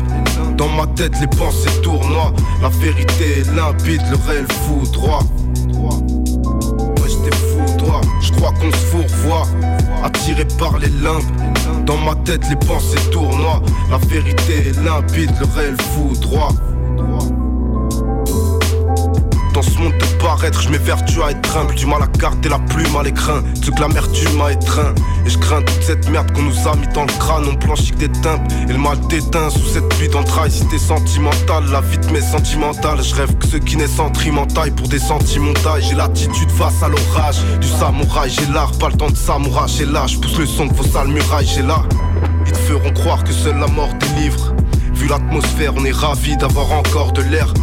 [0.57, 5.21] Dans ma tête les pensées tournoient La vérité est limpide Le réel fou droit
[8.21, 9.47] je crois qu'on se fourvoie,
[10.03, 11.85] attiré par les limbes.
[11.85, 13.61] Dans ma tête, les pensées tournoient.
[13.89, 16.49] La vérité est limpide, le réel fou droit.
[19.55, 22.59] Dans ce monde de paraître, je m'évertue à être humble Du mal à garder la
[22.59, 24.93] plume à l'écran Ce que l'amertume m'a étreint.
[25.25, 27.45] Et je crains toute cette merde qu'on nous a mis dans le crâne.
[27.49, 31.63] On blanchit que des timbres et le mal t'éteint Sous cette pluie d'entrailles si sentimental
[31.71, 34.99] La vie de mes sentimentales Je rêve que ceux qui naissent en trimentaille Pour des
[34.99, 35.81] sentimentales.
[35.81, 37.37] J'ai l'attitude face à l'orage.
[37.61, 39.69] Du samouraï j'ai l'art Pas le temps de samouraï.
[39.69, 41.47] J'ai là Je pousse le son de vos sales murailles.
[41.47, 41.81] J'ai là
[42.45, 44.53] Ils te feront croire que seule la mort délivre.
[44.95, 47.53] Vu l'atmosphère on est ravis d'avoir encore de l'air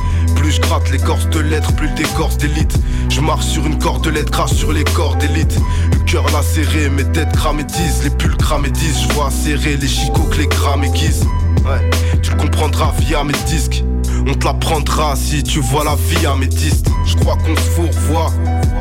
[0.42, 2.74] plus je gratte l'écorce de lettres, plus le décorce d'élite.
[3.08, 5.56] Je marche sur une cordelette, crache sur les corps d'élite.
[5.92, 9.02] Le cœur lacéré, mes têtes cramétisent, les pulls cramétisent.
[9.02, 11.24] Je vois serrer les chicots que les grammes aiguisent.
[11.64, 11.90] Ouais,
[12.22, 13.84] tu le comprendras via mes disques.
[14.26, 16.88] On te l'apprendra si tu vois la vie améthyste.
[17.06, 18.32] Je crois qu'on se fourvoie,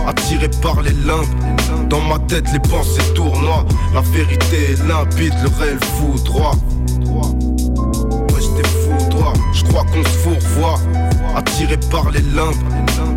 [0.07, 1.89] attiré par les limbes.
[1.89, 3.65] Dans ma tête, les pensées tournoient.
[3.93, 6.55] La vérité est limpide, le réel fou droit.
[7.05, 9.33] Ouais, j'étais fou droit.
[9.53, 10.79] Je crois qu'on se fourvoie
[11.35, 12.55] attiré par les limbes.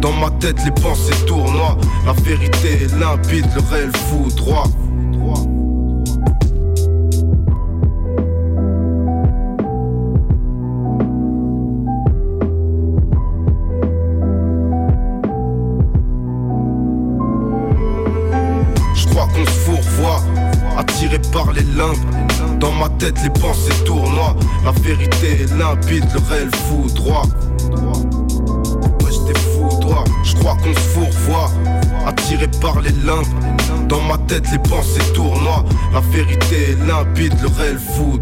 [0.01, 1.77] Dans ma tête, les pensées tournoient.
[2.07, 4.66] La vérité est limpide, le réel fou droit.
[18.95, 20.23] Je crois qu'on se fourvoie,
[20.77, 22.59] attiré par les limbes.
[22.59, 24.36] Dans ma tête, les pensées tournoient.
[24.65, 27.24] La vérité est limpide, le réel fou droit.
[30.23, 31.51] Je crois qu'on se fourvoie,
[32.07, 33.25] attiré par les limbes.
[33.89, 35.65] Dans ma tête, les pensées tournoient.
[35.93, 38.19] La vérité est limpide, le réel fou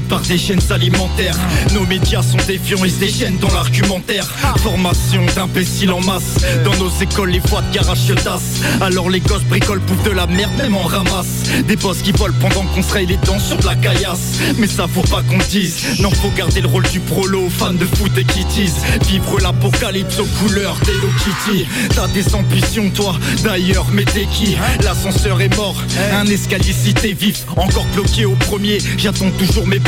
[0.00, 1.36] par des chaînes alimentaires.
[1.72, 4.24] Nos médias sont défiants, ils se déchaînent dans l'argumentaire.
[4.58, 6.36] Formation d'imbéciles en masse.
[6.64, 7.98] Dans nos écoles, les voix de garage.
[8.80, 11.44] Alors les gosses bricolent, pour de la merde, même en ramasse.
[11.66, 14.38] Des boss qui volent pendant qu'on se les dents sur de la caillasse.
[14.58, 15.76] Mais ça faut pas qu'on dise.
[16.00, 18.72] Non, faut garder le rôle du prolo, fan de foot et kitties.
[19.08, 21.66] Vivre l'apocalypse aux couleurs d'Hello Kitty.
[21.94, 24.56] T'as des ambitions, toi, d'ailleurs, mais t'es qui?
[24.82, 25.76] L'ascenseur est mort,
[26.12, 27.44] un escalier cité vif.
[27.56, 29.80] Encore bloqué au premier, j'attends toujours mes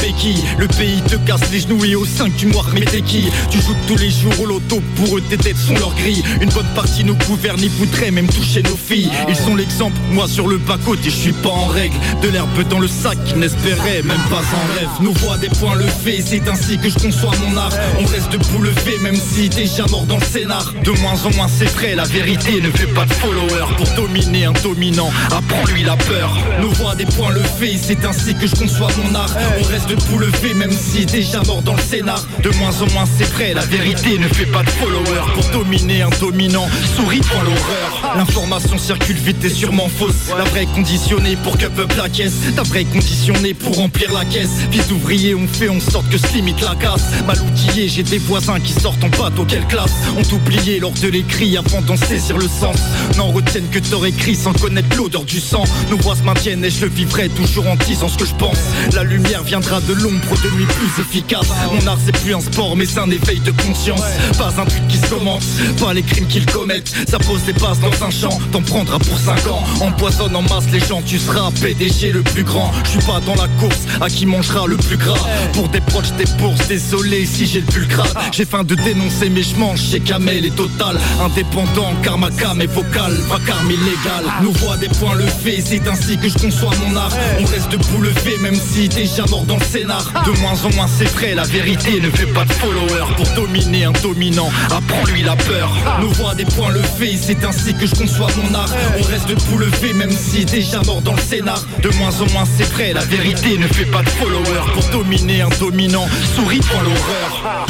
[0.58, 3.24] le pays te casse les genoux et au 5 du mois mais t'es qui?
[3.50, 6.48] Tu joues tous les jours au loto Pour eux tes têtes sont leur grille Une
[6.50, 8.62] bonne partie nous gouverne Ils voudraient même toucher
[9.28, 11.96] Ils sont l'exemple Moi sur le bas côté je suis pas en règle.
[12.22, 14.88] De l'herbe dans le sac N'espérait même pas en rêve.
[15.00, 17.72] Nous voit des points levés C'est ainsi que je conçois mon art.
[18.00, 20.72] On reste debout levé Même si déjà mort dans le scénar.
[20.84, 23.74] De moins en moins c'est vrai La vérité ne fait pas de followers.
[23.76, 26.36] Pour dominer un dominant Apprends-lui la peur.
[26.60, 29.34] Nous voit des points levés C'est ainsi que je conçois mon art.
[29.58, 32.24] On reste debout levé même si déjà mort dans le scénar.
[32.42, 35.32] De moins en moins c'est vrai, la vérité ne fait pas de followers.
[35.34, 38.16] Pour dominer un dominant, souris point l'horreur
[38.60, 40.30] circule vite et sûrement fausse.
[40.36, 44.50] La vraie conditionnée pour que up la caisse Ta vraie conditionnée pour remplir la caisse.
[44.70, 47.02] Fils d'ouvrier on fait en sorte que se limite la casse.
[47.26, 49.44] Mal outillé j'ai des voisins qui sortent en bateau.
[49.46, 49.92] Quelle classe.
[50.16, 52.76] Ont oublié lors de l'écrit avant d'en saisir le sens.
[53.16, 55.64] N'en retiennent que t'aurais écrit sans connaître l'odeur du sang.
[55.90, 58.58] Nos voix se maintiennent et je le vivrai toujours en disant ce que je pense.
[58.94, 62.76] La lumière viendra de l'ombre de nuit plus efficace Mon art c'est plus un sport
[62.76, 64.00] mais c'est un éveil de conscience.
[64.38, 65.42] Pas un truc qui se commente,
[65.80, 66.92] pas les crimes qu'ils commettent.
[67.08, 69.62] Ça pose des bases dans un champ, t'en prendras pour 5 ans.
[69.80, 72.70] Empoisonne en masse les gens, tu seras PDG le plus grand.
[72.84, 75.18] Je suis pas dans la course, à qui mangera le plus gras?
[75.52, 79.42] Pour des proches des bourses, désolé si j'ai le pulcrate J'ai faim de dénoncer mais
[79.42, 80.98] je chez Kamel et Total.
[81.20, 86.16] Indépendant, car ma cam est vocale, vacarme illégal Nous voit des points levés, c'est ainsi
[86.18, 87.12] que je conçois mon art.
[87.40, 90.04] On reste debout levé même si déjà mort dans le scénar.
[90.24, 93.14] De moins en moins c'est vrai, la vérité ne fait pas de followers.
[93.16, 95.70] Pour dominer un dominant, apprends-lui la peur.
[96.00, 98.25] Nous voit des points levés, c'est ainsi que je conçois
[98.98, 101.62] On reste debout levé même si déjà mort dans le scénar.
[101.82, 105.42] De moins en moins c'est vrai, la vérité ne fait pas de followers Pour dominer
[105.42, 107.66] un dominant, souris point l'horreur.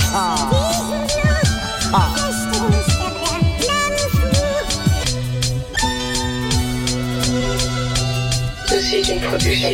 [8.68, 9.70] Ceci est une production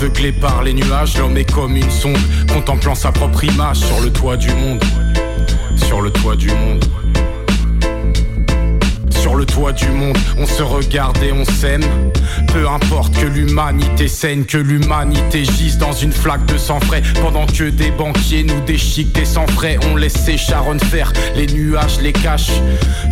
[0.00, 2.16] aveuglé par les nuages, l'homme est comme une sonde,
[2.50, 4.82] contemplant sa propre image sur le toit du monde.
[5.76, 6.82] Sur le toit du monde.
[9.60, 11.84] Du monde, on se regarde et on s'aime.
[12.48, 17.02] Peu importe que l'humanité saigne, que l'humanité gise dans une flaque de sang frais.
[17.20, 21.12] Pendant que des banquiers nous déchiquent des sans frais, on laisse ces Sharon faire.
[21.36, 22.50] Les nuages les cachent.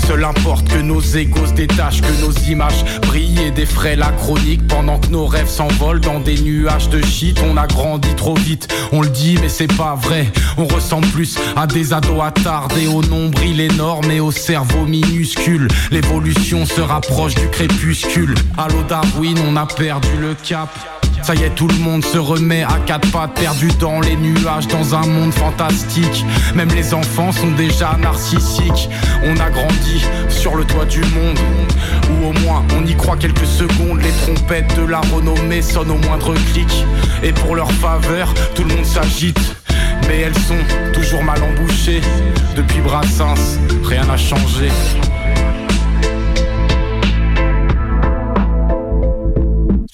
[0.07, 4.67] Seul importe que nos égos se détachent, que nos images brillent et défraient la chronique.
[4.67, 8.69] Pendant que nos rêves s'envolent dans des nuages de shit, on a grandi trop vite.
[8.91, 10.27] On le dit, mais c'est pas vrai.
[10.57, 15.69] On ressemble plus à des ados attardés au nombril énorme et au cerveau minuscule.
[15.91, 18.35] L'évolution se rapproche du crépuscule.
[18.57, 20.69] Allô Darwin, on a perdu le cap.
[21.23, 24.69] Ça y est, tout le monde se remet à quatre pattes, perdu dans les nuages,
[24.69, 26.25] dans un monde fantastique.
[26.55, 28.89] Même les enfants sont déjà narcissiques.
[29.25, 31.39] On a grandi sur le toit du monde,
[32.11, 34.01] ou au moins on y croit quelques secondes.
[34.01, 36.85] Les trompettes de la renommée sonnent au moindre clic.
[37.23, 39.57] Et pour leur faveur, tout le monde s'agite.
[40.07, 42.01] Mais elles sont toujours mal embouchées.
[42.57, 44.71] Depuis Brassens, rien n'a changé.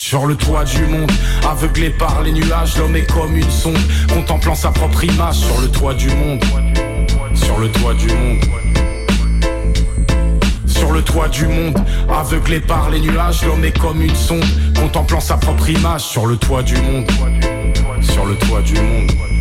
[0.07, 1.11] Sur le toit du monde,
[1.49, 3.79] aveuglé par les nuages, l'homme est comme une sonde,
[4.13, 6.45] contemplant sa propre image sur le toit du monde.
[7.33, 8.45] Sur le toit du monde.
[10.67, 11.83] Sur le toit du monde,
[12.15, 14.45] aveuglé par les nuages, l'homme est comme une sonde,
[14.79, 17.11] contemplant sa propre image sur le toit du monde.
[18.03, 19.34] Sur le toit du monde.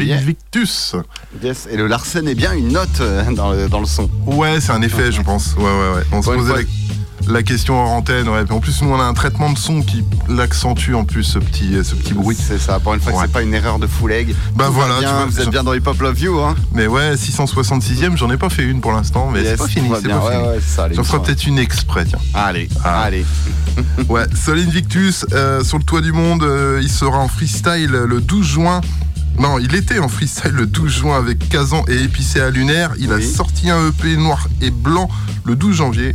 [0.00, 0.20] Solid Yeah.
[0.20, 0.96] Victus.
[1.42, 4.08] Yes, et le Larsen est bien une note euh, dans le, dans le son.
[4.26, 5.54] Ouais, c'est un effet, je pense.
[5.56, 6.02] Ouais, ouais, ouais.
[6.12, 6.52] On se posait
[7.26, 8.28] la, la question hors antenne.
[8.28, 8.42] Ouais.
[8.50, 11.74] En plus, nous, on a un traitement de son qui l'accentue en plus, ce petit,
[11.84, 12.36] ce petit bruit.
[12.36, 14.34] C'est ça, pour une fois que c'est pas une erreur de fouleg.
[14.54, 16.40] Bah Tout va voilà, bien, tu vois, vous êtes bien dans Hip Hop Love You,
[16.40, 19.68] hein Mais ouais, 666ème, j'en ai pas fait une pour l'instant, mais Yes, c'est pas
[19.68, 19.88] fini.
[20.02, 20.48] c'est pas Ouais, fini.
[20.48, 21.24] ouais, J'en ferai ouais.
[21.24, 22.18] peut-être une exprès, tiens.
[22.34, 23.02] Allez, Ah.
[23.02, 23.24] allez.
[24.08, 28.20] Ouais, Solid Victus, euh, sur le toit du monde, euh, il sera en freestyle le
[28.20, 28.80] 12 juin.
[29.40, 32.92] Non, il était en freestyle le 12 juin avec Kazan et Épicé à Lunaire.
[32.98, 35.08] Il a sorti un EP noir et blanc
[35.46, 36.14] le 12 janvier.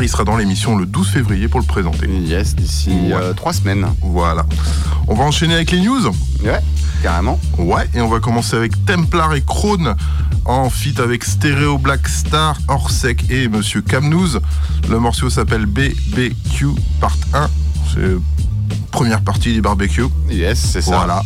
[0.00, 2.08] Et il sera dans l'émission le 12 février pour le présenter.
[2.08, 3.86] Yes, d'ici euh, trois semaines.
[4.02, 4.44] Voilà.
[5.06, 6.08] On va enchaîner avec les news
[6.42, 6.58] Ouais,
[7.04, 7.38] carrément.
[7.56, 9.94] Ouais, et on va commencer avec Templar et Krone
[10.44, 14.40] en feat avec Stereo Black Star, Orsec et Monsieur Camnouz.
[14.90, 16.66] Le morceau s'appelle BBQ
[17.00, 17.48] Part 1.
[17.94, 18.16] C'est
[18.90, 20.02] première partie du barbecue.
[20.28, 20.96] Yes, c'est ça.
[20.96, 21.22] Voilà.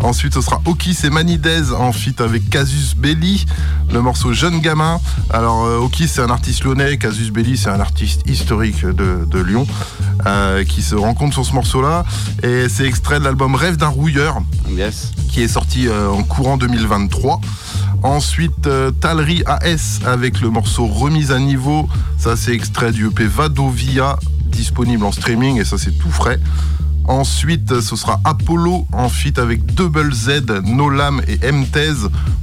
[0.00, 3.44] Ensuite, ce sera Okis et Manidez en feat avec Casus Belli,
[3.92, 5.00] le morceau Jeune Gamin.
[5.30, 9.38] Alors, euh, Okis, c'est un artiste lyonnais, Casus Belli, c'est un artiste historique de, de
[9.40, 9.66] Lyon,
[10.26, 12.04] euh, qui se rencontre sur ce morceau-là.
[12.42, 14.38] Et c'est extrait de l'album Rêve d'un rouilleur,
[14.70, 15.12] Yes.
[15.30, 17.40] qui est sorti euh, en courant 2023.
[18.02, 21.88] Ensuite, euh, Talry AS avec le morceau Remise à niveau.
[22.18, 26.38] Ça, c'est extrait du EP Vadovia, disponible en streaming, et ça, c'est tout frais.
[27.08, 31.92] Ensuite, ce sera Apollo en feat avec Double Z, Nolam et M-Tez,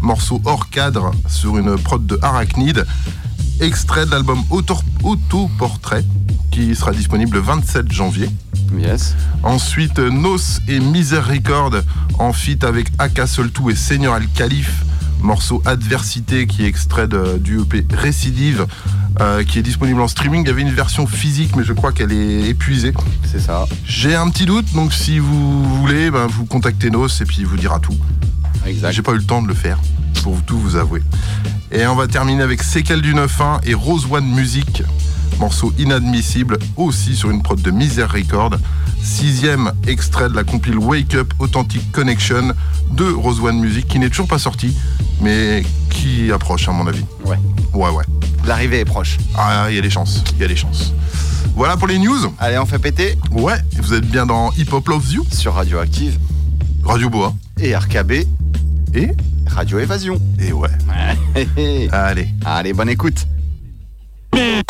[0.02, 2.86] morceau hors cadre sur une prod de Arachnid.
[3.60, 6.04] Extrait de l'album Auto- Autoportrait
[6.52, 8.30] qui sera disponible le 27 janvier.
[8.78, 9.16] Yes.
[9.44, 10.38] Ensuite, Nos
[10.68, 11.72] et Misericord
[12.20, 14.84] en feat avec Aka Soltou et Seigneur Al Khalif.
[15.24, 18.68] Morceau Adversité qui est extrait de- du EP Récidive
[19.22, 20.44] euh, qui est disponible en streaming.
[20.44, 22.94] Il y avait une version physique mais je crois qu'elle est épuisée.
[23.32, 23.66] C'est ça.
[23.86, 27.46] J'ai un petit doute donc si vous voulez, ben, vous contactez Nos et puis il
[27.48, 27.96] vous dira tout.
[28.66, 28.92] Exact.
[28.92, 29.80] J'ai pas eu le temps de le faire
[30.22, 31.02] pour tout vous avouer.
[31.72, 34.84] Et on va terminer avec Séquelles du 9-1 et Rose One Music.
[35.40, 38.52] Morceau inadmissible aussi sur une prod de Misère Record.
[39.04, 42.54] Sixième extrait de la compile Wake Up Authentic Connection
[42.92, 44.76] de Rose One Music qui n'est toujours pas sorti
[45.22, 47.04] mais qui approche à mon avis.
[47.26, 47.38] Ouais.
[47.74, 48.04] Ouais ouais.
[48.46, 49.18] L'arrivée est proche.
[49.36, 50.94] Ah il y a des chances, il y a des chances.
[51.56, 52.34] Voilà pour les news.
[52.40, 53.18] Allez, on fait péter.
[53.32, 56.18] Ouais, vous êtes bien dans Hip Hop Loves You Sur Radioactive
[56.84, 57.34] Radio Boa.
[57.60, 58.12] et RKB
[58.96, 59.12] Et
[59.48, 60.20] Radio Évasion.
[60.40, 60.70] Et ouais.
[61.92, 62.30] Allez.
[62.46, 63.28] Allez, bonne écoute.
[64.34, 64.64] Man,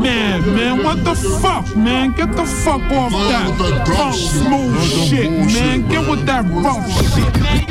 [0.00, 2.12] man, what the fuck, man?
[2.12, 5.86] Get the fuck off that punk smooth shit, man.
[5.86, 7.66] Get with that rough shit, man.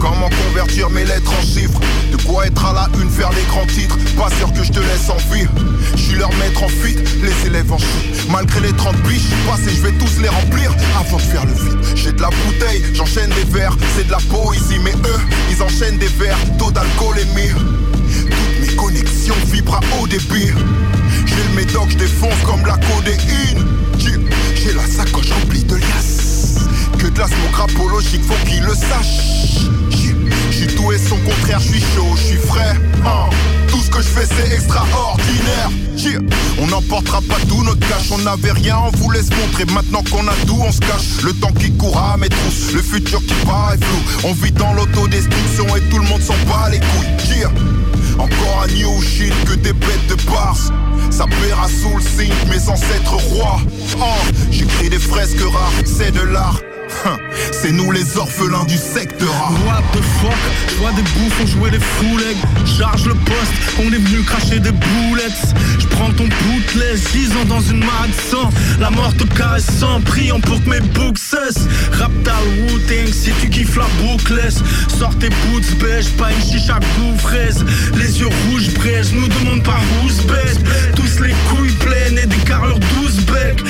[0.00, 1.93] Comment convertir mes lettres en chiffres?
[2.26, 5.10] Quoi être à la une, faire les grands titres Pas sûr que je te laisse
[5.10, 5.46] en vie.
[5.94, 8.30] Je suis leur maître en fuite, les élèves en chute.
[8.30, 11.78] Malgré les 30 biches, passé, je vais tous les remplir Avant de faire le vide.
[11.94, 13.76] J'ai de la bouteille, j'enchaîne des verres.
[13.96, 15.20] C'est de la poésie, mais eux,
[15.50, 16.38] ils enchaînent des verres.
[16.58, 20.52] Taux d'alcool et mire Toutes mes connexions vibrent à haut débit.
[21.26, 23.64] J'ai le médoc, je défonce comme la codéine.
[23.98, 26.60] J'ai la sacoche remplie de liasses.
[26.98, 29.34] Que de la smoke rapologique, faut qu'ils le sachent
[30.66, 32.74] Tout et son contraire, je suis chaud, je suis frais
[33.04, 33.28] hein.
[33.68, 35.70] Tout ce que je fais c'est extraordinaire.
[36.58, 40.26] On n'emportera pas tout notre cash, on n'avait rien, on vous laisse montrer Maintenant qu'on
[40.28, 43.34] a tout, on se cache Le temps qui court à mes trousses, le futur qui
[43.46, 47.50] paraît flou On vit dans l'autodestruction et tout le monde s'en bat les couilles Yeah.
[48.18, 50.56] Encore un new shit que des bêtes de bars
[51.10, 53.60] Ça paiera sous le signe mes ancêtres rois
[53.98, 54.04] Oh,
[54.50, 56.60] j'écris des fresques rares, c'est de l'art
[57.52, 60.34] C'est nous les orphelins du secteur What the fuck
[60.68, 62.36] Je vois des bouffons jouer les foulègues.
[62.78, 65.54] Charge le poste, on est venu cracher des boulettes.
[65.78, 68.50] Je prends ton bootleg, gisant dans une mare de sang.
[68.80, 71.66] La mort te caresse sans priant pour que mes boucs cessent.
[71.92, 74.62] Raptal Wu-Tang, si tu kiffes la bouclesse.
[74.98, 76.78] Sors tes boots beige, pas une chicha
[77.18, 77.64] fraise.
[77.96, 80.58] Les yeux rouges braise, nous demande pas où se baisse
[80.96, 83.62] Tous les couilles pleines et des carrures douze becs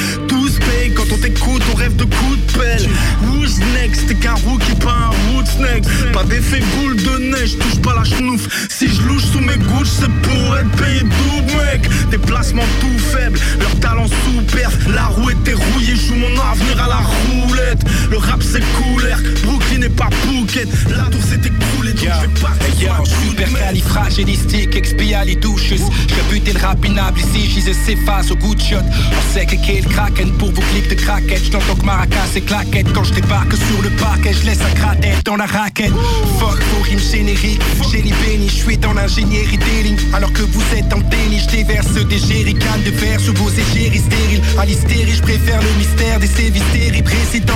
[0.92, 2.88] Quand on t'écoute, on rêve de coups de pelle.
[3.22, 4.06] Who's next?
[4.06, 5.84] T'es qu'un rookie, pas un root snake.
[6.12, 8.68] Pas d'effet boule de neige, touche pas la chenouf.
[8.68, 11.88] Si je louche sous mes gouttes, c'est pour être payé double mec.
[12.10, 14.76] Des placements tout faibles, leur talent sous perf.
[14.94, 17.84] La roue était rouillée, joue mon avenir à la roulette.
[18.10, 22.40] Le rap c'est couleur, Brooklyn n'est pas Phuket La tour s'est écroulée, donc je vais
[22.40, 28.54] pas Hey yo, super califragilistique, expialidocious Je buter le rapinable ici, j'y s'efface au goût
[28.54, 28.76] de shot.
[28.76, 31.44] On sait que le kraken pour vos de craquette.
[31.44, 32.92] J't'entends que maracas et claquette.
[32.92, 35.92] Quand je débarque sur le parquet, je laisse un cratère dans la raquette.
[36.38, 37.60] Fuck vos rimes génériques,
[37.90, 39.98] génie béni Je suis dans l'ingénierie des lignes.
[40.12, 43.98] Alors que vous êtes en déni, je déverse des jerrycans de verre Sous vos égéries
[43.98, 44.42] stériles.
[44.58, 47.10] À l'hystérie, je préfère le mystère des sévices terribles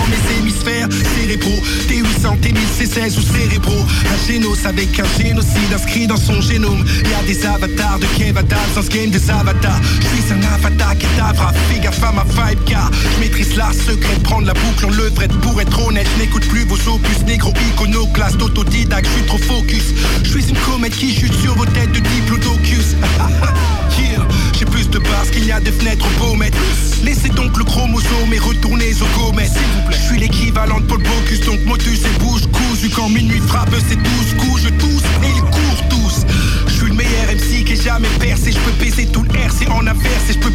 [0.08, 1.60] mes hémisphères cérébraux.
[1.88, 3.84] T800, T1016 ou cérébraux.
[4.12, 6.84] Un génose avec un génocide inscrit dans son génome.
[7.04, 9.80] Y a des avatars de Kev Adams dans ce game des avatars.
[10.00, 11.52] Je suis un avatar qui t'avra.
[11.68, 15.32] Fais gaffe à ma vibe car je maîtrise la secrète, prendre la boucle en levrette
[15.40, 16.08] pour être honnête.
[16.18, 19.94] N'écoute plus vos opus négro iconoclaste, autodidacte, je suis trop focus.
[20.24, 22.96] Je suis une comète qui chute sur vos têtes de diplodocus.
[23.98, 24.26] yeah.
[24.58, 26.58] J'ai plus de bars qu'il y a de fenêtres au baumètre.
[27.04, 29.96] Laissez donc le chromosome et retournez au gomet, s'il vous plaît.
[30.00, 32.90] Je suis l'équivalent de Paul Bocuse, donc motus et bouche cousu.
[32.90, 36.26] Quand minuit frappe, c'est douze coups, je tousse et ils courent tous.
[36.66, 38.50] Je suis le meilleur MC qui ait jamais percé.
[38.50, 40.50] Je peux baiser tout le RC en inverse et je peux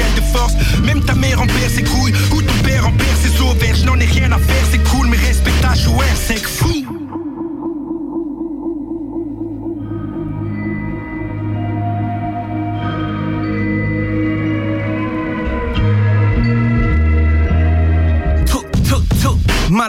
[0.00, 0.54] de force.
[0.84, 3.32] Même ta mère en perd ses couilles, ou ton père en perd ses.
[3.74, 6.91] Je n'en ai rien à faire, c'est cool, mais respecte ta joueur, c'est fou.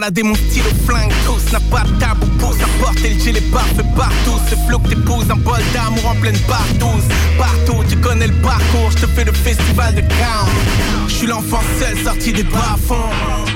[0.03, 4.39] Balader mon stylo flingue tous N'a pas de tabou pour porter le gilet parfait partout
[4.49, 7.05] Ce flow que t'épouses un bol d'amour en pleine partouze
[7.37, 11.07] Partout tu connais le parcours, je te fais le festival de Cannes.
[11.07, 13.52] Je suis l'enfant seul sorti des bas-fonds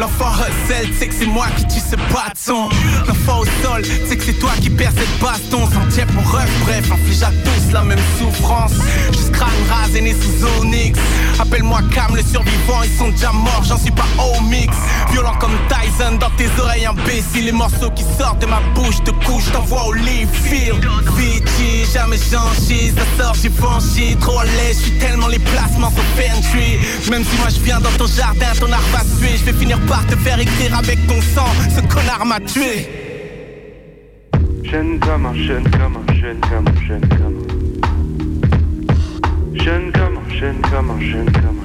[0.00, 2.70] L'enfant hustle, c'est que c'est moi qui tue ce bâton.
[3.06, 5.68] L'enfant au sol, c'est que c'est toi qui perds cette baston.
[5.70, 8.72] Sentier pour ref, bref, inflige à tous la même souffrance.
[9.12, 10.98] Juste crâne rasé né sous Onyx.
[11.38, 14.74] Appelle-moi Cam le survivant, ils sont déjà morts, j'en suis pas au mix.
[15.12, 19.10] Violent comme Tyson dans tes oreilles imbéciles Les morceaux qui sortent de ma bouche te
[19.10, 20.86] couchent, t'envoie au lit field
[21.16, 25.38] Vichy, jamais j'en chie, ça sort j'ai franchi Trop à l'aise, je suis tellement les
[25.38, 26.78] placements Pantry
[27.10, 29.78] Même si moi je viens dans ton jardin, ton arbre va suer Je vais finir
[29.90, 32.88] par te faire écrire avec ton sang Ce connard m'a tué
[34.62, 35.00] Jeune
[35.34, 37.40] jeune gamin, jeune gamin, jeune gamin.
[39.52, 41.59] Jeune gamin, jeune gamin, jeune gamin, jeune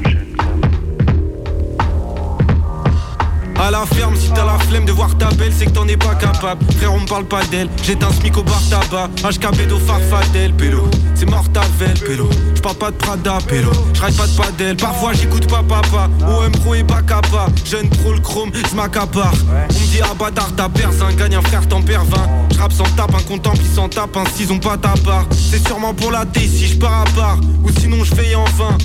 [3.60, 5.98] À la ferme, si t'as la flemme de voir ta belle, c'est que t'en es
[5.98, 6.64] pas capable.
[6.78, 7.70] Frère, on me parle pas d'elle.
[7.84, 9.10] J'ai un smic au bar tabac.
[9.24, 10.88] HK do farfadel, pélo.
[11.16, 12.30] C'est mortavel, pélo.
[12.56, 13.72] J'parle pas de Prada, pélo.
[14.00, 14.76] Pas de padel.
[14.76, 16.10] Parfois j'écoute pas papa.
[16.28, 17.48] OM pro et Bacapa.
[17.66, 19.34] Jeune pro le chrome, j'm'accapare.
[19.70, 22.18] On me dit ah bâtard, t'as perds un gagne un frère, t'en perds 20.
[22.56, 25.26] J'rappe sans tape, un contemple, il s'en tape, un s'ils ont pas ta part.
[25.32, 27.40] C'est sûrement pour la thé si j'pars à part.
[27.64, 28.78] Ou sinon j'fais en vain.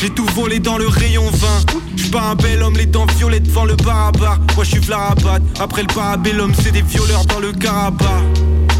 [0.00, 1.48] J'ai tout volé dans le rayon 20
[1.96, 4.82] J'suis pas un bel homme, les dents violettes devant le bar à bar Moi j'suis
[4.82, 8.20] Flarabat, après le parabellum c'est des violeurs dans le carabat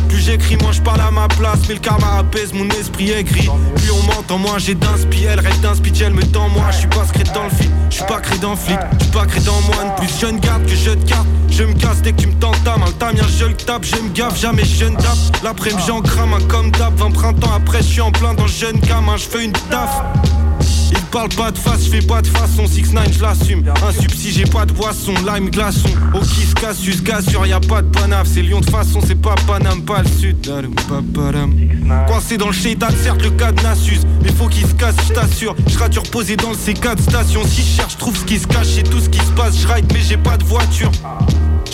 [0.08, 3.48] Plus j'écris, moi j'parle à ma place Mais le karma apaise, mon esprit est gris.
[3.76, 6.70] Plus on m'entend, moi j'ai d'inspi Elle reste d'inspi, elle me tend moi.
[6.70, 8.78] J'suis pas secret dans le film, j'suis pas créé dans flic.
[9.00, 11.26] J'suis pas créé dans moine, plus jeune garde que je te garde.
[11.50, 13.84] Je me casse dès que tu me tentes ta main Ta mien je le tape,
[13.84, 15.16] je me gaffe, jamais je ne tape.
[15.42, 19.16] L'après-midi j'en crame un comme d'hab 20 printemps après j'suis en plein dans jeune gamin
[19.16, 20.02] J'fais une taf
[20.92, 22.66] il parle pas de face, j'fais pas de façon.
[22.66, 23.64] 6 9 je l'assume.
[23.86, 25.88] Un subside j'ai pas de boisson, lime glaçon.
[26.14, 28.26] Au kiss Cassius, gassure y a pas de panaf.
[28.26, 30.36] C'est Lyon de façon, c'est pas Paname, pas le sud.
[32.06, 35.54] Coincé dans le shaitan, certes le cadenas s'use Mais faut qu'il se casse, je t'assure.
[35.66, 37.42] Je rature posé dans le C4 station.
[37.46, 38.78] Si je cherche, trouve ce qui se cache.
[38.78, 40.90] Et tout ce qui se passe, je ride mais j'ai pas de voiture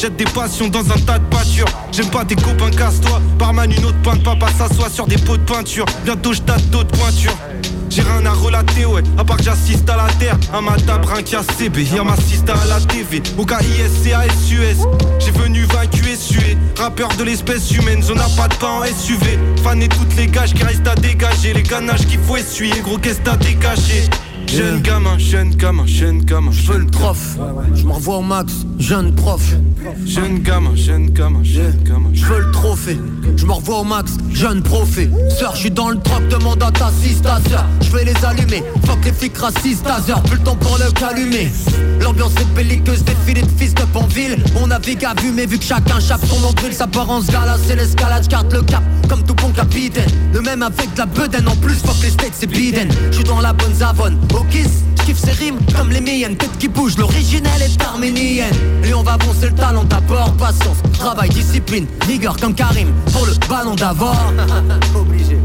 [0.02, 3.84] Jette des passions dans un tas de pâture J'aime pas tes copains, casse-toi Barman une
[3.84, 7.36] autre pinte, papa s'assoit sur des pots de peinture Bientôt je tâte d'autres pointures
[7.88, 10.38] j'ai rien à relater, ouais, à part que j'assiste à la terre.
[10.54, 13.22] Un matin, brun qui a CB, m'assiste à la TV.
[13.36, 14.86] Au KISCASUS,
[15.18, 16.56] j'ai venu vaincu et suer.
[16.78, 19.38] Rappeur de l'espèce humaine, zone n'a pas de pain en SUV.
[19.62, 21.52] Fan et toutes les gages qui restent à dégager.
[21.52, 23.36] Les ganaches qu'il faut essuyer, gros, qu'est-ce t'as?
[24.46, 26.50] Jeune gamin, jeune gamin, jeune gamin.
[26.52, 27.36] Je veux le prof,
[27.74, 29.42] je m'en revois au max, jeune prof.
[30.06, 32.10] Jeune gamin, jeune gamin, jeune gamin.
[32.12, 32.98] Je veux le trophée,
[33.36, 35.10] je m'en revois au max, jeune prophète.
[35.38, 37.66] Sœur, je suis dans le troc, demande à ta sœur.
[37.80, 41.50] Je vais les allumer, fuck les flics racistes, Taser, plus le temps pour le calumer.
[42.00, 44.36] L'ambiance est belliqueuse, défilé de fils de Panville.
[44.60, 47.56] On navigue à vue, mais vu que chacun chape son nombril, sa part en gala,
[47.66, 50.10] c'est l'escalade, carte le cap, comme tout bon capitaine.
[50.32, 52.88] Le même avec de la bedaine, en plus, fuck les steaks, c'est biden.
[53.10, 56.56] Je suis dans la bonne zavonne, au kiss, J'kiffe ses rimes comme les miennes, tête
[56.58, 58.54] qui bouge, l'original est arménienne.
[58.84, 63.32] Et on va foncer le talent d'abord, patience, travail, discipline, vigueur comme Karim pour le
[63.48, 64.14] ballon d'avant.
[64.94, 65.38] Obligé.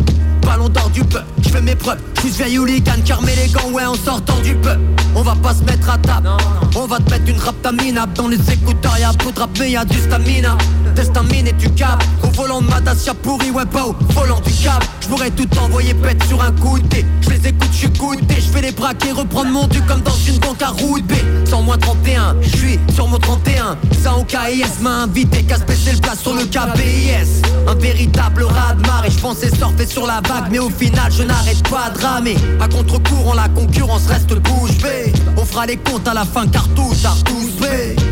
[0.43, 3.71] Ballon d'or du peuple, je fais mes preuves, je suis vieille hooligan, car les gants,
[3.71, 4.79] ouais, en sortant du peuple.
[5.15, 6.29] On va pas se mettre à table,
[6.75, 9.85] on va te mettre une raptaminable dans les écouteurs, y'a peu de rap, mais y'a
[9.85, 10.55] du stamina.
[10.97, 14.83] Testamine et du câble, au volant de ma Dacia pourri, ouais, au volant du câble.
[14.99, 16.87] Je pourrais tout envoyer pète sur un coup de
[17.21, 20.17] Je les écoute, je suis goûté, je fais les braquer, reprendre mon dû comme dans
[20.27, 21.13] une banque à roue B.
[21.47, 23.77] Sans moins 31, je suis sur mon 31.
[24.01, 27.43] Ça au KIS m'a invité qu'à se le place sur le KBIS.
[27.67, 31.21] Un véritable raz de marée, je pensais surfer sur la vague, mais au final je
[31.21, 32.37] n'arrête pas de ramer.
[32.59, 35.13] À contre-courant, la concurrence reste bouche bée.
[35.37, 38.06] On fera les comptes à la fin car tout a tous.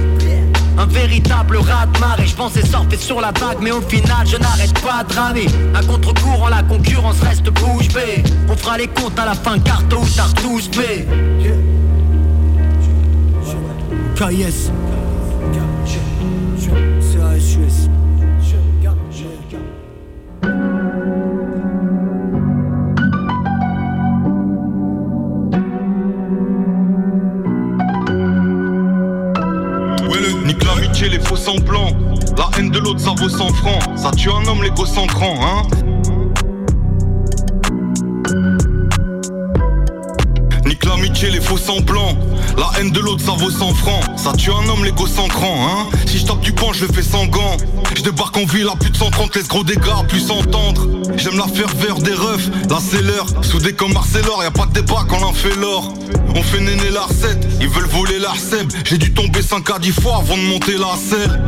[0.77, 4.38] Un véritable rat de marée, je pensais sortir sur la vague Mais au final je
[4.38, 5.47] n'arrête pas de ramer.
[5.73, 8.23] À contre-courant la concurrence reste bouche bée.
[8.49, 10.69] On fera les comptes à la fin car tôt ou tard tous
[14.15, 14.72] KIS
[31.10, 31.91] les faux semblants.
[32.38, 33.84] La haine de l'autre, ça vaut 100 francs.
[33.95, 35.61] Ça tue un homme, l'égo sans cran, hein.
[40.65, 42.18] Nique l'amitié, les faux semblants.
[42.57, 44.03] La haine de l'autre, ça vaut 100 francs.
[44.15, 45.98] Ça tue un homme, l'égo sans cran, hein.
[46.07, 47.57] Si je tape du poing, je le fais sans gants.
[47.94, 50.88] Je débarque en ville à plus de 130, laisse gros dégâts, plus s'entendre.
[51.18, 53.28] J'aime la ferveur des refs, là c'est l'heure.
[53.41, 55.94] Soudé comme Marcelor, y a pas de débat quand en fait l'or.
[56.36, 58.34] On fait néner la recette, ils veulent voler la.
[58.84, 61.41] J'ai dû tomber 5 à 10 fois avant de monter la selle.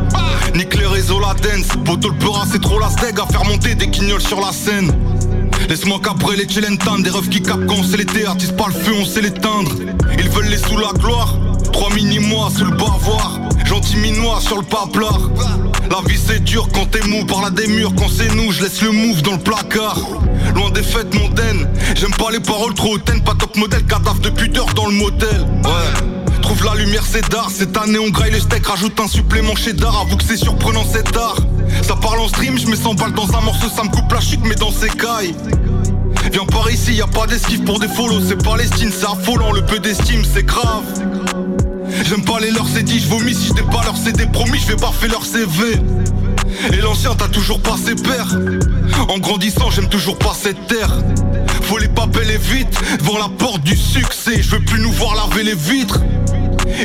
[0.54, 1.68] Nique les réseaux, la dance.
[1.84, 4.92] Poto le peura, c'est trop la steg à faire monter des quignols sur la scène.
[5.68, 8.92] Laisse-moi cabrer les Chilentan, des refs qui capent quand les théâtres, ils se parlent feu,
[8.98, 9.72] on sait l'éteindre.
[10.18, 11.36] Ils veulent les sous la gloire,
[11.72, 13.38] trois mini-mois sous le bavoir,
[13.68, 15.30] gentil minois sur le paplard.
[15.90, 18.62] La vie c'est dur quand t'es mou, par la des murs quand c'est nous, je
[18.62, 19.98] laisse le move dans le placard.
[20.54, 24.30] Loin des fêtes mondaines, j'aime pas les paroles trop hautaines, pas top modèle, cadavre de
[24.30, 25.46] puteur dans le motel.
[25.64, 26.40] Ouais.
[26.40, 27.50] Trouve la lumière, c'est d'art.
[27.50, 30.00] Cette année, on graille le steak, rajoute un supplément chez Dar.
[30.00, 31.36] Avoue que c'est surprenant, cet art.
[31.82, 34.20] Ça parle en stream, je me sens balle dans un morceau, ça me coupe la
[34.20, 35.34] chic, mais dans ses cailles.
[36.32, 39.64] Viens par ici, y a pas d'esquive pour des follow, c'est Palestine, c'est affolant, le
[39.64, 40.84] peu d'estime, c'est grave.
[42.04, 43.34] J'aime pas les leurs, c'est dit, je vomis.
[43.34, 45.76] Si je pas leur CD promis, je vais baffer leur CV.
[46.72, 48.36] Et l'ancien t'as toujours pas ses pères.
[49.08, 50.92] En grandissant j'aime toujours pas cette terre.
[51.62, 54.42] Faut les papeler vite Devant la porte du succès.
[54.42, 56.00] Je veux plus nous voir laver les vitres.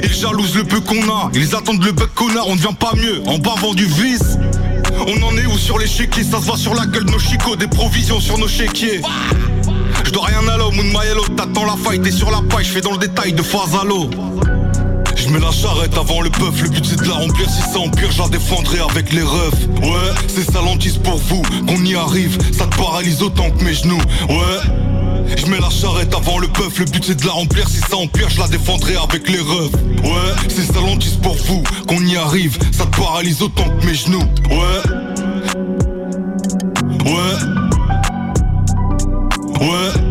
[0.03, 3.21] Ils jalousent le peu qu'on a Ils attendent le bug connard On devient pas mieux
[3.27, 4.37] en bavant du vice.
[5.07, 7.19] On en est où sur les chéquiers Ça se voit sur la gueule de nos
[7.19, 9.01] chicots Des provisions sur nos chéquiers.
[10.03, 12.71] Je dois rien à l'homme ou de T'attends la faille T'es sur la paille Je
[12.71, 14.09] fais dans le détail de phase à l'eau
[15.23, 17.79] je mets la charrette avant le bœuf, le but c'est de la remplir, si ça
[17.79, 19.67] empire, je la défendrai avec les refs.
[19.81, 20.59] Ouais, c'est ça
[21.03, 24.01] pour vous, qu'on y arrive, ça te paralyse autant que mes genoux.
[24.27, 27.77] Ouais, je mets la charrette avant le bœuf, le but c'est de la remplir, si
[27.77, 29.73] ça empire, je la défendrai avec les refs.
[30.03, 30.79] Ouais, c'est ça
[31.21, 34.23] pour vous, qu'on y arrive, ça te paralyse autant que mes genoux.
[34.49, 34.81] Ouais.
[37.05, 37.35] Ouais.
[39.61, 40.02] Ouais.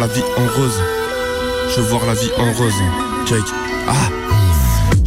[0.00, 0.82] Voir la vie en rose.
[1.68, 2.72] Je veux voir la vie en rose.
[3.26, 3.44] Jake.
[3.86, 4.19] Ah.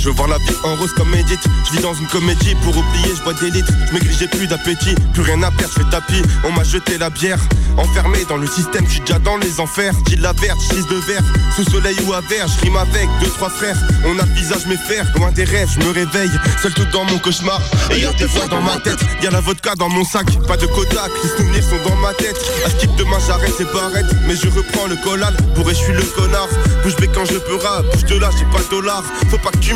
[0.03, 1.39] Je veux voir la vie en rose comme Edith.
[1.65, 3.71] Je vis dans une comédie pour oublier, je bois des litres.
[3.93, 6.21] Je j'ai plus d'appétit, plus rien à perdre, je fais tapis.
[6.43, 7.39] On m'a jeté la bière,
[7.77, 9.93] enfermé dans le système, je déjà dans les enfers.
[10.09, 11.23] J'ai la verte, j'lise de verre,
[11.55, 13.77] sous soleil ou à verre, je rime avec deux, trois frères.
[14.05, 16.31] On a le visage méfaire, loin des rêves, je me réveille,
[16.61, 17.61] seul tout dans mon cauchemar.
[17.91, 20.65] Et y'a des voix dans ma tête, y'a la vodka dans mon sac, pas de
[20.65, 22.35] Kodak, les souvenirs sont dans ma tête.
[22.65, 26.03] À skip demain j'arrête et barrette, mais je reprends le collal, bourré je suis le
[26.03, 26.49] connard.
[26.83, 29.59] Bouge quand je peux rap, bouge de là, j'ai pas de dollars, faut pas que
[29.59, 29.73] tu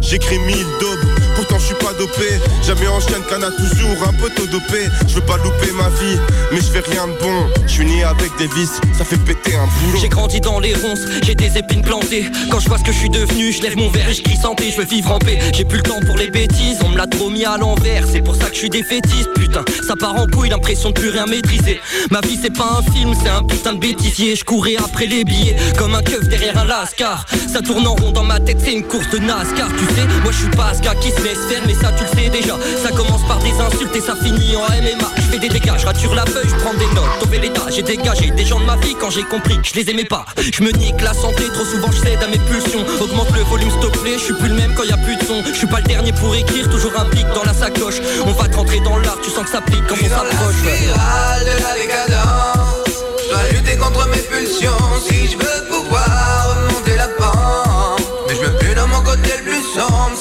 [0.00, 1.04] J'écris mille daubes,
[1.34, 2.38] pourtant je suis pas dopé.
[2.64, 4.86] Jamais en chaîne canne toujours un peu tôt dopé.
[5.08, 6.18] Je veux pas louper ma vie,
[6.52, 7.48] mais je fais rien de bon.
[7.66, 9.98] Je suis né avec des vis, ça fait péter un boulot.
[10.00, 12.30] J'ai grandi dans les ronces, j'ai des épines plantées.
[12.48, 14.36] Quand je vois ce que je suis devenu, je lève mon verre et je crie
[14.36, 15.40] santé, je veux vivre en paix.
[15.52, 18.04] J'ai plus le temps pour les bêtises, on me l'a trop mis à l'envers.
[18.10, 19.64] C'est pour ça que je suis défaitiste, putain.
[19.86, 21.80] Ça part en couille, l'impression de plus rien maîtriser.
[22.10, 24.36] Ma vie c'est pas un film, c'est un putain de bêtisier.
[24.36, 27.26] Je courais après les billets, comme un keuf derrière un lascar.
[27.52, 30.06] Ça tourne en rond dans ma tête, c'est une course de NASCAR, tu sais.
[30.22, 32.56] Moi je suis pas gars qui se laisse faire, mais ça tu le sais déjà.
[32.82, 35.08] Ça commence par des insultes et ça finit en MMA.
[35.16, 37.18] Je fais des dégâts, je rature la feuille, je prends des notes.
[37.20, 39.90] Tomber l'état, j'ai dégagé des gens de ma vie quand j'ai compris que je les
[39.90, 40.26] aimais pas.
[40.36, 42.84] Je me nique la santé, trop souvent je cède à mes pulsions.
[43.00, 45.16] Augmente le volume, s'il te plaît, je suis plus le même quand y a plus
[45.16, 45.42] de son.
[45.46, 48.00] Je suis pas le dernier pour écrire, toujours un pic dans la sacoche.
[48.26, 50.54] On va te rentrer dans l'art, tu sens que ça pique quand on s'approche.
[50.56, 54.70] spirale de la décadence Je dois lutter contre mes pulsions
[55.08, 56.03] Si je veux pouvoir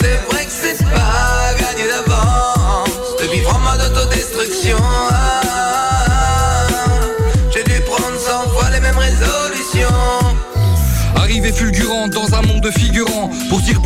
[0.04, 2.90] C'est vrai que c'est pas gagné d'avance
[3.22, 4.76] De vivre en mode autodestruction.
[7.54, 9.88] J'ai dû prendre 100 fois les mêmes résolutions.
[11.16, 13.23] Arrivée fulgurante dans un monde de figurants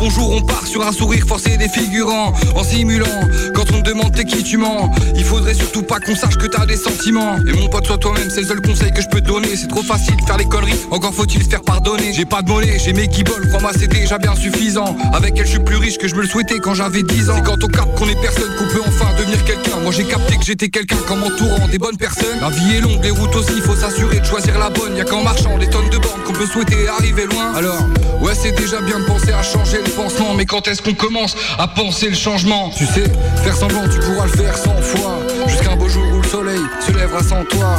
[0.08, 3.06] bonjour on part sur un sourire forcé des figurants En simulant.
[3.54, 4.90] Quand on demande t'es qui tu mens.
[5.14, 7.36] Il faudrait surtout pas qu'on sache que t'as des sentiments.
[7.46, 9.48] Et mon pote sois toi-même c'est le seul conseil que je peux te donner.
[9.54, 12.14] C'est trop facile de faire les conneries Encore faut-il se faire pardonner.
[12.14, 14.96] J'ai pas de monnaie j'ai mes guibolles Crois-moi c'est déjà bien suffisant.
[15.12, 17.34] Avec elle je suis plus riche que je me le souhaitais quand j'avais 10 ans.
[17.36, 19.76] C'est quand on capte qu'on est personne qu'on peut enfin devenir quelqu'un.
[19.82, 22.40] Moi j'ai capté que j'étais quelqu'un qu'en m'entourant des bonnes personnes.
[22.40, 24.96] La vie est longue les routes aussi faut s'assurer de choisir la bonne.
[24.96, 27.52] Y'a qu'en marchant des tonnes de bornes qu'on peut souhaiter arriver loin.
[27.54, 27.84] Alors
[28.20, 31.34] ouais c'est déjà bien de penser à changer le pansement Mais quand est-ce qu'on commence
[31.58, 33.04] à penser le changement Tu sais
[33.42, 35.18] faire semblant tu pourras le faire 100 fois.
[35.46, 37.76] Jusqu'à un beau jour où le soleil se lèvera sans toi.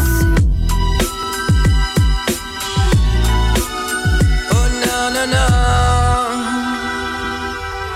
[4.51, 4.55] Oh
[4.85, 5.55] non non non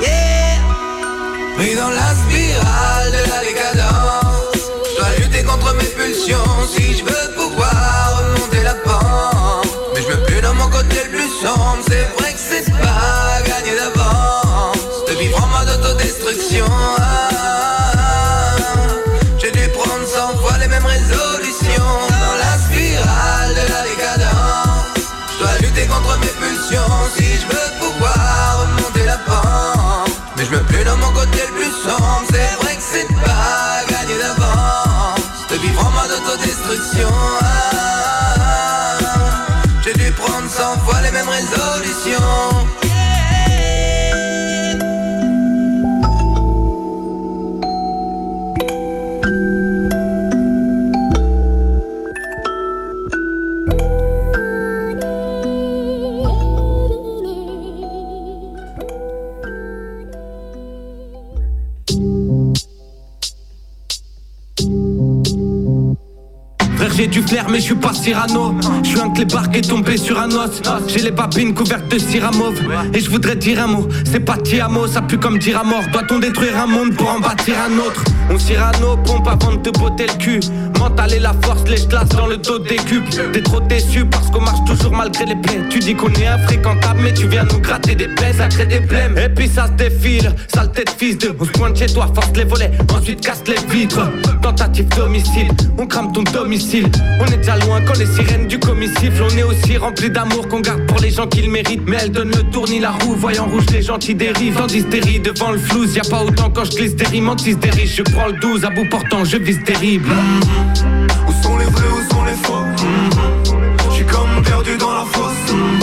[0.02, 0.60] Yeah.
[1.57, 4.72] Pris dans la spirale de la décadence.
[4.90, 6.38] Je dois lutter contre mes pulsions.
[6.76, 9.68] Si je veux pouvoir remonter la pente.
[9.95, 10.70] Mais je veux plus dans mon
[11.41, 12.23] sombre C'est vrai.
[12.23, 12.23] que c'est
[12.72, 16.65] pas gagné d'avance De vivre en mode autodestruction.
[16.99, 18.56] Ah,
[19.40, 21.91] J'ai dû prendre cent fois les mêmes résolutions.
[22.10, 26.98] Dans la spirale de la décadence Je dois lutter contre mes pulsions.
[27.15, 31.53] Si je veux pouvoir remonter la pente Mais je veux plus dans mon côté le
[31.53, 32.24] plus sombre.
[32.30, 37.33] C'est vrai que c'est pas gagné d'avance De vivre en mode autodestruction
[67.14, 68.56] du flair mais je suis pas Cyrano.
[68.84, 70.61] Je suis un clébard qui est tombé sur un os.
[70.88, 72.60] J'ai les babines couvertes de ciramauve
[72.91, 73.88] Et je voudrais dire un mot.
[74.11, 77.19] C'est pas Tiamo ça pue comme dire à mort Doit-on détruire un monde pour en
[77.19, 78.03] bâtir un autre?
[78.31, 80.40] On Cyrano pompe avant de te botter le cul.
[80.80, 83.07] Mental et la force les classes dans le dos des cubes.
[83.31, 86.99] T'es trop déçu parce qu'on marche toujours malgré les plaies Tu dis qu'on est infréquentable
[87.03, 88.34] mais tu viens nous gratter des plaies.
[88.34, 89.15] Ça crée des blèmes.
[89.19, 90.34] Et puis ça se défile.
[90.52, 91.35] Sale tête fils de.
[91.40, 92.72] On se pointe chez toi force les volets.
[92.91, 94.10] Ensuite casse les vitres.
[94.41, 95.52] Tentative d'homicide.
[95.77, 96.90] On crame ton domicile
[97.20, 100.60] On est déjà loin quand les sirènes du commissible On est aussi rempli d'amour qu'on
[100.60, 103.16] garde pour les gens qui le méritent Mais elle donne le tour ni la roue.
[103.16, 106.50] Voyant rouge les gens qui dérivent En hystérie devant le flou y a pas autant
[106.50, 107.96] quand je rimes Antis des riches.
[107.98, 110.10] Je prends le 12 à bout portant je vise terrible.
[111.28, 112.64] Où sont les vrais, où sont les faux?
[113.90, 115.83] Je suis comme perdu dans la fosse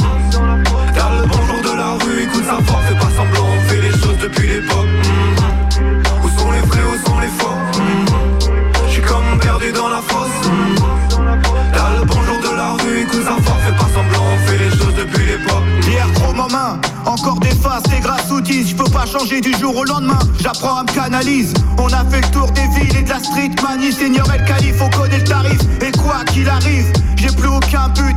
[18.92, 22.50] pas changer du jour au lendemain, j'apprends à me canalise On a fait le tour
[22.52, 23.50] des villes et de la street.
[23.62, 25.60] Mani, seigneur El Khalif, on connaît le tarif.
[25.80, 28.16] Et quoi qu'il arrive, j'ai plus aucun but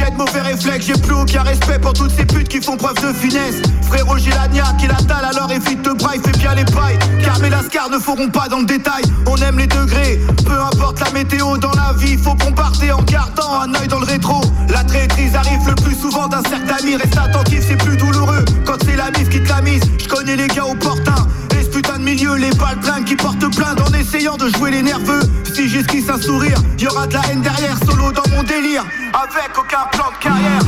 [0.00, 2.96] j'ai de mauvais réflexes, j'ai plus aucun respect pour toutes ces putes qui font preuve
[3.02, 3.56] de finesse.
[3.88, 6.98] Frérot, j'ai la et la dalle, alors évite de braille, fais bien les pailles.
[7.22, 9.02] Car mes lascars ne feront pas dans le détail.
[9.26, 12.16] On aime les degrés, peu importe la météo dans la vie.
[12.16, 14.40] Faut qu'on parte en gardant un œil dans le rétro.
[14.68, 16.96] La traîtrise arrive le plus souvent d'un cercle d'amis.
[16.96, 19.82] Reste attentif, c'est plus douloureux quand c'est la mise qui te la mise.
[19.98, 21.49] Je connais les gars ce
[21.82, 25.22] putain de milieu, les balles qui portent plainte en essayant de jouer les nerveux.
[25.54, 28.84] Si j'esquisse un sourire, y aura de la haine derrière, solo dans mon délire,
[29.14, 30.60] avec aucun plan de carrière.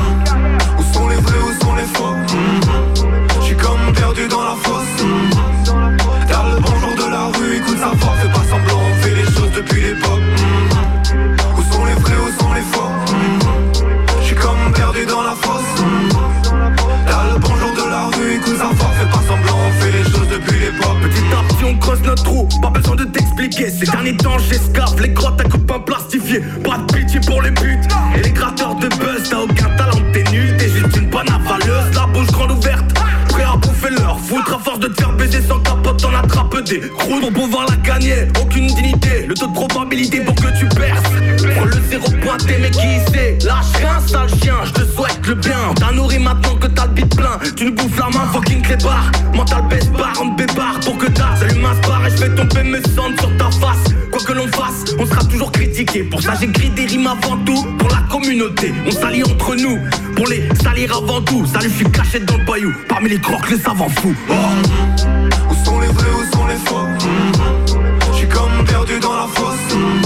[0.79, 2.17] Où sont les vrais, où sont les faux?
[3.41, 5.32] Je suis comme perdu dans la fosse
[22.61, 23.71] pas besoin de t'expliquer.
[23.71, 27.79] Ces derniers temps j'escave les grottes à copains plastifiés Pas de pitié pour les buts
[28.17, 29.29] Et les gratteurs de buzz.
[29.31, 31.95] T'as aucun talent, t'es nul, t'es juste une bonne avaleuse.
[31.95, 32.85] La bouche grande ouverte,
[33.29, 36.63] prêt à bouffer leur foutre À force de te faire baiser sans capote t'en attrapes
[36.65, 37.21] des croûtes.
[37.21, 39.27] Pour pouvoir la gagner, aucune dignité.
[39.27, 41.03] Le taux de probabilité pour que tu perces
[41.55, 42.07] Prends le zéro
[42.61, 45.74] mais qui sait Lâche rien sale chien, je te souhaite le bien.
[45.77, 47.39] T'as nourri maintenant que t'as le bit plein.
[47.57, 49.11] Tu nous bouffes la main, fucking clébard.
[49.35, 52.62] Mental baisse barre, on te pour que t'as Salut mince barre et je fais tomber
[52.62, 53.93] mes cendres sur ta face.
[54.11, 56.05] Quoi que l'on fasse, on sera toujours critiqué.
[56.05, 59.79] Pour ça j'écris des rimes avant tout Pour la communauté, on s'allie entre nous
[60.16, 61.45] Pour les salir avant tout.
[61.47, 62.73] Salut je suis caché dans le bayou.
[62.89, 64.35] Parmi les crocs, les savants fous oh.
[65.51, 66.87] Où sont les vrais, où sont les faux?
[68.12, 70.02] Je suis comme perdu dans la fosse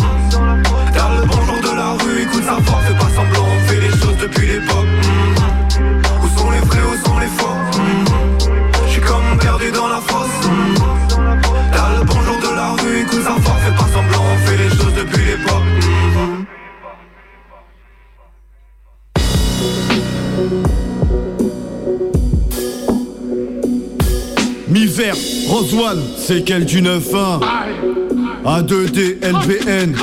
[24.97, 25.17] Mi-vert,
[25.49, 25.75] Rose
[26.17, 27.41] c'est quel du 9-1
[28.45, 29.95] A2D, LBN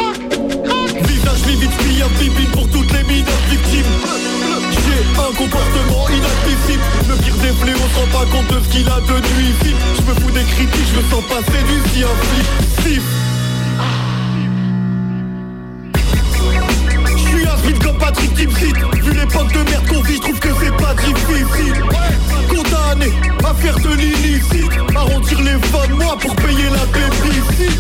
[1.08, 3.92] Visage livide, pliant, bibine pour toutes les mineurs victimes
[4.72, 6.84] J'ai un comportement inadmissible.
[7.10, 9.82] Le pire des fléaux on se rend pas compte de ce qu'il a de nuisible.
[9.96, 12.16] Je me fous des critiques, je me sens pas séduit si un
[17.58, 20.94] flip comme Patrick Timsit Vu l'époque de merde qu'on vit, je trouve que c'est pas
[20.94, 21.84] difficile
[23.44, 24.72] à faire de l'illicite.
[24.96, 27.80] Arrondir les femmes, moi pour payer la babysit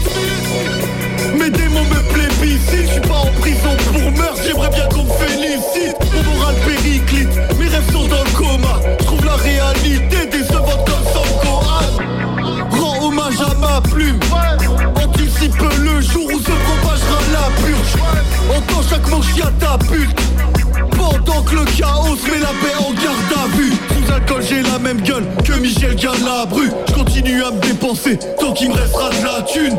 [28.53, 29.77] tant qu'il me restera de la thune.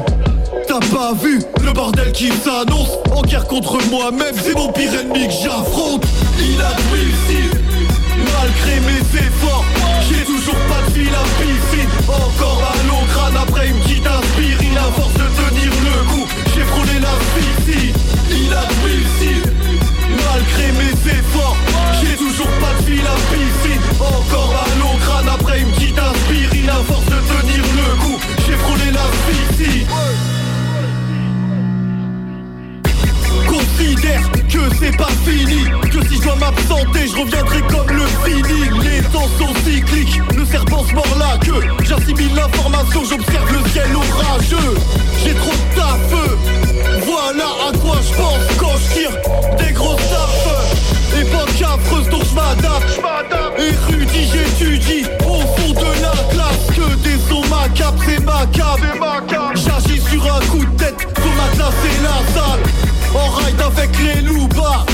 [0.67, 5.27] T'as pas vu le bordel qui s'annonce En guerre contre moi-même, c'est mon pire ennemi
[5.27, 6.05] que j'affronte.
[6.39, 7.51] Il a réussi,
[8.17, 9.65] malgré mes efforts.
[10.09, 11.89] J'ai toujours pas de fil à piscine.
[12.09, 16.63] Encore à l'eau crâne après une petite aspirine À force de tenir le coup, j'ai
[16.63, 17.93] frôlé l'asphyxie
[18.31, 19.43] Il a réussi,
[20.09, 21.57] malgré mes efforts.
[22.01, 23.83] J'ai toujours pas de fil à piscine.
[24.01, 24.94] Encore à l'eau
[34.81, 35.65] c'est pas fini.
[35.91, 38.71] Que si je dois m'absenter je reviendrai comme le fini.
[38.83, 43.95] Les temps sont cycliques Le serpent se mord la queue J'assimile l'information J'observe le ciel
[43.95, 44.75] orageux.
[45.25, 49.11] J'ai trop de taf Voilà à quoi je pense Quand je tire
[49.59, 53.01] des gros tafs Époque affreuse dont je m'adapte.
[53.59, 56.67] Érudit j'étudie Au fond de la classe.
[56.77, 61.75] Que des sons macabres c'est macabre J'agis sur un coup de tête Faut ma classe
[61.85, 62.84] et la salle
[63.15, 64.87] en ride avec les loupards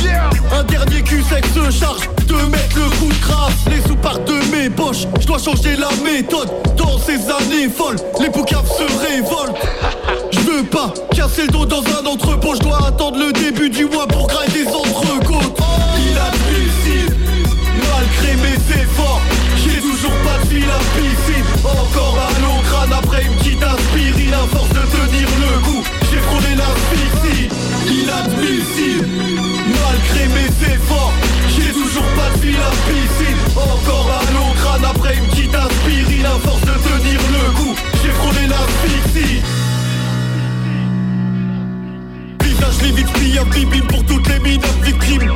[0.53, 3.53] Un dernier cul sec se charge de mettre le coup de grâce.
[3.71, 6.51] Les sous partent de mes poches Je dois changer la méthode.
[6.77, 9.57] Dans ces années folles Les boucaves se révoltent.
[10.33, 12.55] Je veux pas casser le dos dans un entrepôt.
[12.55, 15.59] Je dois attendre le début du mois pour grailler des entrecôtes.
[15.99, 17.13] Il a réussi
[17.91, 19.21] Malgré mes efforts.
[19.57, 21.45] J'ai toujours pas de fil à piscine.
[21.65, 22.50] Encore à l'eau
[30.61, 33.37] J'ai toujours pas de fil à piscine.
[33.57, 36.27] Encore à l'eau crâne après une petite aspirine.
[36.27, 39.43] À force de tenir le coup J'ai frôlé l'asphyxie.
[42.43, 45.33] Visage livide, pliable, bibine pour toutes les minables victimes.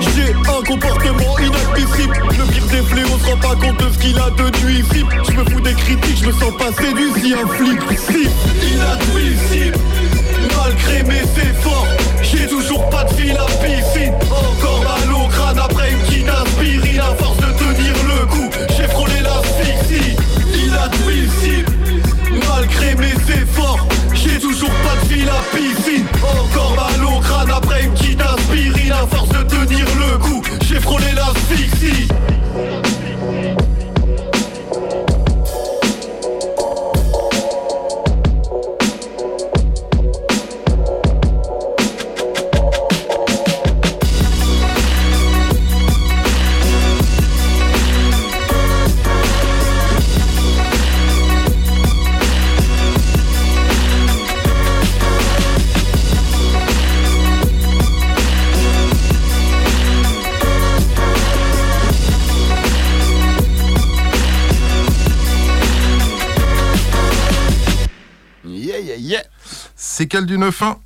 [0.00, 4.18] J'ai un comportement inadmissible Le pire des fléaux se rend pas compte de ce qu'il
[4.18, 5.08] a de nuisible.
[5.26, 8.28] Je me fous des critiques, je me sens pas séduit si un flic si
[8.74, 9.78] Inadmissible
[10.74, 11.86] Malgré mes efforts
[12.22, 14.12] J'ai toujours pas de fil à piscine.
[14.30, 17.00] Encore à l'eau crâne après une petite aspirine.
[17.00, 20.16] À force de tenir le coup J'ai frôlé l'asphyxie.
[20.52, 21.72] Inadmissible.
[22.48, 26.06] Malgré mes efforts J'ai toujours pas de fil à piscine.
[26.22, 28.92] Encore à l'eau crâne après une petite aspirine.
[28.92, 32.08] À force de tenir le coup J'ai frôlé l'asphyxie
[70.22, 70.76] Du 9-1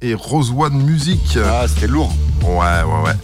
[0.00, 1.36] et Rose One Music.
[1.44, 2.12] Ah, c'était lourd.
[2.44, 3.16] Ouais, ouais, ouais.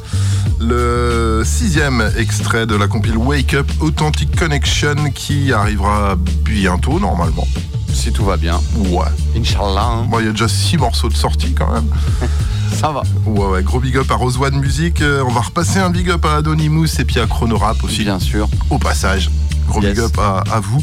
[0.58, 7.46] Le sixième extrait de la compile Wake Up Authentic Connection qui arrivera bientôt normalement.
[7.94, 8.60] Si tout va bien.
[8.90, 9.06] Ouais.
[9.36, 9.84] Inch'Allah.
[10.00, 10.06] hein.
[10.10, 11.86] Bon, il y a déjà six morceaux de sortie quand même.
[12.74, 13.02] Ça va.
[13.24, 15.00] Ouais, ouais, gros big up à Rose One Music.
[15.00, 18.02] Euh, on va repasser un big up à Anonymous et puis à Chronorap aussi.
[18.02, 18.48] Bien sûr.
[18.68, 19.30] Au passage.
[19.68, 19.94] Gros Yes.
[19.94, 20.82] big up à, à vous.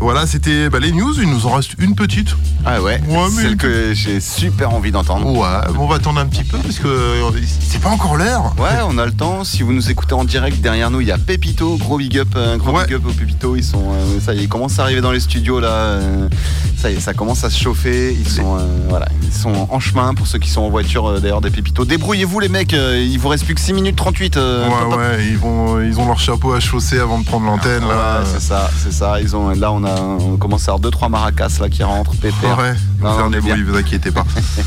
[0.00, 1.12] Voilà, c'était bah, les news.
[1.20, 2.34] Il nous en reste une petite.
[2.64, 5.26] Ah ouais, Ouais, mais- celle que j'ai super envie d'entendre.
[5.30, 8.54] Ouais, on va attendre un petit peu parce que euh, c'est pas encore l'heure.
[8.58, 9.44] Ouais, on a le temps.
[9.44, 12.28] Si vous nous écoutez en direct derrière nous, il y a Pepito, gros big up,
[12.36, 13.56] un gros big up au Pepito.
[13.56, 15.68] Ils sont, euh, ça y est, ils commencent à arriver dans les studios là.
[15.68, 16.28] euh,
[16.76, 18.12] ça y est, ça commence à se chauffer.
[18.18, 21.20] Ils sont, euh, voilà, ils sont en chemin pour ceux qui sont en voiture euh,
[21.20, 21.84] d'ailleurs des Pepito.
[21.84, 22.74] Débrouillez-vous les mecs.
[22.74, 24.36] euh, il vous reste plus que 6 minutes 38.
[24.36, 24.98] euh, Ouais, top, top.
[24.98, 27.82] ouais, ils, vont, ils ont leur chapeau à chausser avant de prendre l'antenne.
[27.86, 28.20] là.
[28.20, 29.20] Ouais, c'est ça, c'est ça.
[29.20, 32.14] Ils ont, là, on a, on commence à avoir deux trois maracas là qui rentrent,
[32.16, 32.58] pépère.
[32.58, 34.24] Ouais, Non, on vous inquiétez pas.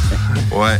[0.55, 0.79] ouais.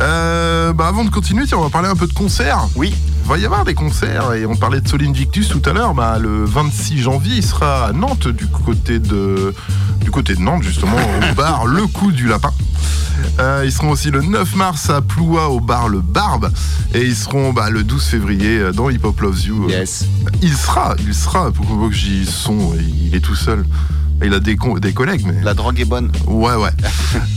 [0.00, 2.66] Euh, bah avant de continuer, tiens, on va parler un peu de concerts.
[2.76, 2.94] Oui.
[3.24, 5.94] Il va y avoir des concerts et on parlait de Sol Invictus tout à l'heure.
[5.94, 9.54] Bah, le 26 janvier, il sera à Nantes du côté de
[10.00, 12.52] du côté de Nantes justement au bar Le Coup du Lapin.
[13.38, 16.50] Euh, ils seront aussi le 9 mars à Ploua au bar Le Barbe
[16.94, 19.68] et ils seront bah, le 12 février euh, dans Hip Hop Loves You.
[19.70, 20.06] Yes.
[20.42, 21.52] Il sera, il sera.
[21.52, 22.74] Pourquoi que j'y son
[23.04, 23.64] Il est tout seul.
[24.24, 25.42] Il a des, collègues, mais.
[25.42, 26.10] La drogue est bonne.
[26.26, 26.70] Ouais, ouais.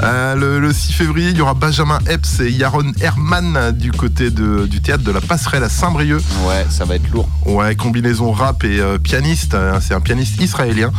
[0.03, 4.29] Euh, le, le 6 février, il y aura Benjamin Epps et Yaron Herman du côté
[4.29, 6.21] de- du théâtre de la Passerelle à Saint-Brieuc.
[6.45, 7.27] Ouais, ça va être lourd.
[7.45, 9.53] Ouais, combinaison rap et euh, pianiste.
[9.55, 10.91] hein, C'est un pianiste israélien,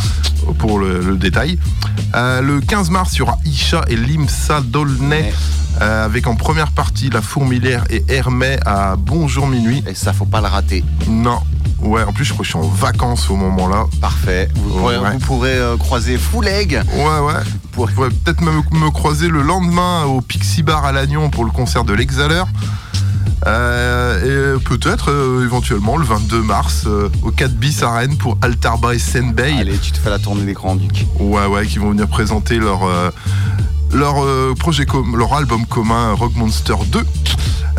[0.58, 1.58] pour le, le détail.
[2.14, 5.32] Euh, le 15 mars, il y aura Isha et Limsa Dolnay
[5.82, 9.84] euh, avec en première partie La Fourmilière et Hermès à Bonjour Minuit.
[9.86, 10.84] Et ça, faut pas le rater.
[11.08, 11.40] Non.
[11.80, 13.84] Ouais, en plus, je crois que je suis en vacances au moment-là.
[14.00, 14.48] Parfait.
[14.54, 15.10] Vous pourrez, Ouais.
[15.12, 16.82] vous pourrez, euh, croiser Fouleg.
[16.94, 17.42] Ouais, ouais.
[17.74, 21.50] Vous pourrez peut-être même me croiser le lendemain au Pixie Bar à Lannion pour le
[21.50, 22.46] concert de l'Exhaleur.
[23.46, 28.38] Euh, et peut-être euh, éventuellement le 22 mars euh, au 4 bis à Rennes pour
[28.42, 29.54] Altarba et Senbei.
[29.60, 31.06] Allez, tu te fais la tournée des Grands Ducs.
[31.20, 32.80] Ouais, ouais, qui vont venir présenter leur,
[33.92, 37.04] leur euh, projet, com- leur album commun Rock Monster 2.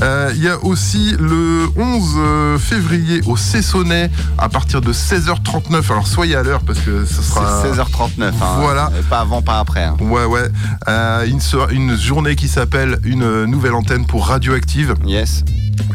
[0.02, 5.92] Euh, Il y a aussi le 11 euh, février au Cessonnet à partir de 16h39.
[5.92, 7.64] Alors soyez à l'heure parce que ce sera.
[7.64, 8.22] C'est 16h39.
[8.26, 8.32] hein.
[8.60, 8.92] Voilà.
[9.10, 9.84] Pas avant, pas après.
[9.84, 9.98] hein.
[10.00, 10.50] Ouais, ouais.
[10.88, 11.40] Euh, une,
[11.72, 14.94] une journée qui s'appelle Une nouvelle antenne pour Radioactive.
[15.06, 15.44] Yes.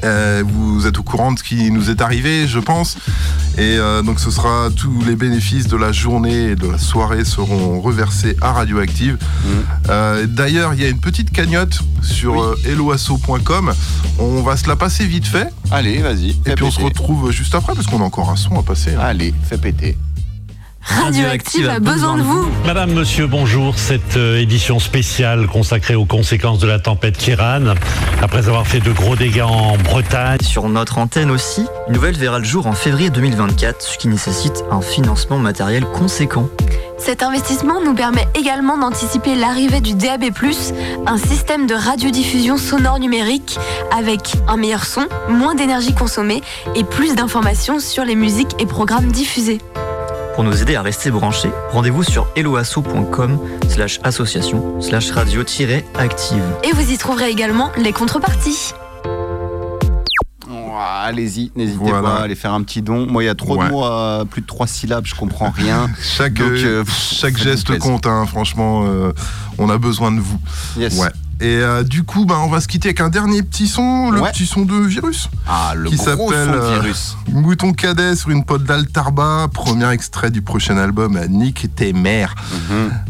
[0.04, 2.96] Euh, vous êtes au courant de ce qui nous est arrivé, je pense.
[3.58, 7.24] Et euh, donc, ce sera tous les bénéfices de la journée et de la soirée
[7.24, 9.18] seront reversés à Radioactive.
[9.88, 13.72] Euh, D'ailleurs, il y a une petite cagnotte sur helloasso.com.
[14.18, 15.48] On va se la passer vite fait.
[15.70, 16.30] Allez, vas-y.
[16.46, 18.94] Et puis, on se retrouve juste après parce qu'on a encore un son à passer.
[18.94, 19.00] hein.
[19.00, 19.96] Allez, fais péter.
[20.84, 22.50] Radioactive a besoin de vous.
[22.66, 23.78] Madame, monsieur, bonjour.
[23.78, 27.74] Cette euh, édition spéciale consacrée aux conséquences de la tempête Kiran,
[28.20, 30.38] après avoir fait de gros dégâts en Bretagne.
[30.42, 34.64] Sur notre antenne aussi, une nouvelle verra le jour en février 2024, ce qui nécessite
[34.70, 36.48] un financement matériel conséquent.
[36.98, 40.24] Cet investissement nous permet également d'anticiper l'arrivée du DAB+,
[41.06, 43.58] un système de radiodiffusion sonore numérique
[43.96, 46.42] avec un meilleur son, moins d'énergie consommée
[46.76, 49.60] et plus d'informations sur les musiques et programmes diffusés.
[50.34, 53.38] Pour nous aider à rester branchés, rendez-vous sur helloasso.com
[53.68, 56.42] slash association slash radio-active.
[56.64, 58.72] Et vous y trouverez également les contreparties.
[60.50, 62.00] Ouah, Allez-y, n'hésitez Voilà.
[62.02, 63.06] pas à aller faire un petit don.
[63.06, 63.66] Moi, il y a trop Ouais.
[63.66, 65.90] de mots à plus de trois syllabes, je comprends rien.
[66.00, 69.12] Chaque, Donc, euh, euh, chaque geste compte, hein, franchement, euh,
[69.58, 70.38] on a besoin de vous.
[70.78, 70.98] Yes.
[70.98, 71.08] Ouais.
[71.42, 74.20] Et euh, du coup, bah, on va se quitter avec un dernier petit son, le
[74.20, 74.30] Ouais.
[74.30, 75.28] petit son de Virus.
[75.48, 77.16] Ah, le qui gros s'appelle son de euh, virus.
[77.32, 82.36] Mouton Cadet sur une pote d'Altarba, premier extrait du prochain album Nick et tes mères.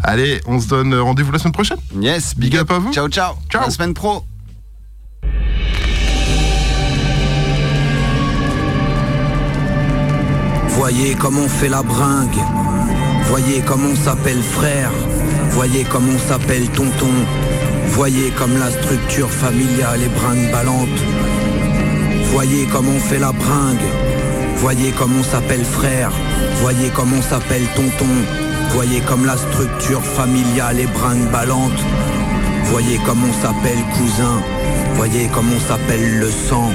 [0.03, 1.77] Allez, on se donne rendez-vous la semaine prochaine.
[1.95, 2.03] Mhm.
[2.03, 2.91] Yes, Big up à vous.
[2.95, 3.35] Ciao, ciao.
[3.51, 3.65] Ciao.
[3.65, 4.25] La semaine pro.
[10.69, 12.39] Voyez comme on fait la bringue.
[13.27, 14.91] Voyez comme on s'appelle frère.
[15.51, 17.11] Voyez comme on s'appelle tonton.
[17.89, 20.89] Voyez comme la structure familiale est brinque-ballante.
[22.33, 23.89] Voyez comme on fait la bringue.
[24.57, 26.11] Voyez comme on s'appelle frère.
[26.61, 28.15] Voyez comme on s'appelle tonton.
[28.71, 31.81] Voyez comme la structure familiale est brinque-ballante.
[32.65, 34.41] Voyez comme on s'appelle cousin.
[34.95, 36.71] Voyez comme on s'appelle le sang.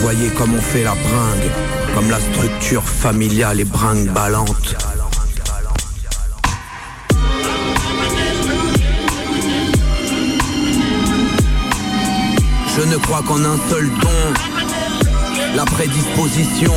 [0.00, 1.50] Voyez comme on fait la bringue.
[1.94, 4.93] Comme la structure familiale est brinque-ballante.
[12.76, 14.08] Je ne crois qu'en un seul don,
[15.54, 16.72] la prédisposition.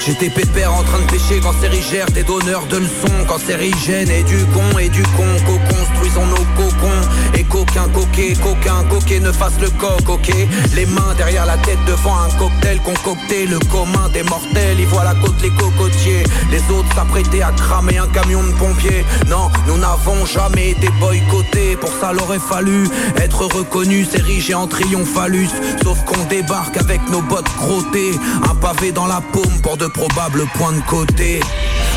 [0.00, 3.24] J'étais pépère en train de pêcher quand Sérigère des donneurs de leçons.
[3.28, 7.02] Quand Sérigène est du con et du con Co-construisons nos cocons
[7.34, 10.32] Et qu'aucun coquet, qu'aucun coquet ne fasse le coq, ok.
[10.74, 15.04] Les mains derrière la tête devant un cocktail concocté Le commun des mortels, y voit
[15.04, 16.24] la côte les cocotiers.
[16.50, 19.04] Les autres s'apprêtaient à cramer un camion de pompiers.
[19.28, 25.50] Non, nous n'avons jamais été boycottés Pour ça l'aurait fallu être reconnu s'ériger en triomphalus
[25.82, 28.12] Sauf qu'on débarque avec nos bottes crottées
[28.48, 31.40] Un pavé dans la paume pour de probables points de côté.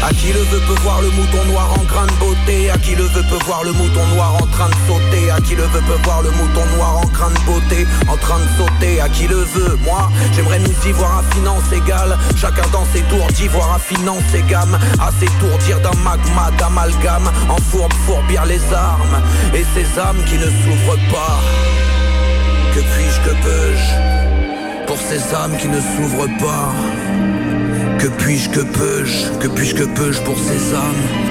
[0.03, 2.95] À qui le veut peut voir le mouton noir en grain de beauté À qui
[2.95, 5.81] le veut peut voir le mouton noir en train de sauter À qui le veut
[5.81, 9.02] peut voir le mouton noir en grain de beauté En train de sauter.
[9.02, 12.18] À qui le veut Moi j'aimerais nous y voir à finance égale.
[12.35, 14.77] Chacun dans ses tours d'y voir à finance et gamme.
[14.99, 17.30] À s'étourdir d'un magma d'amalgame.
[17.49, 19.22] En fourbe fourbir les armes.
[19.53, 21.39] Et ces âmes qui ne s'ouvrent pas.
[22.73, 26.73] Que puis-je, que peux-je Pour ces âmes qui ne s'ouvrent pas?
[27.99, 31.24] Que puis-je, que peux-je, que puis-je, que peux-je pour ces âmes?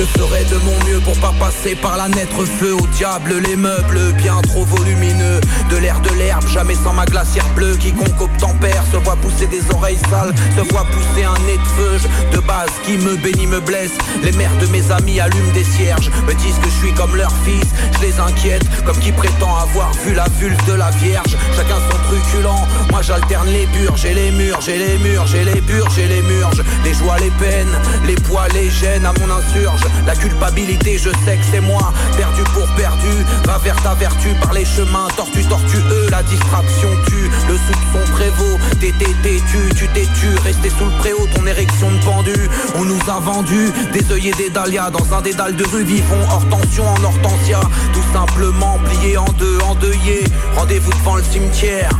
[0.00, 3.34] Je ferai de mon mieux pour pas passer par la naître feu au diable.
[3.46, 7.76] Les meubles bien trop volumineux De l'air de l'herbe, jamais sans ma glacière bleue.
[7.76, 12.08] Quiconque obtempère se voit pousser des oreilles sales Se voit pousser un nez de feu
[12.32, 13.92] De base qui me bénit me blesse.
[14.22, 17.32] Les mères de mes amis allument des cierges Me disent que je suis comme leur
[17.44, 17.68] fils.
[17.92, 21.36] Je les inquiète comme qui prétend avoir vu la vulve de la vierge.
[21.54, 22.48] Chacun son truculent
[22.90, 26.22] Moi j'alterne les bures, j'ai les murs, j'ai les murs, j'ai les bures, j'ai les
[26.22, 26.64] murges.
[26.84, 31.36] Les joies, les peines, les poids, les gènes à mon insurge La culpabilité je sais
[31.36, 31.92] que c'est moi.
[32.16, 36.08] Perdu pour perdu, va vers ta vertu par les chemins tortus, tortueux.
[36.10, 38.58] La distraction tue, le soupçon prévaut.
[38.80, 42.48] T'es têtu, tu t'es tu, resté sous le préau, ton érection de pendu.
[42.76, 46.48] On nous a vendu des œillets des dahlias dans un dédale de rue vivons hors
[46.48, 47.60] tension en hortensia.
[47.92, 50.24] Tout simplement plié en deux, endeuillé.
[50.56, 51.90] Rendez-vous devant le cimetière.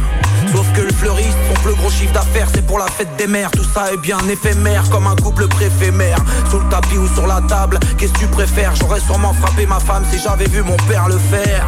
[0.53, 3.51] Sauf que le fleuriste, son plus gros chiffre d'affaires, c'est pour la fête des mères.
[3.51, 6.19] Tout ça est bien éphémère, comme un couple préfet-mère.
[6.51, 8.75] Sous le tapis ou sur la table, qu'est-ce que tu préfères?
[8.77, 11.65] J'aurais sûrement frappé ma femme si j'avais vu mon père le faire.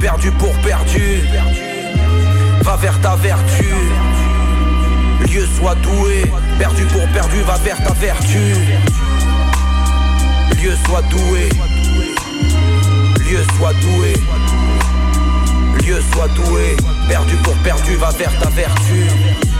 [0.00, 1.22] Perdu pour perdu,
[2.62, 3.66] va vers ta vertu.
[5.28, 8.54] Lieu soit doué, perdu pour perdu, va vers ta vertu.
[10.62, 11.48] Lieu soit doué,
[13.28, 14.14] lieu soit doué.
[15.84, 16.76] Lieu soit doué,
[17.08, 19.57] perdu pour perdu, va vers ta vertu.